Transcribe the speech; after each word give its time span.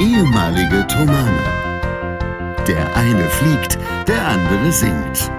ehemalige 0.00 0.86
Tomane. 0.88 1.42
Der 2.66 2.96
eine 2.96 3.28
fliegt, 3.30 3.78
der 4.06 4.26
andere 4.26 4.72
singt. 4.72 5.30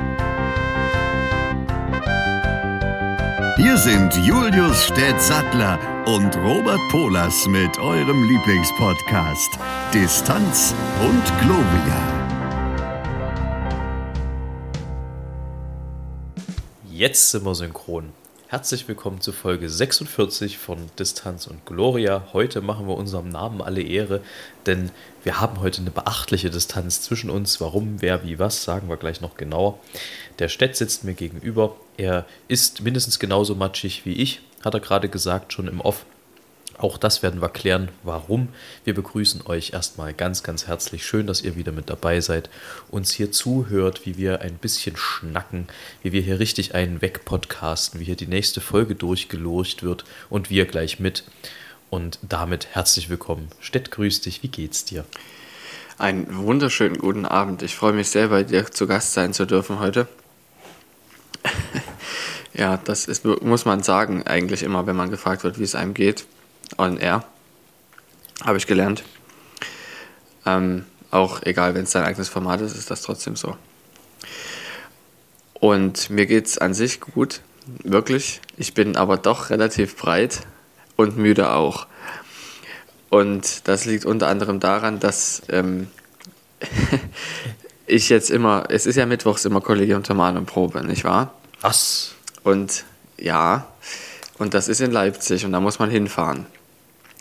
Hier 3.57 3.77
sind 3.77 4.15
Julius 4.25 4.85
Städtsattler 4.85 5.79
und 6.05 6.35
Robert 6.37 6.79
Polas 6.89 7.47
mit 7.47 7.77
eurem 7.79 8.23
Lieblingspodcast 8.23 9.59
Distanz 9.93 10.73
und 11.01 11.23
Globia. 11.41 12.17
Jetzt 16.89 17.31
sind 17.31 17.45
wir 17.45 17.55
synchron. 17.55 18.11
Herzlich 18.49 18.87
willkommen 18.87 19.19
zu 19.19 19.33
Folge 19.33 19.69
46 19.69 20.57
von 20.57 20.77
Distanz 20.97 21.47
und 21.47 21.65
Gloria. 21.65 22.29
Heute 22.31 22.61
machen 22.61 22.87
wir 22.87 22.95
unserem 22.95 23.27
Namen 23.27 23.61
alle 23.61 23.81
Ehre, 23.81 24.21
denn 24.65 24.89
wir 25.25 25.41
haben 25.41 25.59
heute 25.59 25.81
eine 25.81 25.91
beachtliche 25.91 26.49
Distanz 26.49 27.01
zwischen 27.01 27.29
uns. 27.29 27.59
Warum, 27.59 28.01
wer, 28.01 28.23
wie, 28.23 28.39
was, 28.39 28.63
sagen 28.63 28.87
wir 28.87 28.95
gleich 28.95 29.19
noch 29.19 29.35
genauer. 29.35 29.77
Der 30.39 30.47
Stett 30.47 30.77
sitzt 30.77 31.03
mir 31.03 31.13
gegenüber. 31.13 31.75
Er 31.97 32.25
ist 32.47 32.81
mindestens 32.81 33.19
genauso 33.19 33.53
matschig 33.53 34.05
wie 34.05 34.13
ich, 34.13 34.39
hat 34.63 34.73
er 34.73 34.79
gerade 34.79 35.09
gesagt, 35.09 35.51
schon 35.51 35.67
im 35.67 35.81
Off. 35.81 36.05
Auch 36.79 36.99
das 36.99 37.23
werden 37.23 37.41
wir 37.41 37.49
klären, 37.49 37.89
warum. 38.03 38.49
Wir 38.83 38.93
begrüßen 38.93 39.47
euch 39.47 39.73
erstmal 39.73 40.13
ganz, 40.13 40.43
ganz 40.43 40.67
herzlich. 40.67 41.07
Schön, 41.07 41.25
dass 41.25 41.41
ihr 41.41 41.55
wieder 41.55 41.71
mit 41.71 41.89
dabei 41.89 42.21
seid, 42.21 42.51
uns 42.91 43.11
hier 43.11 43.31
zuhört, 43.31 44.05
wie 44.05 44.17
wir 44.17 44.41
ein 44.41 44.57
bisschen 44.57 44.95
schnacken, 44.95 45.67
wie 46.03 46.11
wir 46.11 46.21
hier 46.21 46.39
richtig 46.39 46.75
einen 46.75 47.01
wegpodcasten, 47.01 47.99
wie 47.99 48.05
hier 48.05 48.15
die 48.15 48.27
nächste 48.27 48.61
Folge 48.61 48.93
durchgelurcht 48.93 49.81
wird 49.81 50.05
und 50.29 50.51
wir 50.51 50.65
gleich 50.65 50.99
mit. 50.99 51.23
Und 51.89 52.19
damit 52.21 52.67
herzlich 52.75 53.09
willkommen. 53.09 53.47
Stett, 53.59 53.89
grüß 53.89 54.21
dich. 54.21 54.43
Wie 54.43 54.49
geht's 54.49 54.85
dir? 54.85 55.03
Einen 55.97 56.27
wunderschönen 56.45 56.99
guten 56.99 57.25
Abend. 57.25 57.63
Ich 57.63 57.75
freue 57.75 57.93
mich 57.93 58.09
sehr, 58.09 58.27
bei 58.27 58.43
dir 58.43 58.69
zu 58.69 58.85
Gast 58.85 59.13
sein 59.13 59.33
zu 59.33 59.47
dürfen 59.47 59.79
heute. 59.79 60.07
ja, 62.53 62.77
das 62.77 63.07
ist, 63.07 63.25
muss 63.25 63.65
man 63.65 63.81
sagen, 63.81 64.27
eigentlich 64.27 64.61
immer, 64.61 64.85
wenn 64.85 64.95
man 64.95 65.09
gefragt 65.09 65.43
wird, 65.43 65.57
wie 65.57 65.63
es 65.63 65.73
einem 65.73 65.95
geht 65.95 66.27
on 66.77 66.97
air. 66.97 67.23
Habe 68.43 68.57
ich 68.57 68.67
gelernt. 68.67 69.03
Ähm, 70.45 70.85
auch 71.11 71.41
egal, 71.43 71.75
wenn 71.75 71.83
es 71.83 71.91
dein 71.91 72.03
eigenes 72.03 72.29
Format 72.29 72.61
ist, 72.61 72.75
ist 72.75 72.91
das 72.91 73.01
trotzdem 73.01 73.35
so. 73.35 73.55
Und 75.53 76.09
mir 76.09 76.25
geht 76.25 76.45
es 76.45 76.57
an 76.57 76.73
sich 76.73 76.99
gut, 76.99 77.41
wirklich. 77.83 78.41
Ich 78.57 78.73
bin 78.73 78.95
aber 78.95 79.17
doch 79.17 79.49
relativ 79.49 79.95
breit 79.95 80.41
und 80.95 81.17
müde 81.17 81.51
auch. 81.51 81.87
Und 83.09 83.67
das 83.67 83.85
liegt 83.85 84.05
unter 84.05 84.27
anderem 84.27 84.59
daran, 84.59 84.99
dass 84.99 85.41
ähm, 85.49 85.87
ich 87.87 88.09
jetzt 88.09 88.29
immer, 88.29 88.65
es 88.69 88.85
ist 88.85 88.97
ja 88.97 89.05
mittwochs 89.05 89.45
immer 89.45 89.61
Kollegium 89.61 90.03
Thermal 90.03 90.37
und 90.37 90.45
Probe, 90.45 90.83
nicht 90.85 91.05
wahr? 91.05 91.33
Was? 91.61 92.13
Und 92.43 92.85
ja, 93.17 93.67
und 94.37 94.53
das 94.53 94.67
ist 94.67 94.81
in 94.81 94.91
Leipzig 94.91 95.45
und 95.45 95.53
da 95.53 95.59
muss 95.59 95.79
man 95.79 95.89
hinfahren 95.89 96.45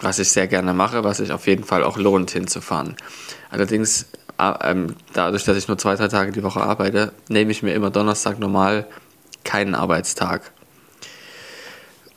was 0.00 0.18
ich 0.18 0.30
sehr 0.30 0.46
gerne 0.46 0.74
mache, 0.74 1.04
was 1.04 1.18
sich 1.18 1.32
auf 1.32 1.46
jeden 1.46 1.64
Fall 1.64 1.84
auch 1.84 1.96
lohnt 1.96 2.30
hinzufahren. 2.30 2.96
Allerdings, 3.50 4.06
ähm, 4.38 4.94
dadurch, 5.12 5.44
dass 5.44 5.56
ich 5.56 5.68
nur 5.68 5.78
zwei, 5.78 5.96
drei 5.96 6.08
Tage 6.08 6.32
die 6.32 6.42
Woche 6.42 6.60
arbeite, 6.60 7.12
nehme 7.28 7.50
ich 7.50 7.62
mir 7.62 7.74
immer 7.74 7.90
Donnerstag 7.90 8.38
normal 8.38 8.86
keinen 9.44 9.74
Arbeitstag. 9.74 10.52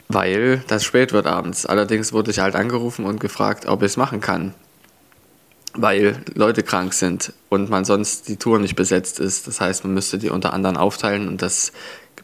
Weil 0.09 0.63
das 0.67 0.83
spät 0.83 1.13
wird 1.13 1.27
abends. 1.27 1.65
Allerdings 1.65 2.11
wurde 2.11 2.31
ich 2.31 2.39
halt 2.39 2.55
angerufen 2.55 3.05
und 3.05 3.19
gefragt, 3.19 3.67
ob 3.67 3.83
ich 3.83 3.91
es 3.91 3.97
machen 3.97 4.21
kann. 4.21 4.55
Weil 5.73 6.23
Leute 6.33 6.63
krank 6.63 6.93
sind 6.93 7.31
und 7.47 7.69
man 7.69 7.85
sonst 7.85 8.27
die 8.27 8.37
Tour 8.37 8.57
nicht 8.57 8.75
besetzt 8.75 9.19
ist. 9.19 9.47
Das 9.47 9.61
heißt, 9.61 9.83
man 9.83 9.93
müsste 9.93 10.17
die 10.17 10.31
unter 10.31 10.51
anderem 10.51 10.77
aufteilen 10.77 11.27
und 11.27 11.43
das 11.43 11.71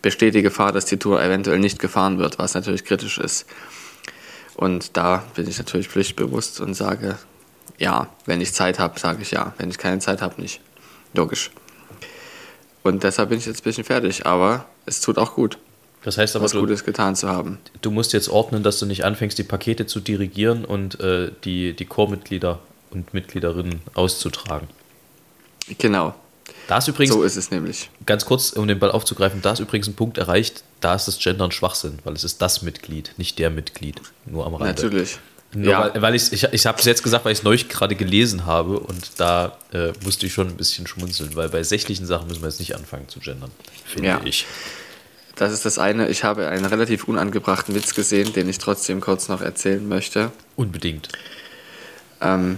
besteht 0.02 0.34
die 0.34 0.42
Gefahr, 0.42 0.72
dass 0.72 0.86
die 0.86 0.98
Tour 0.98 1.22
eventuell 1.22 1.60
nicht 1.60 1.78
gefahren 1.78 2.18
wird, 2.18 2.40
was 2.40 2.56
natürlich 2.56 2.86
kritisch 2.86 3.20
ist. 3.20 3.46
Und 4.56 4.96
da 4.98 5.24
bin 5.36 5.48
ich 5.48 5.58
natürlich 5.58 5.88
pflichtbewusst 5.90 6.62
und 6.62 6.74
sage, 6.74 7.18
ja, 7.78 8.08
wenn 8.26 8.42
ich 8.42 8.54
Zeit 8.54 8.80
habe, 8.80 9.00
sage 9.00 9.22
ich 9.22 9.32
ja. 9.32 9.54
Wenn 9.58 9.70
ich 9.70 9.78
keine 9.78 10.00
Zeit 10.00 10.22
habe, 10.22 10.42
nicht. 10.42 10.62
Logisch. 11.14 11.52
Und 12.84 13.04
deshalb 13.04 13.30
bin 13.30 13.40
ich 13.40 13.46
jetzt 13.46 13.62
ein 13.62 13.64
bisschen 13.64 13.84
fertig, 13.84 14.26
aber 14.26 14.66
es 14.86 15.02
tut 15.02 15.18
auch 15.18 15.34
gut. 15.34 15.58
Das 16.04 16.20
heißt 16.20 16.36
aber, 16.36 16.46
was 16.46 16.52
du, 16.52 16.60
Gutes 16.60 16.84
getan 16.84 17.16
zu 17.16 17.28
haben. 17.28 17.58
Du 17.82 17.90
musst 17.90 18.14
jetzt 18.14 18.30
ordnen, 18.30 18.62
dass 18.62 18.78
du 18.78 18.86
nicht 18.86 19.04
anfängst, 19.04 19.38
die 19.40 19.44
Pakete 19.44 19.88
zu 19.88 20.00
dirigieren 20.00 20.64
und 20.64 21.00
äh, 21.00 21.32
die, 21.44 21.76
die 21.76 21.86
Chormitglieder 21.86 22.60
und 22.92 23.14
Mitgliederinnen 23.14 23.82
auszutragen. 23.96 24.68
Genau. 25.80 26.14
Da 26.68 26.78
ist 26.78 26.88
übrigens, 26.88 27.14
so 27.16 27.24
ist 27.24 27.38
es 27.38 27.50
nämlich. 27.50 27.90
Ganz 28.06 28.26
kurz, 28.26 28.52
um 28.52 28.68
den 28.68 28.78
Ball 28.78 28.92
aufzugreifen, 28.92 29.42
da 29.42 29.54
ist 29.54 29.60
übrigens 29.60 29.88
ein 29.88 29.96
Punkt 29.96 30.20
erreicht, 30.20 30.64
da 30.82 30.96
ist 30.96 31.08
das 31.08 31.20
Gendern 31.20 31.52
Schwachsinn, 31.52 32.00
weil 32.04 32.14
es 32.14 32.24
ist 32.24 32.42
das 32.42 32.62
Mitglied, 32.62 33.14
nicht 33.18 33.40
der 33.40 33.50
Mitglied. 33.50 34.02
Nur 34.26 34.46
am 34.46 34.56
Rande. 34.56 34.82
Natürlich. 34.82 35.18
Nur 35.54 35.72
ja. 35.72 35.94
Weil, 35.94 36.02
weil 36.02 36.16
ich, 36.16 36.34
ich, 36.34 36.44
ich 36.44 36.66
habe 36.66 36.80
es 36.80 36.86
jetzt 36.86 37.02
gesagt, 37.02 37.26
weil 37.26 37.32
ich 37.32 37.40
es 37.40 37.44
neulich 37.44 37.70
gerade 37.70 37.96
gelesen 37.96 38.46
habe 38.46 38.80
und 38.80 39.12
da 39.18 39.58
äh, 39.72 39.94
musste 40.04 40.26
ich 40.26 40.34
schon 40.34 40.48
ein 40.48 40.58
bisschen 40.58 40.86
schmunzeln, 40.86 41.36
weil 41.36 41.50
bei 41.50 41.64
sächlichen 41.64 42.06
Sachen 42.06 42.28
müssen 42.28 42.42
wir 42.42 42.50
jetzt 42.50 42.60
nicht 42.60 42.76
anfangen 42.76 43.08
zu 43.08 43.20
gendern, 43.20 43.52
finde 43.86 44.10
ja. 44.10 44.22
ich. 44.24 44.46
Das 45.36 45.52
ist 45.52 45.66
das 45.66 45.78
eine. 45.78 46.08
Ich 46.08 46.24
habe 46.24 46.48
einen 46.48 46.66
relativ 46.66 47.06
unangebrachten 47.06 47.76
Witz 47.76 47.94
gesehen, 47.94 48.32
den 48.34 48.48
ich 48.48 48.58
trotzdem 48.58 49.02
kurz 49.02 49.28
noch 49.28 49.42
erzählen 49.42 49.86
möchte. 49.88 50.32
Unbedingt. 50.56 51.10
Ähm, 52.22 52.58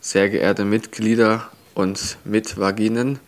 sehr 0.00 0.30
geehrte 0.30 0.64
Mitglieder 0.64 1.50
und 1.74 2.16
mit 2.24 2.58
Vaginen. 2.58 3.20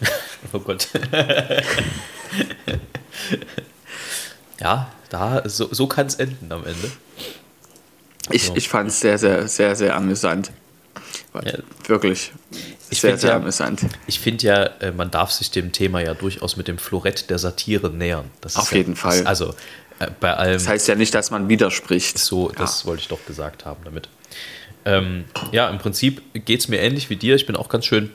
oh 0.52 0.58
Gott. 0.58 0.88
ja, 4.60 4.92
da, 5.08 5.48
so, 5.48 5.72
so 5.72 5.86
kann 5.86 6.06
es 6.06 6.16
enden 6.16 6.52
am 6.52 6.64
Ende. 6.64 6.90
Ich, 8.30 8.44
so. 8.44 8.56
ich 8.56 8.68
fand 8.68 8.90
es 8.90 9.00
sehr, 9.00 9.18
sehr, 9.18 9.48
sehr, 9.48 9.74
sehr 9.74 9.96
amüsant. 9.96 10.52
Ja. 11.34 11.58
Wirklich 11.86 12.32
ich 12.90 13.00
sehr, 13.00 13.16
sehr 13.16 13.30
ja, 13.30 13.36
amüsant. 13.36 13.80
Ich 14.06 14.20
finde 14.20 14.46
ja, 14.46 14.64
äh, 14.80 14.92
man 14.92 15.10
darf 15.10 15.30
sich 15.30 15.50
dem 15.50 15.72
Thema 15.72 16.00
ja 16.00 16.14
durchaus 16.14 16.56
mit 16.56 16.68
dem 16.68 16.78
Florett 16.78 17.30
der 17.30 17.38
Satire 17.38 17.90
nähern. 17.90 18.30
Das 18.40 18.56
Auf 18.56 18.72
jeden 18.72 18.94
ja, 18.94 19.00
Fall. 19.00 19.26
Also 19.26 19.54
äh, 20.00 20.08
bei 20.18 20.34
allem. 20.34 20.54
Das 20.54 20.68
heißt 20.68 20.88
ja 20.88 20.96
nicht, 20.96 21.14
dass 21.14 21.30
man 21.30 21.48
widerspricht. 21.48 22.18
So, 22.18 22.50
das 22.50 22.84
wollte 22.86 23.02
ich 23.02 23.08
doch 23.08 23.24
gesagt 23.26 23.64
haben 23.64 23.80
damit. 23.84 24.08
Ähm, 24.84 25.24
ja, 25.52 25.68
im 25.68 25.78
Prinzip 25.78 26.22
geht 26.32 26.60
es 26.60 26.68
mir 26.68 26.80
ähnlich 26.80 27.10
wie 27.10 27.16
dir. 27.16 27.36
Ich 27.36 27.46
bin 27.46 27.54
auch 27.54 27.68
ganz 27.68 27.84
schön 27.84 28.12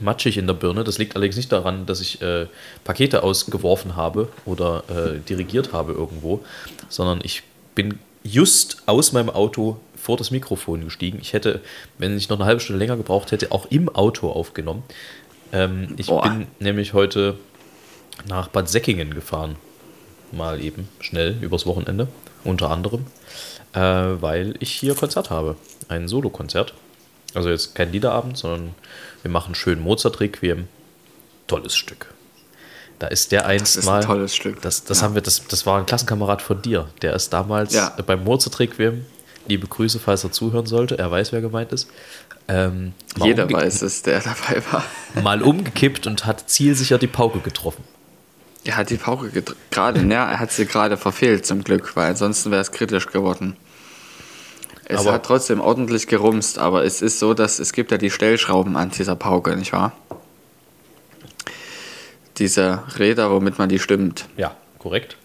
matschig 0.00 0.36
in 0.36 0.46
der 0.46 0.54
Birne. 0.54 0.84
Das 0.84 0.98
liegt 0.98 1.16
allerdings 1.16 1.36
nicht 1.36 1.52
daran, 1.52 1.86
dass 1.86 2.00
ich 2.00 2.22
äh, 2.22 2.46
Pakete 2.84 3.22
ausgeworfen 3.22 3.96
habe 3.96 4.28
oder 4.44 4.84
äh, 4.88 5.18
dirigiert 5.20 5.72
habe 5.72 5.92
irgendwo, 5.92 6.44
sondern 6.88 7.20
ich 7.22 7.42
bin 7.74 7.98
just 8.22 8.82
aus 8.86 9.12
meinem 9.12 9.30
Auto 9.30 9.78
vor 9.96 10.16
das 10.16 10.30
Mikrofon 10.30 10.84
gestiegen. 10.84 11.18
Ich 11.20 11.32
hätte, 11.32 11.60
wenn 11.98 12.16
ich 12.16 12.28
noch 12.28 12.38
eine 12.38 12.46
halbe 12.46 12.60
Stunde 12.60 12.78
länger 12.78 12.96
gebraucht 12.96 13.32
hätte, 13.32 13.52
auch 13.52 13.66
im 13.70 13.88
Auto 13.88 14.30
aufgenommen. 14.30 14.82
Ähm, 15.52 15.94
ich 15.96 16.06
Boah. 16.06 16.22
bin 16.22 16.46
nämlich 16.60 16.92
heute 16.92 17.36
nach 18.26 18.48
Bad 18.48 18.68
Säckingen 18.68 19.14
gefahren. 19.14 19.56
Mal 20.32 20.62
eben 20.62 20.88
schnell 21.00 21.36
übers 21.40 21.66
Wochenende, 21.66 22.08
unter 22.44 22.70
anderem 22.70 23.06
äh, 23.74 23.80
weil 23.80 24.54
ich 24.60 24.72
hier 24.72 24.94
Konzert 24.94 25.30
habe. 25.30 25.56
Ein 25.88 26.08
Solo-Konzert. 26.08 26.72
Also 27.34 27.50
jetzt 27.50 27.74
kein 27.74 27.92
Liederabend, 27.92 28.38
sondern 28.38 28.74
wir 29.22 29.30
machen 29.30 29.54
schön 29.54 29.80
Mozart-Requiem. 29.80 30.68
Tolles 31.46 31.76
Stück. 31.76 32.06
Da 32.98 33.08
ist 33.08 33.32
der 33.32 33.46
einst 33.46 33.76
das 33.76 33.84
ist 33.84 33.86
mal. 33.86 34.00
Ein 34.00 34.06
tolles 34.06 34.34
Stück. 34.34 34.62
Das, 34.62 34.84
das 34.84 35.00
ja. 35.00 35.04
haben 35.04 35.14
wir, 35.14 35.22
das, 35.22 35.46
das 35.46 35.66
war 35.66 35.78
ein 35.78 35.86
Klassenkamerad 35.86 36.40
von 36.40 36.62
dir. 36.62 36.88
Der 37.02 37.14
ist 37.14 37.32
damals 37.32 37.74
ja. 37.74 37.94
beim 38.06 38.24
Mozart-Requiem. 38.24 39.04
Liebe 39.46 39.66
Grüße, 39.66 39.98
falls 39.98 40.24
er 40.24 40.32
zuhören 40.32 40.66
sollte. 40.66 40.96
Er 40.96 41.10
weiß, 41.10 41.32
wer 41.32 41.40
gemeint 41.40 41.72
ist. 41.72 41.88
Ähm, 42.48 42.92
Jeder 43.16 43.50
weiß 43.50 43.82
es, 43.82 44.02
der 44.02 44.20
dabei 44.20 44.62
war. 44.70 44.84
mal 45.22 45.42
umgekippt 45.42 46.06
und 46.06 46.24
hat 46.24 46.48
zielsicher 46.48 46.98
die 46.98 47.06
Pauke 47.06 47.40
getroffen. 47.40 47.84
Er 48.64 48.76
hat 48.76 48.88
die 48.88 48.96
Pauke 48.96 49.30
gerade, 49.70 50.02
ne, 50.02 50.14
er 50.14 50.40
hat 50.40 50.50
sie 50.50 50.64
gerade 50.64 50.96
verfehlt 50.96 51.44
zum 51.44 51.64
Glück, 51.64 51.96
weil 51.96 52.10
ansonsten 52.10 52.50
wäre 52.50 52.62
es 52.62 52.72
kritisch 52.72 53.08
geworden. 53.08 53.56
Es 54.86 55.00
aber 55.00 55.12
hat 55.12 55.24
trotzdem 55.24 55.60
ordentlich 55.60 56.06
gerumst, 56.06 56.58
aber 56.58 56.84
es 56.84 57.00
ist 57.00 57.18
so, 57.18 57.34
dass 57.34 57.58
es 57.58 57.72
gibt 57.72 57.90
ja 57.90 57.98
die 57.98 58.10
Stellschrauben 58.10 58.76
an 58.76 58.90
dieser 58.90 59.16
Pauke, 59.16 59.56
nicht 59.56 59.72
wahr? 59.72 59.92
Diese 62.36 62.82
Räder, 62.98 63.30
womit 63.30 63.58
man 63.58 63.68
die 63.68 63.78
stimmt. 63.78 64.28
Ja, 64.36 64.56
korrekt. 64.78 65.16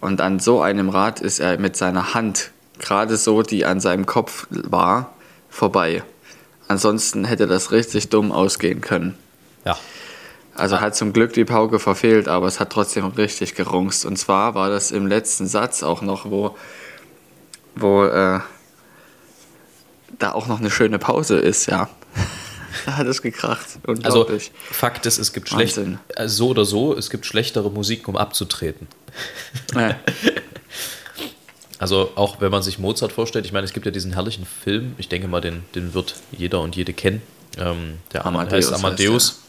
Und 0.00 0.20
an 0.20 0.40
so 0.40 0.60
einem 0.60 0.88
Rad 0.88 1.20
ist 1.20 1.38
er 1.40 1.58
mit 1.58 1.76
seiner 1.76 2.14
Hand, 2.14 2.50
gerade 2.78 3.16
so, 3.16 3.42
die 3.42 3.64
an 3.64 3.80
seinem 3.80 4.06
Kopf 4.06 4.46
war, 4.50 5.14
vorbei. 5.48 6.02
Ansonsten 6.68 7.24
hätte 7.24 7.46
das 7.46 7.72
richtig 7.72 8.08
dumm 8.08 8.32
ausgehen 8.32 8.80
können. 8.80 9.16
Ja. 9.64 9.76
Also 10.54 10.80
hat 10.80 10.96
zum 10.96 11.12
Glück 11.12 11.32
die 11.32 11.44
Pauke 11.44 11.78
verfehlt, 11.78 12.28
aber 12.28 12.46
es 12.46 12.58
hat 12.58 12.70
trotzdem 12.70 13.06
richtig 13.06 13.54
gerungst. 13.54 14.04
Und 14.04 14.16
zwar 14.16 14.54
war 14.54 14.68
das 14.70 14.90
im 14.90 15.06
letzten 15.06 15.46
Satz 15.46 15.82
auch 15.82 16.02
noch, 16.02 16.30
wo, 16.30 16.56
wo 17.76 18.04
äh, 18.04 18.40
da 20.18 20.32
auch 20.32 20.46
noch 20.46 20.60
eine 20.60 20.70
schöne 20.70 20.98
Pause 20.98 21.38
ist, 21.38 21.66
ja. 21.66 21.88
da 22.86 22.96
hat 22.96 23.06
es 23.06 23.22
gekracht. 23.22 23.66
Also. 24.02 24.26
Fakt 24.70 25.06
ist, 25.06 25.18
es 25.18 25.32
gibt 25.32 25.48
schlecht, 25.48 25.78
äh, 25.78 26.28
so 26.28 26.48
oder 26.48 26.64
so, 26.64 26.96
es 26.96 27.10
gibt 27.10 27.26
schlechtere 27.26 27.70
Musik, 27.70 28.08
um 28.08 28.16
abzutreten. 28.16 28.88
Ja. 29.74 29.96
Also 31.80 32.10
auch 32.16 32.40
wenn 32.40 32.50
man 32.50 32.62
sich 32.62 32.80
Mozart 32.80 33.12
vorstellt, 33.12 33.46
ich 33.46 33.52
meine, 33.52 33.64
es 33.64 33.72
gibt 33.72 33.86
ja 33.86 33.92
diesen 33.92 34.14
herrlichen 34.14 34.44
Film, 34.44 34.96
ich 34.98 35.08
denke 35.08 35.28
mal, 35.28 35.40
den, 35.40 35.62
den 35.76 35.94
wird 35.94 36.16
jeder 36.32 36.60
und 36.60 36.74
jede 36.74 36.92
kennen. 36.92 37.22
Ähm, 37.56 37.98
der 38.12 38.26
Amadeus 38.26 38.72
Amadeus 38.72 38.72
heißt 38.72 38.84
Amadeus. 38.84 39.42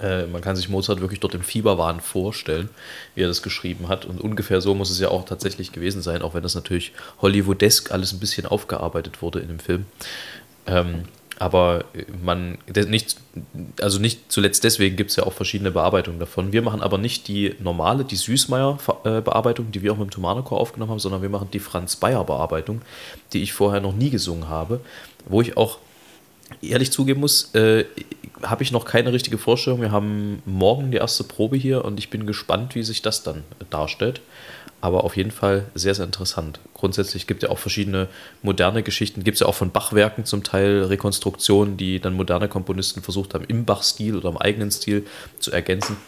Äh, 0.00 0.26
man 0.26 0.40
kann 0.40 0.56
sich 0.56 0.68
Mozart 0.68 1.00
wirklich 1.00 1.20
dort 1.20 1.34
im 1.34 1.42
Fieberwahn 1.42 2.00
vorstellen, 2.00 2.68
wie 3.14 3.22
er 3.22 3.28
das 3.28 3.42
geschrieben 3.42 3.88
hat. 3.88 4.04
Und 4.04 4.20
ungefähr 4.20 4.60
so 4.60 4.74
muss 4.74 4.90
es 4.90 5.00
ja 5.00 5.08
auch 5.08 5.24
tatsächlich 5.24 5.72
gewesen 5.72 6.02
sein, 6.02 6.22
auch 6.22 6.34
wenn 6.34 6.42
das 6.42 6.54
natürlich 6.54 6.92
Hollywoodesk 7.22 7.92
alles 7.92 8.12
ein 8.12 8.20
bisschen 8.20 8.46
aufgearbeitet 8.46 9.22
wurde 9.22 9.40
in 9.40 9.48
dem 9.48 9.58
Film. 9.58 9.86
Ähm, 10.66 11.04
aber 11.40 11.86
man, 12.22 12.58
nicht, 12.66 13.16
also 13.80 13.98
nicht 13.98 14.30
zuletzt 14.30 14.62
deswegen 14.62 14.96
gibt 14.96 15.08
es 15.08 15.16
ja 15.16 15.24
auch 15.24 15.32
verschiedene 15.32 15.70
Bearbeitungen 15.70 16.20
davon. 16.20 16.52
Wir 16.52 16.60
machen 16.60 16.82
aber 16.82 16.98
nicht 16.98 17.28
die 17.28 17.54
normale, 17.60 18.04
die 18.04 18.16
Süßmeier-Bearbeitung, 18.16 19.72
die 19.72 19.80
wir 19.80 19.94
auch 19.94 19.96
mit 19.96 20.08
dem 20.08 20.10
Tomanenchor 20.10 20.60
aufgenommen 20.60 20.90
haben, 20.90 20.98
sondern 20.98 21.22
wir 21.22 21.30
machen 21.30 21.48
die 21.50 21.58
Franz 21.58 21.96
Bayer-Bearbeitung, 21.96 22.82
die 23.32 23.42
ich 23.42 23.54
vorher 23.54 23.80
noch 23.80 23.94
nie 23.94 24.10
gesungen 24.10 24.50
habe, 24.50 24.80
wo 25.30 25.40
ich 25.40 25.56
auch 25.56 25.78
ehrlich 26.62 26.92
zugeben 26.92 27.20
muss, 27.20 27.54
äh, 27.54 27.84
habe 28.42 28.62
ich 28.62 28.72
noch 28.72 28.84
keine 28.84 29.12
richtige 29.12 29.38
Vorstellung. 29.38 29.80
Wir 29.80 29.92
haben 29.92 30.42
morgen 30.46 30.90
die 30.90 30.98
erste 30.98 31.24
Probe 31.24 31.56
hier 31.56 31.84
und 31.84 31.98
ich 31.98 32.10
bin 32.10 32.26
gespannt, 32.26 32.74
wie 32.74 32.82
sich 32.82 33.02
das 33.02 33.22
dann 33.22 33.44
darstellt. 33.70 34.20
Aber 34.82 35.04
auf 35.04 35.16
jeden 35.16 35.30
Fall 35.30 35.66
sehr, 35.74 35.94
sehr 35.94 36.06
interessant. 36.06 36.58
Grundsätzlich 36.72 37.26
gibt 37.26 37.42
es 37.42 37.48
ja 37.48 37.52
auch 37.52 37.58
verschiedene 37.58 38.08
moderne 38.42 38.82
Geschichten. 38.82 39.24
Gibt 39.24 39.34
es 39.34 39.40
ja 39.40 39.46
auch 39.46 39.54
von 39.54 39.70
Bachwerken 39.70 40.24
zum 40.24 40.42
Teil 40.42 40.84
Rekonstruktionen, 40.84 41.76
die 41.76 42.00
dann 42.00 42.14
moderne 42.14 42.48
Komponisten 42.48 43.02
versucht 43.02 43.34
haben, 43.34 43.44
im 43.44 43.66
Bach-Stil 43.66 44.16
oder 44.16 44.30
im 44.30 44.38
eigenen 44.38 44.70
Stil 44.70 45.06
zu 45.38 45.52
ergänzen. 45.52 45.98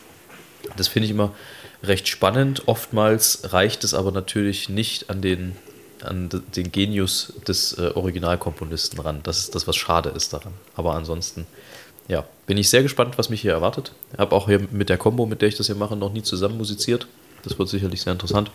Das 0.79 0.89
finde 0.89 1.05
ich 1.05 1.11
immer 1.11 1.35
recht 1.83 2.09
spannend. 2.09 2.63
Oftmals 2.67 3.53
reicht 3.53 3.85
es 3.85 3.93
aber 3.93 4.11
natürlich 4.11 4.71
nicht 4.71 5.11
an 5.11 5.21
den, 5.21 5.57
an 6.05 6.29
de- 6.29 6.41
den 6.57 6.73
Genius 6.73 7.33
des 7.47 7.79
äh, 7.79 7.93
Originalkomponisten 7.95 8.99
ran. 9.01 9.21
Das 9.23 9.39
ist 9.39 9.55
das, 9.55 9.67
was 9.67 9.77
schade 9.77 10.11
ist 10.11 10.33
daran. 10.33 10.53
Aber 10.75 10.95
ansonsten, 10.95 11.47
ja, 12.09 12.25
bin 12.47 12.57
ich 12.57 12.69
sehr 12.71 12.83
gespannt, 12.83 13.19
was 13.19 13.29
mich 13.29 13.41
hier 13.41 13.53
erwartet. 13.53 13.93
Habe 14.19 14.35
auch 14.37 14.47
hier 14.49 14.61
mit 14.71 14.89
der 14.89 14.99
Combo, 14.99 15.27
mit 15.27 15.41
der 15.43 15.49
ich 15.49 15.57
das 15.57 15.67
hier 15.67 15.75
mache, 15.77 15.97
noch 15.97 16.13
nie 16.13 16.23
zusammen 16.23 16.59
musiziert. 16.59 17.07
Das 17.45 17.59
wird 17.59 17.69
sicherlich 17.69 18.03
sehr 18.03 18.13
interessant. 18.13 18.51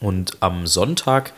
Und 0.00 0.36
am 0.40 0.66
Sonntag 0.66 1.32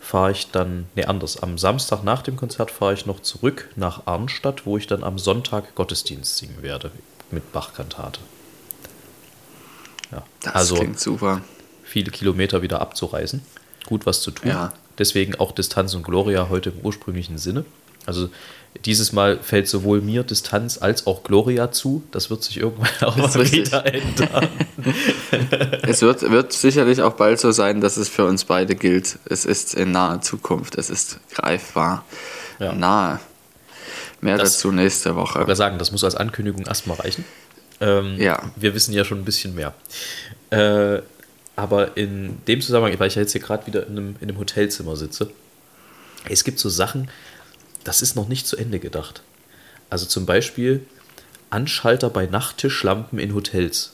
fahre 0.00 0.32
ich 0.32 0.50
dann, 0.50 0.86
nee, 0.94 1.04
anders, 1.04 1.42
am 1.42 1.58
Samstag 1.58 2.02
nach 2.04 2.22
dem 2.22 2.36
Konzert 2.36 2.70
fahre 2.70 2.94
ich 2.94 3.06
noch 3.06 3.20
zurück 3.20 3.68
nach 3.76 4.06
Arnstadt, 4.06 4.64
wo 4.66 4.76
ich 4.76 4.86
dann 4.86 5.04
am 5.04 5.18
Sonntag 5.18 5.74
Gottesdienst 5.74 6.38
singen 6.38 6.62
werde 6.62 6.90
mit 7.30 7.52
Bachkantate. 7.52 8.20
Ja, 10.10 10.24
Das 10.42 10.54
also 10.54 10.74
klingt 10.76 10.98
super. 10.98 11.42
viele 11.84 12.10
Kilometer 12.10 12.62
wieder 12.62 12.80
abzureisen. 12.80 13.42
Gut 13.90 14.06
was 14.06 14.22
zu 14.22 14.30
tun. 14.30 14.48
Ja. 14.48 14.72
Deswegen 14.98 15.34
auch 15.34 15.52
Distanz 15.52 15.92
und 15.94 16.02
Gloria 16.04 16.48
heute 16.48 16.70
im 16.70 16.78
ursprünglichen 16.82 17.36
Sinne. 17.36 17.64
Also 18.06 18.30
dieses 18.86 19.12
Mal 19.12 19.38
fällt 19.42 19.66
sowohl 19.68 20.00
mir 20.00 20.22
Distanz 20.22 20.78
als 20.80 21.06
auch 21.06 21.22
Gloria 21.24 21.70
zu. 21.72 22.02
Das 22.12 22.30
wird 22.30 22.42
sich 22.44 22.56
irgendwann 22.58 22.88
auch 23.02 23.16
mal 23.16 23.34
wieder 23.52 23.84
ändern. 23.92 24.48
Es 25.82 26.02
wird, 26.02 26.22
wird 26.30 26.52
sicherlich 26.52 27.02
auch 27.02 27.14
bald 27.14 27.40
so 27.40 27.50
sein, 27.50 27.80
dass 27.80 27.96
es 27.96 28.08
für 28.08 28.24
uns 28.24 28.44
beide 28.44 28.74
gilt. 28.74 29.18
Es 29.26 29.44
ist 29.44 29.74
in 29.74 29.90
naher 29.92 30.20
Zukunft. 30.22 30.76
Es 30.78 30.88
ist 30.88 31.18
greifbar. 31.34 32.04
Ja. 32.58 32.72
Nahe. 32.72 33.20
Mehr 34.20 34.36
Das- 34.38 34.54
dazu 34.54 34.70
nächste 34.72 35.16
Woche. 35.16 35.40
Ich 35.40 35.46
wollte 35.46 35.56
sagen, 35.56 35.78
das 35.78 35.90
muss 35.92 36.04
als 36.04 36.14
Ankündigung 36.14 36.64
erstmal 36.66 36.96
reichen. 36.98 37.24
Ähm, 37.80 38.16
Ja. 38.18 38.40
Wir 38.56 38.74
wissen 38.74 38.92
ja 38.94 39.04
schon 39.04 39.18
ein 39.18 39.24
bisschen 39.24 39.54
mehr. 39.54 39.74
Äh, 40.50 41.02
aber 41.60 41.98
in 41.98 42.38
dem 42.48 42.62
Zusammenhang, 42.62 42.98
weil 42.98 43.08
ich 43.08 43.16
ja 43.16 43.22
jetzt 43.22 43.32
hier 43.32 43.40
gerade 43.42 43.66
wieder 43.66 43.86
in 43.86 43.98
einem, 43.98 44.16
in 44.20 44.30
einem 44.30 44.38
Hotelzimmer 44.38 44.96
sitze, 44.96 45.30
es 46.28 46.42
gibt 46.42 46.58
so 46.58 46.70
Sachen, 46.70 47.10
das 47.84 48.00
ist 48.00 48.16
noch 48.16 48.28
nicht 48.28 48.46
zu 48.46 48.56
Ende 48.56 48.78
gedacht. 48.78 49.22
Also 49.90 50.06
zum 50.06 50.24
Beispiel 50.24 50.86
Anschalter 51.50 52.08
bei 52.08 52.24
Nachttischlampen 52.24 53.18
in 53.18 53.34
Hotels. 53.34 53.92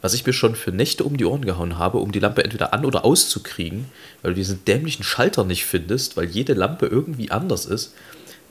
Was 0.00 0.14
ich 0.14 0.26
mir 0.26 0.32
schon 0.32 0.56
für 0.56 0.72
Nächte 0.72 1.04
um 1.04 1.16
die 1.16 1.24
Ohren 1.24 1.44
gehauen 1.44 1.78
habe, 1.78 1.98
um 1.98 2.10
die 2.10 2.18
Lampe 2.18 2.42
entweder 2.42 2.74
an- 2.74 2.84
oder 2.84 3.04
auszukriegen, 3.04 3.86
weil 4.22 4.32
du 4.32 4.36
diesen 4.36 4.64
dämlichen 4.64 5.04
Schalter 5.04 5.44
nicht 5.44 5.66
findest, 5.66 6.16
weil 6.16 6.26
jede 6.26 6.54
Lampe 6.54 6.86
irgendwie 6.86 7.30
anders 7.30 7.66
ist. 7.66 7.94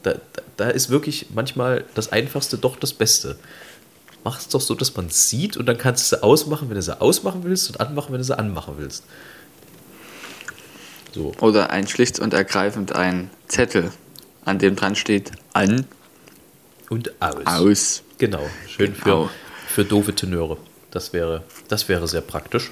Da, 0.03 0.13
da, 0.13 0.41
da 0.57 0.69
ist 0.69 0.89
wirklich 0.89 1.27
manchmal 1.33 1.83
das 1.93 2.11
Einfachste 2.11 2.57
doch 2.57 2.77
das 2.77 2.93
Beste. 2.93 3.37
Mach 4.23 4.39
es 4.39 4.47
doch 4.47 4.61
so, 4.61 4.73
dass 4.75 4.95
man 4.95 5.07
es 5.07 5.29
sieht 5.29 5.57
und 5.57 5.65
dann 5.65 5.77
kannst 5.77 6.11
du 6.11 6.15
sie 6.15 6.23
ausmachen, 6.23 6.69
wenn 6.69 6.75
du 6.75 6.81
sie 6.81 6.99
ausmachen 6.99 7.43
willst 7.43 7.69
und 7.69 7.81
anmachen, 7.81 8.11
wenn 8.13 8.19
du 8.19 8.23
sie 8.23 8.37
anmachen 8.37 8.75
willst. 8.77 9.03
So. 11.13 11.33
Oder 11.41 11.69
ein 11.69 11.87
schlicht 11.87 12.19
und 12.19 12.33
ergreifend 12.33 12.93
ein 12.93 13.29
Zettel, 13.47 13.91
an 14.45 14.59
dem 14.59 14.75
dran 14.75 14.95
steht 14.95 15.31
an, 15.51 15.85
Und 16.89 17.11
aus. 17.21 17.45
aus. 17.45 18.03
Genau, 18.17 18.43
schön 18.67 18.95
Genau. 19.03 19.29
Für, 19.67 19.83
für 19.83 19.85
doofe 19.85 20.15
Tenöre. 20.15 20.57
Das 20.91 21.11
wäre, 21.13 21.43
das 21.67 21.89
wäre 21.89 22.07
sehr 22.07 22.21
praktisch. 22.21 22.71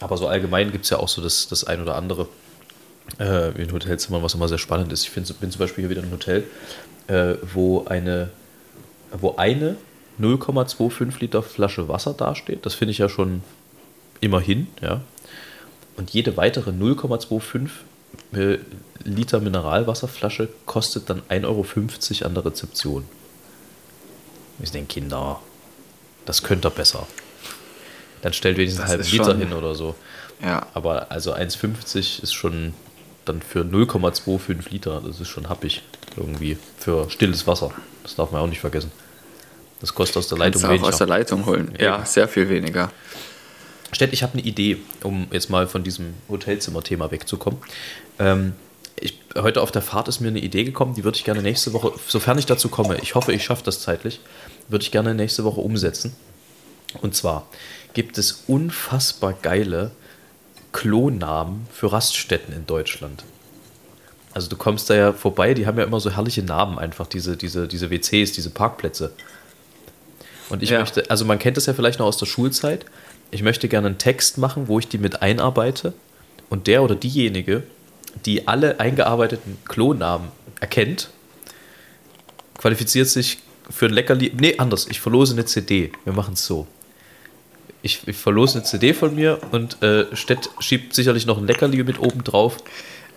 Aber 0.00 0.16
so 0.16 0.26
allgemein 0.26 0.72
gibt 0.72 0.84
es 0.84 0.90
ja 0.90 0.98
auch 0.98 1.08
so 1.08 1.22
das, 1.22 1.48
das 1.48 1.64
ein 1.64 1.80
oder 1.82 1.94
andere 1.94 2.28
äh, 3.18 3.50
in 3.62 3.72
Hotelzimmern, 3.72 4.22
was 4.22 4.34
immer 4.34 4.48
sehr 4.48 4.58
spannend 4.58 4.92
ist. 4.92 5.02
Ich 5.04 5.10
find, 5.10 5.40
bin 5.40 5.50
zum 5.50 5.58
Beispiel 5.58 5.82
hier 5.82 5.90
wieder 5.90 6.00
in 6.00 6.06
einem 6.06 6.14
Hotel, 6.14 6.44
äh, 7.06 7.34
wo 7.54 7.84
eine, 7.84 8.30
wo 9.12 9.36
eine 9.36 9.76
0,25 10.20 11.20
Liter 11.20 11.42
Flasche 11.42 11.88
Wasser 11.88 12.12
dasteht. 12.14 12.66
Das 12.66 12.74
finde 12.74 12.92
ich 12.92 12.98
ja 12.98 13.08
schon 13.08 13.42
immerhin, 14.20 14.66
ja. 14.82 15.00
Und 15.96 16.10
jede 16.10 16.36
weitere 16.36 16.70
0,25 16.70 17.68
äh, 18.34 18.58
Liter 19.04 19.40
Mineralwasserflasche 19.40 20.48
kostet 20.66 21.08
dann 21.10 21.22
1,50 21.28 21.44
Euro 21.44 22.26
an 22.26 22.34
der 22.34 22.44
Rezeption. 22.44 23.04
Ich 24.62 24.70
denke, 24.70 24.94
Kinder, 24.94 25.40
das 26.26 26.42
könnt 26.42 26.64
ihr 26.66 26.70
besser. 26.70 27.06
Dann 28.22 28.32
stellt 28.32 28.58
wenigstens 28.58 28.82
einen 28.82 28.90
halben 28.90 29.10
Liter 29.10 29.24
schon- 29.24 29.38
hin 29.38 29.52
oder 29.52 29.74
so. 29.74 29.94
Ja, 30.42 30.66
Aber 30.74 31.10
also 31.10 31.32
1,50 31.32 32.22
ist 32.22 32.32
schon 32.34 32.74
dann 33.24 33.42
für 33.42 33.60
0,25 33.64 34.70
Liter, 34.70 35.02
das 35.04 35.20
ist 35.20 35.28
schon 35.28 35.48
happig 35.48 35.82
irgendwie 36.16 36.56
für 36.78 37.08
stilles 37.10 37.46
Wasser. 37.46 37.70
Das 38.02 38.16
darf 38.16 38.32
man 38.32 38.40
auch 38.42 38.46
nicht 38.46 38.60
vergessen. 38.60 38.90
Das 39.80 39.94
kostet 39.94 40.18
aus 40.18 40.28
der 40.28 40.38
Leitung 40.38 40.62
kannst 40.62 40.64
du 40.64 40.84
auch 40.84 40.88
aus 40.88 41.00
weniger. 41.00 41.06
der 41.06 41.06
Leitung 41.06 41.46
holen. 41.46 41.74
Ja, 41.78 41.96
Eben. 41.96 42.06
sehr 42.06 42.28
viel 42.28 42.48
weniger. 42.48 42.92
Stett, 43.92 44.12
ich 44.12 44.22
habe 44.22 44.34
eine 44.34 44.42
Idee, 44.42 44.78
um 45.02 45.26
jetzt 45.32 45.50
mal 45.50 45.66
von 45.66 45.82
diesem 45.82 46.14
Hotelzimmer-Thema 46.28 47.10
wegzukommen. 47.10 47.60
Ähm, 48.18 48.52
ich, 49.00 49.18
heute 49.36 49.62
auf 49.62 49.72
der 49.72 49.82
Fahrt 49.82 50.08
ist 50.08 50.20
mir 50.20 50.28
eine 50.28 50.38
Idee 50.38 50.64
gekommen, 50.64 50.94
die 50.94 51.04
würde 51.04 51.16
ich 51.16 51.24
gerne 51.24 51.42
nächste 51.42 51.72
Woche, 51.72 51.92
sofern 52.06 52.38
ich 52.38 52.46
dazu 52.46 52.68
komme, 52.68 52.98
ich 53.00 53.14
hoffe, 53.14 53.32
ich 53.32 53.42
schaffe 53.42 53.64
das 53.64 53.80
zeitlich, 53.80 54.20
würde 54.68 54.82
ich 54.82 54.90
gerne 54.90 55.14
nächste 55.14 55.44
Woche 55.44 55.60
umsetzen. 55.60 56.14
Und 57.00 57.14
zwar 57.14 57.46
gibt 57.94 58.18
es 58.18 58.44
unfassbar 58.46 59.32
geile 59.32 59.90
Klonamen 60.72 61.66
für 61.72 61.92
Raststätten 61.92 62.54
in 62.54 62.66
Deutschland. 62.66 63.24
Also 64.32 64.48
du 64.48 64.56
kommst 64.56 64.88
da 64.90 64.94
ja 64.94 65.12
vorbei, 65.12 65.54
die 65.54 65.66
haben 65.66 65.78
ja 65.78 65.84
immer 65.84 65.98
so 65.98 66.10
herrliche 66.10 66.42
Namen 66.42 66.78
einfach, 66.78 67.06
diese, 67.06 67.36
diese, 67.36 67.66
diese 67.66 67.90
WCs, 67.90 68.32
diese 68.32 68.50
Parkplätze. 68.50 69.12
Und 70.50 70.62
ich 70.62 70.70
Ja. 70.70 70.80
möchte, 70.80 71.08
also 71.10 71.24
man 71.24 71.38
kennt 71.38 71.56
das 71.56 71.66
ja 71.66 71.74
vielleicht 71.74 71.98
noch 71.98 72.06
aus 72.06 72.18
der 72.18 72.26
Schulzeit, 72.26 72.84
ich 73.30 73.42
möchte 73.42 73.68
gerne 73.68 73.86
einen 73.86 73.98
Text 73.98 74.38
machen, 74.38 74.66
wo 74.68 74.78
ich 74.78 74.88
die 74.88 74.98
mit 74.98 75.22
einarbeite 75.22 75.92
und 76.48 76.66
der 76.66 76.82
oder 76.82 76.96
diejenige, 76.96 77.62
die 78.26 78.48
alle 78.48 78.80
eingearbeiteten 78.80 79.56
Klonnamen 79.68 80.28
erkennt, 80.60 81.10
qualifiziert 82.58 83.08
sich 83.08 83.38
für 83.70 83.86
ein 83.86 83.92
Leckerli. 83.92 84.32
Nee, 84.36 84.56
anders, 84.58 84.86
ich 84.90 85.00
verlose 85.00 85.32
eine 85.34 85.44
CD. 85.44 85.92
Wir 86.04 86.12
machen 86.12 86.34
es 86.34 86.44
so. 86.44 86.66
Ich, 87.82 88.00
ich 88.06 88.16
verlose 88.16 88.58
eine 88.58 88.64
CD 88.66 88.92
von 88.92 89.14
mir 89.14 89.38
und 89.52 89.82
äh, 89.82 90.04
Stett 90.14 90.50
schiebt 90.58 90.94
sicherlich 90.94 91.24
noch 91.24 91.38
ein 91.38 91.46
Leckerli 91.46 91.82
mit 91.84 91.98
oben 91.98 92.24
drauf. 92.24 92.56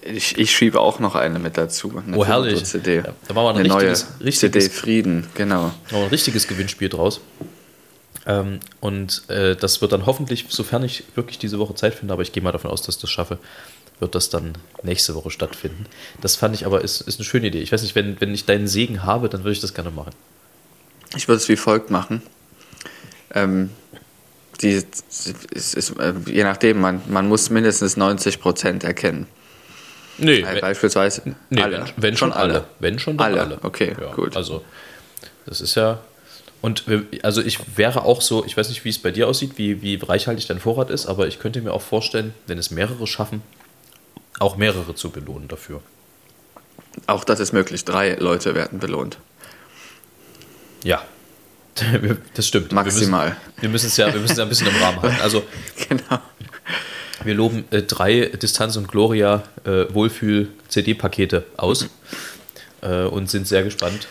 Ich, 0.06 0.38
ich 0.38 0.52
schiebe 0.56 0.80
auch 0.80 1.00
noch 1.00 1.16
eine 1.16 1.40
mit 1.40 1.58
dazu. 1.58 1.94
Eine 2.06 2.18
Oh, 2.18 2.26
herrlich. 2.26 2.56
Foto-CD. 2.56 2.96
Ja, 2.98 3.14
da 3.28 3.36
wir 3.36 3.50
ein 3.50 3.58
eine 3.58 3.68
neue 3.68 3.92
richtiges- 3.92 4.08
richtiges- 4.24 4.64
CD 4.66 4.70
Frieden, 4.70 5.28
genau. 5.36 5.64
Machen 5.64 5.74
wir 5.92 5.98
ein 6.00 6.08
richtiges 6.10 6.48
Gewinnspiel 6.48 6.90
draus. 6.90 7.22
Ähm, 8.26 8.60
und 8.80 9.24
äh, 9.30 9.56
das 9.56 9.82
wird 9.82 9.92
dann 9.92 10.06
hoffentlich, 10.06 10.46
sofern 10.50 10.84
ich 10.84 11.04
wirklich 11.16 11.40
diese 11.40 11.60
Woche 11.60 11.76
Zeit 11.76 11.94
finde, 11.96 12.14
aber 12.14 12.22
ich 12.22 12.32
gehe 12.32 12.42
mal 12.44 12.52
davon 12.52 12.72
aus, 12.72 12.82
dass 12.82 12.96
ich 12.96 13.02
das 13.02 13.10
schaffe, 13.12 13.38
wird 14.00 14.16
das 14.16 14.30
dann 14.30 14.54
nächste 14.82 15.14
Woche 15.16 15.30
stattfinden. 15.30 15.86
Das 16.22 16.36
fand 16.36 16.56
ich 16.56 16.66
aber, 16.66 16.82
ist, 16.82 17.02
ist 17.02 17.20
eine 17.20 17.26
schöne 17.26 17.48
Idee. 17.48 17.60
Ich 17.60 17.72
weiß 17.72 17.82
nicht, 17.82 17.96
wenn, 17.96 18.20
wenn 18.22 18.34
ich 18.34 18.46
deinen 18.46 18.68
Segen 18.68 19.04
habe, 19.04 19.30
dann 19.30 19.42
würde 19.44 19.52
ich 19.54 19.60
das 19.62 19.74
gerne 19.74 19.92
machen. 19.92 20.12
Ich 21.16 21.28
würde 21.28 21.38
es 21.42 21.48
wie 21.50 21.56
folgt 21.58 21.90
machen. 21.92 22.22
Ähm, 23.34 23.70
die, 24.62 24.82
es 25.54 25.74
ist, 25.76 25.90
äh, 26.00 26.14
je 26.26 26.44
nachdem, 26.44 26.80
man, 26.80 27.02
man 27.08 27.28
muss 27.28 27.50
mindestens 27.50 27.98
90 27.98 28.40
Prozent 28.40 28.84
erkennen. 28.84 29.28
Nee, 30.18 30.44
wenn- 30.46 30.62
beispielsweise 30.62 31.36
Nee, 31.50 31.62
alle. 31.62 31.80
wenn, 31.96 32.04
wenn 32.04 32.18
schon 32.18 32.32
alle. 32.34 32.66
Wenn 32.80 33.00
schon 33.00 33.20
Alle, 33.20 33.42
alle. 33.42 33.58
okay, 33.64 33.96
ja, 34.00 34.14
gut. 34.14 34.36
Also, 34.38 34.64
das 35.46 35.60
ist 35.62 35.76
ja. 35.76 36.00
Und 36.62 36.86
also 37.24 37.42
ich 37.42 37.60
wäre 37.78 38.04
auch 38.06 38.22
so, 38.22 38.46
ich 38.46 38.56
weiß 38.56 38.70
nicht, 38.70 38.86
wie 38.86 38.90
es 38.90 38.98
bei 39.00 39.12
dir 39.12 39.28
aussieht, 39.28 39.58
wie, 39.58 39.82
wie 39.82 39.96
reichhaltig 39.96 40.48
dein 40.48 40.60
Vorrat 40.60 40.90
ist, 40.90 41.08
aber 41.08 41.28
ich 41.28 41.40
könnte 41.40 41.62
mir 41.62 41.74
auch 41.74 41.82
vorstellen, 41.82 42.34
wenn 42.48 42.58
es 42.58 42.72
mehrere 42.72 43.06
schaffen, 43.06 43.42
auch 44.40 44.56
mehrere 44.56 44.96
zu 44.96 45.10
belohnen 45.10 45.50
dafür. 45.50 45.82
Auch 47.08 47.24
das 47.26 47.40
ist 47.42 47.52
möglich. 47.52 47.84
Drei 47.84 48.14
Leute 48.16 48.56
werden 48.56 48.80
belohnt. 48.80 49.18
Ja. 50.84 51.02
Das 52.36 52.48
stimmt. 52.48 52.72
Maximal. 52.72 53.30
Wir 53.30 53.34
müssen, 53.36 53.62
wir 53.62 53.70
müssen 53.70 53.88
es 53.88 53.98
ja, 53.98 54.14
wir 54.14 54.20
müssen 54.22 54.32
es 54.34 54.38
ja 54.38 54.44
ein 54.44 54.50
bisschen 54.50 54.68
im 54.68 54.76
Rahmen 54.76 55.02
halten. 55.02 55.22
Also 55.22 55.44
Genau. 55.90 56.20
Wir 57.26 57.34
loben 57.34 57.66
äh, 57.72 57.82
drei 57.82 58.26
Distanz 58.28 58.76
und 58.76 58.88
Gloria 58.88 59.44
äh, 59.66 59.86
Wohlfühl-CD-Pakete 59.94 61.46
aus 61.58 61.88
äh, 62.82 63.04
und 63.04 63.30
sind 63.30 63.48
sehr 63.48 63.64
gespannt, 63.64 64.08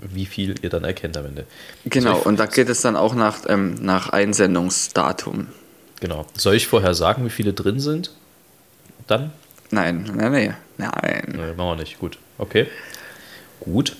wie 0.00 0.26
viel 0.26 0.54
ihr 0.62 0.70
dann 0.70 0.84
erkennt 0.84 1.16
am 1.16 1.26
Ende. 1.26 1.46
Genau, 1.84 2.18
ich- 2.18 2.26
und 2.26 2.38
da 2.38 2.46
geht 2.46 2.68
es 2.68 2.80
dann 2.82 2.96
auch 2.96 3.14
nach, 3.14 3.40
ähm, 3.48 3.74
nach 3.80 4.08
Einsendungsdatum. 4.10 5.48
Genau. 6.00 6.26
Soll 6.36 6.54
ich 6.54 6.66
vorher 6.66 6.94
sagen, 6.94 7.24
wie 7.24 7.30
viele 7.30 7.52
drin 7.52 7.78
sind? 7.78 8.12
Dann? 9.06 9.32
Nein, 9.70 10.10
nein, 10.14 10.32
nein, 10.32 10.56
nein. 10.78 11.22
Nee, 11.28 11.36
machen 11.36 11.56
wir 11.56 11.76
nicht. 11.76 11.98
Gut. 11.98 12.18
Okay. 12.38 12.66
Gut. 13.60 13.96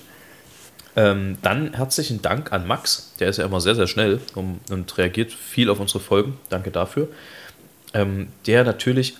Ähm, 0.95 1.37
dann 1.41 1.73
herzlichen 1.73 2.21
Dank 2.21 2.51
an 2.51 2.67
Max. 2.67 3.13
Der 3.19 3.29
ist 3.29 3.37
ja 3.37 3.45
immer 3.45 3.61
sehr, 3.61 3.75
sehr 3.75 3.87
schnell 3.87 4.19
um, 4.35 4.59
und 4.69 4.97
reagiert 4.97 5.31
viel 5.31 5.69
auf 5.69 5.79
unsere 5.79 5.99
Folgen. 5.99 6.37
Danke 6.49 6.71
dafür. 6.71 7.07
Ähm, 7.93 8.29
der 8.47 8.63
natürlich, 8.63 9.15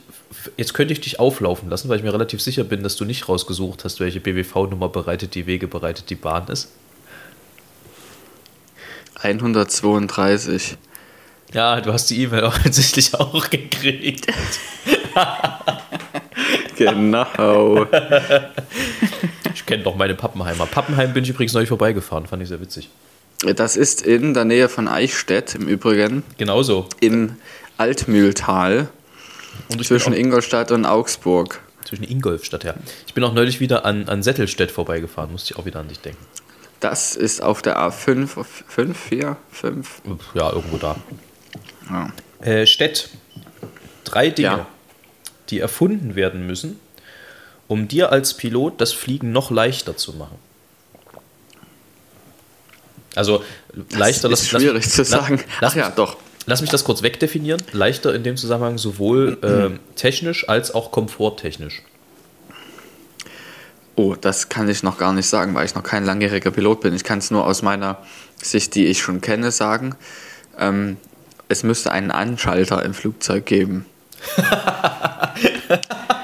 jetzt 0.57 0.73
könnte 0.73 0.93
ich 0.93 1.01
dich 1.01 1.19
auflaufen 1.19 1.69
lassen, 1.69 1.89
weil 1.89 1.97
ich 1.97 2.03
mir 2.03 2.13
relativ 2.13 2.41
sicher 2.41 2.63
bin, 2.63 2.83
dass 2.83 2.95
du 2.95 3.05
nicht 3.05 3.27
rausgesucht 3.27 3.83
hast, 3.83 3.99
welche 3.99 4.19
BWV-Nummer 4.19 4.89
bereitet 4.89 5.35
die 5.35 5.45
Wege, 5.45 5.67
bereitet 5.67 6.09
die 6.09 6.15
Bahn 6.15 6.47
ist. 6.47 6.69
132. 9.15 10.77
Ja, 11.53 11.81
du 11.81 11.91
hast 11.91 12.09
die 12.09 12.23
E-Mail 12.23 12.43
offensichtlich 12.45 13.13
auch 13.15 13.49
gekriegt. 13.49 14.27
Genau. 16.77 17.85
Ich 19.53 19.65
kenne 19.65 19.83
doch 19.83 19.95
meine 19.95 20.15
Pappenheimer. 20.15 20.65
Pappenheim 20.65 21.13
bin 21.13 21.23
ich 21.23 21.29
übrigens 21.29 21.53
neulich 21.53 21.69
vorbeigefahren, 21.69 22.25
fand 22.25 22.41
ich 22.41 22.49
sehr 22.49 22.61
witzig. 22.61 22.89
Das 23.55 23.75
ist 23.75 24.01
in 24.01 24.33
der 24.33 24.45
Nähe 24.45 24.69
von 24.69 24.87
Eichstätt 24.87 25.55
im 25.55 25.67
Übrigen, 25.67 26.23
Genauso. 26.37 26.87
im 26.99 27.35
Altmühltal, 27.81 28.89
zwischen 29.83 30.13
Ingolstadt 30.13 30.69
und 30.71 30.85
Augsburg. 30.85 31.61
zwischen 31.83 32.03
Ingolfstadt, 32.03 32.63
ja. 32.63 32.75
Ich 33.07 33.15
bin 33.15 33.23
auch 33.23 33.33
neulich 33.33 33.59
wieder 33.59 33.85
an, 33.85 34.07
an 34.07 34.21
Settelstedt 34.21 34.69
vorbeigefahren, 34.69 35.31
musste 35.31 35.53
ich 35.53 35.59
auch 35.59 35.65
wieder 35.65 35.79
an 35.79 35.87
dich 35.87 35.99
denken. 35.99 36.23
Das 36.79 37.15
ist 37.15 37.41
auf 37.41 37.63
der 37.63 37.79
A5, 37.79 38.43
5, 38.67 38.99
4, 38.99 39.35
5. 39.51 40.01
Ja, 40.35 40.51
irgendwo 40.51 40.77
da. 40.77 40.95
Ja. 41.89 42.13
Äh, 42.47 42.67
Stett. 42.67 43.09
Drei 44.03 44.29
Dinge, 44.29 44.47
Ja. 44.47 44.67
die 45.49 45.59
erfunden 45.59 46.13
werden 46.15 46.45
müssen, 46.45 46.79
um 47.67 47.87
dir 47.87 48.11
als 48.11 48.35
Pilot 48.37 48.79
das 48.79 48.93
Fliegen 48.93 49.31
noch 49.31 49.49
leichter 49.49 49.97
zu 49.97 50.13
machen. 50.13 50.37
Also 53.15 53.43
leichter 53.89 54.29
ist 54.31 54.47
schwierig 54.47 54.87
zu 54.89 55.03
sagen. 55.03 55.39
Lass, 55.59 55.73
Ach 55.73 55.77
ja, 55.77 55.89
doch. 55.89 56.17
Lass 56.45 56.61
mich 56.61 56.69
das 56.69 56.83
kurz 56.83 57.01
wegdefinieren. 57.03 57.61
Leichter 57.71 58.13
in 58.13 58.23
dem 58.23 58.37
Zusammenhang 58.37 58.77
sowohl 58.77 59.37
ähm, 59.43 59.79
technisch 59.95 60.47
als 60.47 60.73
auch 60.73 60.91
komforttechnisch. 60.91 61.81
Oh, 63.95 64.15
das 64.19 64.49
kann 64.49 64.69
ich 64.69 64.83
noch 64.83 64.97
gar 64.97 65.13
nicht 65.13 65.27
sagen, 65.27 65.53
weil 65.53 65.65
ich 65.65 65.75
noch 65.75 65.83
kein 65.83 66.05
langjähriger 66.05 66.51
Pilot 66.51 66.81
bin. 66.81 66.95
Ich 66.95 67.03
kann 67.03 67.19
es 67.19 67.29
nur 67.29 67.45
aus 67.45 67.61
meiner 67.61 67.97
Sicht, 68.41 68.75
die 68.75 68.85
ich 68.85 69.01
schon 69.01 69.21
kenne, 69.21 69.51
sagen. 69.51 69.95
Ähm, 70.57 70.97
es 71.49 71.63
müsste 71.63 71.91
einen 71.91 72.11
Anschalter 72.11 72.83
im 72.83 72.93
Flugzeug 72.93 73.45
geben. 73.45 73.85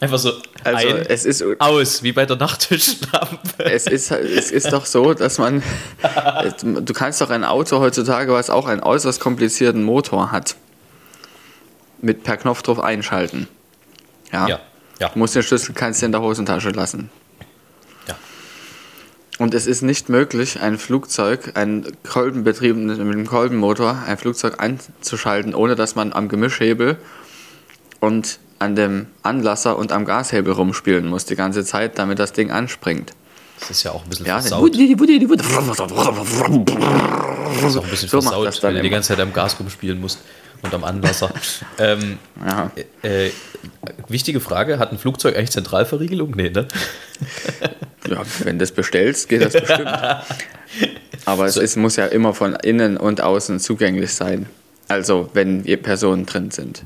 Einfach 0.00 0.18
so 0.18 0.32
Also 0.62 0.88
ein, 0.88 0.96
es 1.08 1.24
ist 1.24 1.44
aus, 1.58 2.02
wie 2.02 2.12
bei 2.12 2.24
der 2.24 2.36
Nachttischlampe. 2.36 3.64
es 3.64 3.86
ist, 3.86 4.10
es 4.12 4.52
ist 4.52 4.72
doch 4.72 4.86
so, 4.86 5.14
dass 5.14 5.38
man. 5.38 5.62
Du 6.62 6.92
kannst 6.92 7.20
doch 7.20 7.30
ein 7.30 7.44
Auto 7.44 7.80
heutzutage, 7.80 8.32
was 8.32 8.50
auch 8.50 8.66
einen 8.66 8.82
äußerst 8.82 9.20
komplizierten 9.20 9.82
Motor 9.82 10.30
hat, 10.30 10.56
mit 12.00 12.22
per 12.22 12.36
Knopfdruck 12.36 12.82
einschalten. 12.82 13.48
Ja. 14.32 14.48
Ja, 14.48 14.60
ja. 15.00 15.08
Du 15.08 15.18
musst 15.18 15.34
den 15.34 15.42
Schlüssel 15.42 15.74
kannst 15.74 16.02
du 16.02 16.06
in 16.06 16.12
der 16.12 16.20
Hosentasche 16.20 16.70
lassen. 16.70 17.10
Ja. 18.06 18.16
Und 19.38 19.54
es 19.54 19.66
ist 19.66 19.82
nicht 19.82 20.08
möglich, 20.08 20.60
ein 20.60 20.78
Flugzeug, 20.78 21.52
ein 21.54 21.86
kolbenbetriebenes 22.08 22.98
mit 22.98 23.08
einem 23.08 23.26
Kolbenmotor, 23.26 24.02
ein 24.06 24.18
Flugzeug 24.18 24.62
anzuschalten, 24.62 25.54
ohne 25.54 25.74
dass 25.74 25.96
man 25.96 26.12
am 26.12 26.28
Gemischhebel 26.28 26.98
und 28.00 28.38
an 28.58 28.74
dem 28.76 29.06
Anlasser 29.22 29.78
und 29.78 29.92
am 29.92 30.04
Gashebel 30.04 30.52
rumspielen 30.52 31.06
muss 31.06 31.24
die 31.24 31.36
ganze 31.36 31.64
Zeit, 31.64 31.98
damit 31.98 32.18
das 32.18 32.32
Ding 32.32 32.50
anspringt. 32.50 33.12
Das 33.60 33.70
ist 33.70 33.82
ja 33.82 33.90
auch 33.92 34.04
ein 34.04 34.08
bisschen 34.08 34.26
Ja, 34.26 34.40
versaut. 34.40 34.72
Das 34.74 34.78
ist 37.64 37.76
auch 37.76 37.84
ein 37.84 37.90
bisschen 37.90 38.08
So 38.08 38.20
versaut, 38.20 38.62
wenn 38.62 38.74
du 38.74 38.80
die 38.82 38.86
immer. 38.86 38.96
ganze 38.96 39.08
Zeit 39.08 39.20
am 39.20 39.32
Gas 39.32 39.58
rumspielen 39.58 40.00
musst 40.00 40.20
und 40.62 40.72
am 40.74 40.84
Anlasser. 40.84 41.32
ähm, 41.78 42.18
Ja. 42.46 42.70
äh, 43.02 43.30
wichtige 44.08 44.40
Frage, 44.40 44.78
hat 44.78 44.92
ein 44.92 44.98
Flugzeug 44.98 45.36
eigentlich 45.36 45.50
Zentralverriegelung? 45.50 46.32
Nee, 46.36 46.50
ne? 46.50 46.68
ja, 48.08 48.22
wenn 48.44 48.58
du 48.58 48.62
das 48.62 48.72
bestellst, 48.72 49.28
geht 49.28 49.42
das 49.42 49.52
bestimmt. 49.54 49.88
Aber 51.24 51.46
es 51.46 51.56
ist, 51.56 51.76
muss 51.76 51.96
ja 51.96 52.06
immer 52.06 52.32
von 52.34 52.54
innen 52.54 52.96
und 52.96 53.20
außen 53.20 53.58
zugänglich 53.60 54.14
sein. 54.14 54.46
Also, 54.88 55.28
wenn 55.34 55.64
Personen 55.82 56.24
drin 56.26 56.50
sind. 56.50 56.82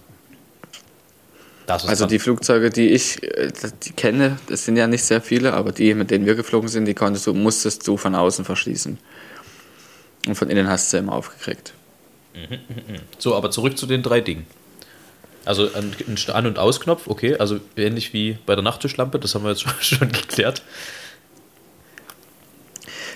Also 1.67 2.07
die 2.07 2.19
Flugzeuge, 2.19 2.71
die 2.71 2.91
ich 2.91 3.23
äh, 3.23 3.53
die 3.85 3.93
kenne, 3.93 4.39
das 4.49 4.65
sind 4.65 4.77
ja 4.77 4.87
nicht 4.87 5.05
sehr 5.05 5.21
viele, 5.21 5.53
aber 5.53 5.73
die, 5.73 5.95
mit 5.95 6.11
denen 6.11 6.27
wir 6.27 6.35
geflogen 6.35 6.69
sind, 6.69 6.87
die 6.87 6.95
konntest 6.95 7.27
du, 7.27 7.35
musstest 7.35 7.87
du 7.87 7.97
von 7.97 8.15
außen 8.15 8.45
verschließen. 8.45 8.99
Und 10.27 10.35
von 10.35 10.51
innen 10.51 10.69
hast 10.69 10.87
du 10.93 10.97
sie 10.97 10.99
immer 10.99 11.13
aufgekriegt. 11.13 11.73
So, 13.19 13.35
aber 13.35 13.51
zurück 13.51 13.77
zu 13.77 13.87
den 13.87 14.03
drei 14.03 14.21
Dingen. 14.21 14.47
Also 15.45 15.69
ein 15.75 15.95
An- 16.33 16.47
und 16.47 16.59
Ausknopf, 16.59 17.09
okay, 17.09 17.37
also 17.37 17.59
ähnlich 17.77 18.13
wie 18.13 18.39
bei 18.47 18.55
der 18.55 18.63
Nachttischlampe, 18.63 19.19
das 19.19 19.35
haben 19.35 19.43
wir 19.43 19.51
jetzt 19.51 19.67
schon 19.81 20.11
geklärt. 20.13 20.63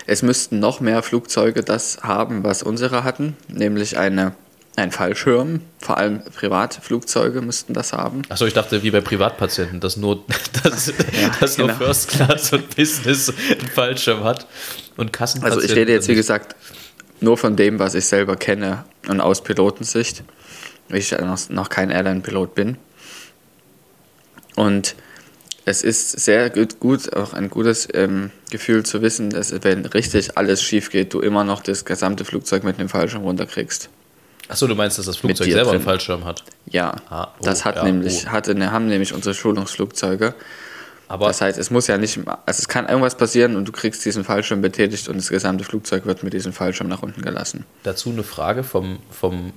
Es 0.06 0.22
müssten 0.22 0.58
noch 0.58 0.80
mehr 0.80 1.02
Flugzeuge 1.02 1.62
das 1.62 1.98
haben, 2.02 2.44
was 2.44 2.62
unsere 2.62 3.04
hatten, 3.04 3.36
nämlich 3.48 3.98
eine, 3.98 4.34
ein 4.76 4.92
Fallschirm. 4.92 5.62
Vor 5.78 5.96
allem 5.96 6.22
Privatflugzeuge 6.22 7.40
müssten 7.40 7.74
das 7.74 7.92
haben. 7.92 8.22
Achso, 8.28 8.46
ich 8.46 8.54
dachte, 8.54 8.82
wie 8.82 8.90
bei 8.90 9.00
Privatpatienten, 9.00 9.80
dass 9.80 9.96
nur, 9.96 10.24
dass, 10.62 10.92
dass 11.40 11.58
nur 11.58 11.68
genau. 11.68 11.78
First 11.78 12.08
Class 12.08 12.52
und 12.52 12.76
Business 12.76 13.32
einen 13.50 13.68
Fallschirm 13.68 14.22
hat 14.22 14.46
und 14.96 15.12
Kassenpatienten. 15.12 15.62
Also 15.62 15.72
ich 15.72 15.78
rede 15.78 15.92
jetzt, 15.92 16.08
wie 16.08 16.14
gesagt, 16.14 16.54
nur 17.20 17.38
von 17.38 17.56
dem, 17.56 17.78
was 17.78 17.94
ich 17.94 18.04
selber 18.04 18.36
kenne 18.36 18.84
und 19.08 19.20
aus 19.20 19.42
Pilotensicht, 19.42 20.22
weil 20.88 20.98
ich 20.98 21.10
ja 21.10 21.24
noch, 21.24 21.48
noch 21.48 21.68
kein 21.70 21.90
Airline-Pilot 21.90 22.54
bin. 22.54 22.76
Und 24.54 24.94
es 25.64 25.82
ist 25.82 26.20
sehr 26.20 26.50
gut, 26.50 26.78
gut 26.78 27.14
auch 27.16 27.32
ein 27.32 27.50
gutes 27.50 27.88
ähm, 27.92 28.30
Gefühl 28.50 28.84
zu 28.84 29.02
wissen, 29.02 29.30
dass 29.30 29.52
wenn 29.64 29.84
richtig 29.84 30.36
alles 30.36 30.62
schief 30.62 30.90
geht, 30.90 31.12
du 31.12 31.20
immer 31.20 31.44
noch 31.44 31.62
das 31.62 31.84
gesamte 31.84 32.24
Flugzeug 32.24 32.62
mit 32.62 32.78
dem 32.78 32.88
Fallschirm 32.88 33.22
runterkriegst. 33.22 33.88
Achso, 34.48 34.66
du 34.66 34.74
meinst, 34.74 34.98
dass 34.98 35.06
das 35.06 35.16
Flugzeug 35.16 35.46
selber 35.46 35.70
einen 35.70 35.78
drin. 35.80 35.82
Fallschirm 35.82 36.24
hat. 36.24 36.44
Ja, 36.66 36.94
Ah, 37.10 37.28
oh, 37.38 37.44
das 37.44 37.64
hat 37.64 37.76
ja, 37.76 37.84
nämlich, 37.84 38.24
oh. 38.26 38.30
hatte, 38.30 38.54
ne, 38.54 38.70
haben 38.72 38.86
nämlich 38.86 39.12
unsere 39.12 39.34
Schulungsflugzeuge. 39.34 40.34
Aber 41.08 41.28
Das 41.28 41.40
heißt, 41.40 41.56
es 41.58 41.70
muss 41.70 41.86
ja 41.86 41.98
nicht, 41.98 42.18
also 42.26 42.58
es 42.60 42.66
kann 42.68 42.88
irgendwas 42.88 43.16
passieren 43.16 43.54
und 43.56 43.66
du 43.68 43.72
kriegst 43.72 44.04
diesen 44.04 44.24
Fallschirm 44.24 44.60
betätigt 44.60 45.08
und 45.08 45.16
das 45.16 45.28
gesamte 45.28 45.62
Flugzeug 45.64 46.04
wird 46.04 46.22
mit 46.24 46.32
diesem 46.32 46.52
Fallschirm 46.52 46.88
nach 46.88 47.02
unten 47.02 47.22
gelassen. 47.22 47.64
dazu 47.84 48.10
eine 48.10 48.24
Frage 48.24 48.64
vom, 48.64 48.98
vom 49.10 49.52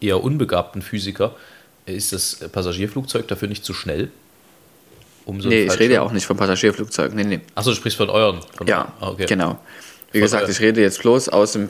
eher 0.00 0.22
unbegabten 0.22 0.82
Physiker. 0.82 1.34
Ist 1.86 2.12
das 2.12 2.36
Passagierflugzeug 2.52 3.26
dafür 3.26 3.48
nicht 3.48 3.64
zu 3.64 3.74
schnell? 3.74 4.10
Um 5.24 5.40
so 5.40 5.48
einen 5.48 5.58
nee, 5.58 5.64
ich 5.64 5.78
rede 5.80 5.94
ja 5.94 6.02
auch 6.02 6.12
nicht 6.12 6.26
vom 6.26 6.36
Passagierflugzeug. 6.36 7.12
Nee, 7.14 7.24
nee. 7.24 7.40
Achso, 7.54 7.70
du 7.70 7.76
sprichst 7.76 7.96
von 7.98 8.08
euren. 8.10 8.40
Von 8.56 8.66
Ja, 8.66 8.92
Ah, 9.00 9.08
okay. 9.08 9.26
genau. 9.26 9.58
Wie 10.12 10.18
Von 10.18 10.24
gesagt, 10.26 10.44
euer- 10.44 10.50
ich 10.50 10.60
rede 10.60 10.80
jetzt 10.80 11.00
bloß 11.02 11.28
aus 11.28 11.52
dem 11.52 11.68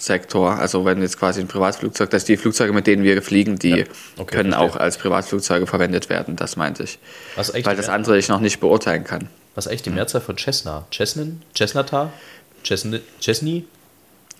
Privatsektor. 0.00 0.58
also 0.58 0.84
wenn 0.84 1.02
jetzt 1.02 1.18
quasi 1.18 1.40
ein 1.40 1.48
Privatflugzeug, 1.48 2.10
dass 2.10 2.24
die 2.24 2.36
Flugzeuge, 2.36 2.72
mit 2.72 2.86
denen 2.86 3.02
wir 3.04 3.20
fliegen, 3.22 3.58
die 3.58 3.68
Ja, 3.70 3.84
okay, 4.16 4.36
können 4.36 4.52
verstehe. 4.52 4.70
auch 4.70 4.76
als 4.76 4.96
Privatflugzeuge 4.98 5.66
verwendet 5.66 6.08
werden. 6.08 6.36
Das 6.36 6.56
meinte 6.56 6.84
ich. 6.84 6.98
Was 7.36 7.52
Weil 7.52 7.76
das 7.76 7.88
andere 7.88 8.18
ich 8.18 8.28
noch 8.28 8.40
nicht 8.40 8.60
beurteilen 8.60 9.04
kann. 9.04 9.28
Was 9.54 9.66
ist 9.66 9.70
eigentlich 9.70 9.82
die 9.82 9.90
Mehrzahl 9.90 10.20
von 10.22 10.36
Cessna? 10.38 10.86
Cessnen? 10.92 11.42
Cessnata? 11.56 12.12
Cessni? 12.64 13.00
Cessni? 13.20 13.64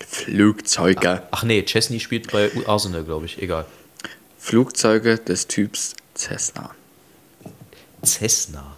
Flugzeuge. 0.06 1.22
Ach 1.30 1.42
nee, 1.42 1.62
Chesney 1.62 2.00
spielt 2.00 2.32
bei 2.32 2.50
Arsenal, 2.66 3.04
glaube 3.04 3.26
ich. 3.26 3.40
Egal. 3.42 3.66
Flugzeuge 4.38 5.18
des 5.18 5.46
Typs 5.46 5.94
Cessna. 6.16 6.70
Cessna. 8.04 8.76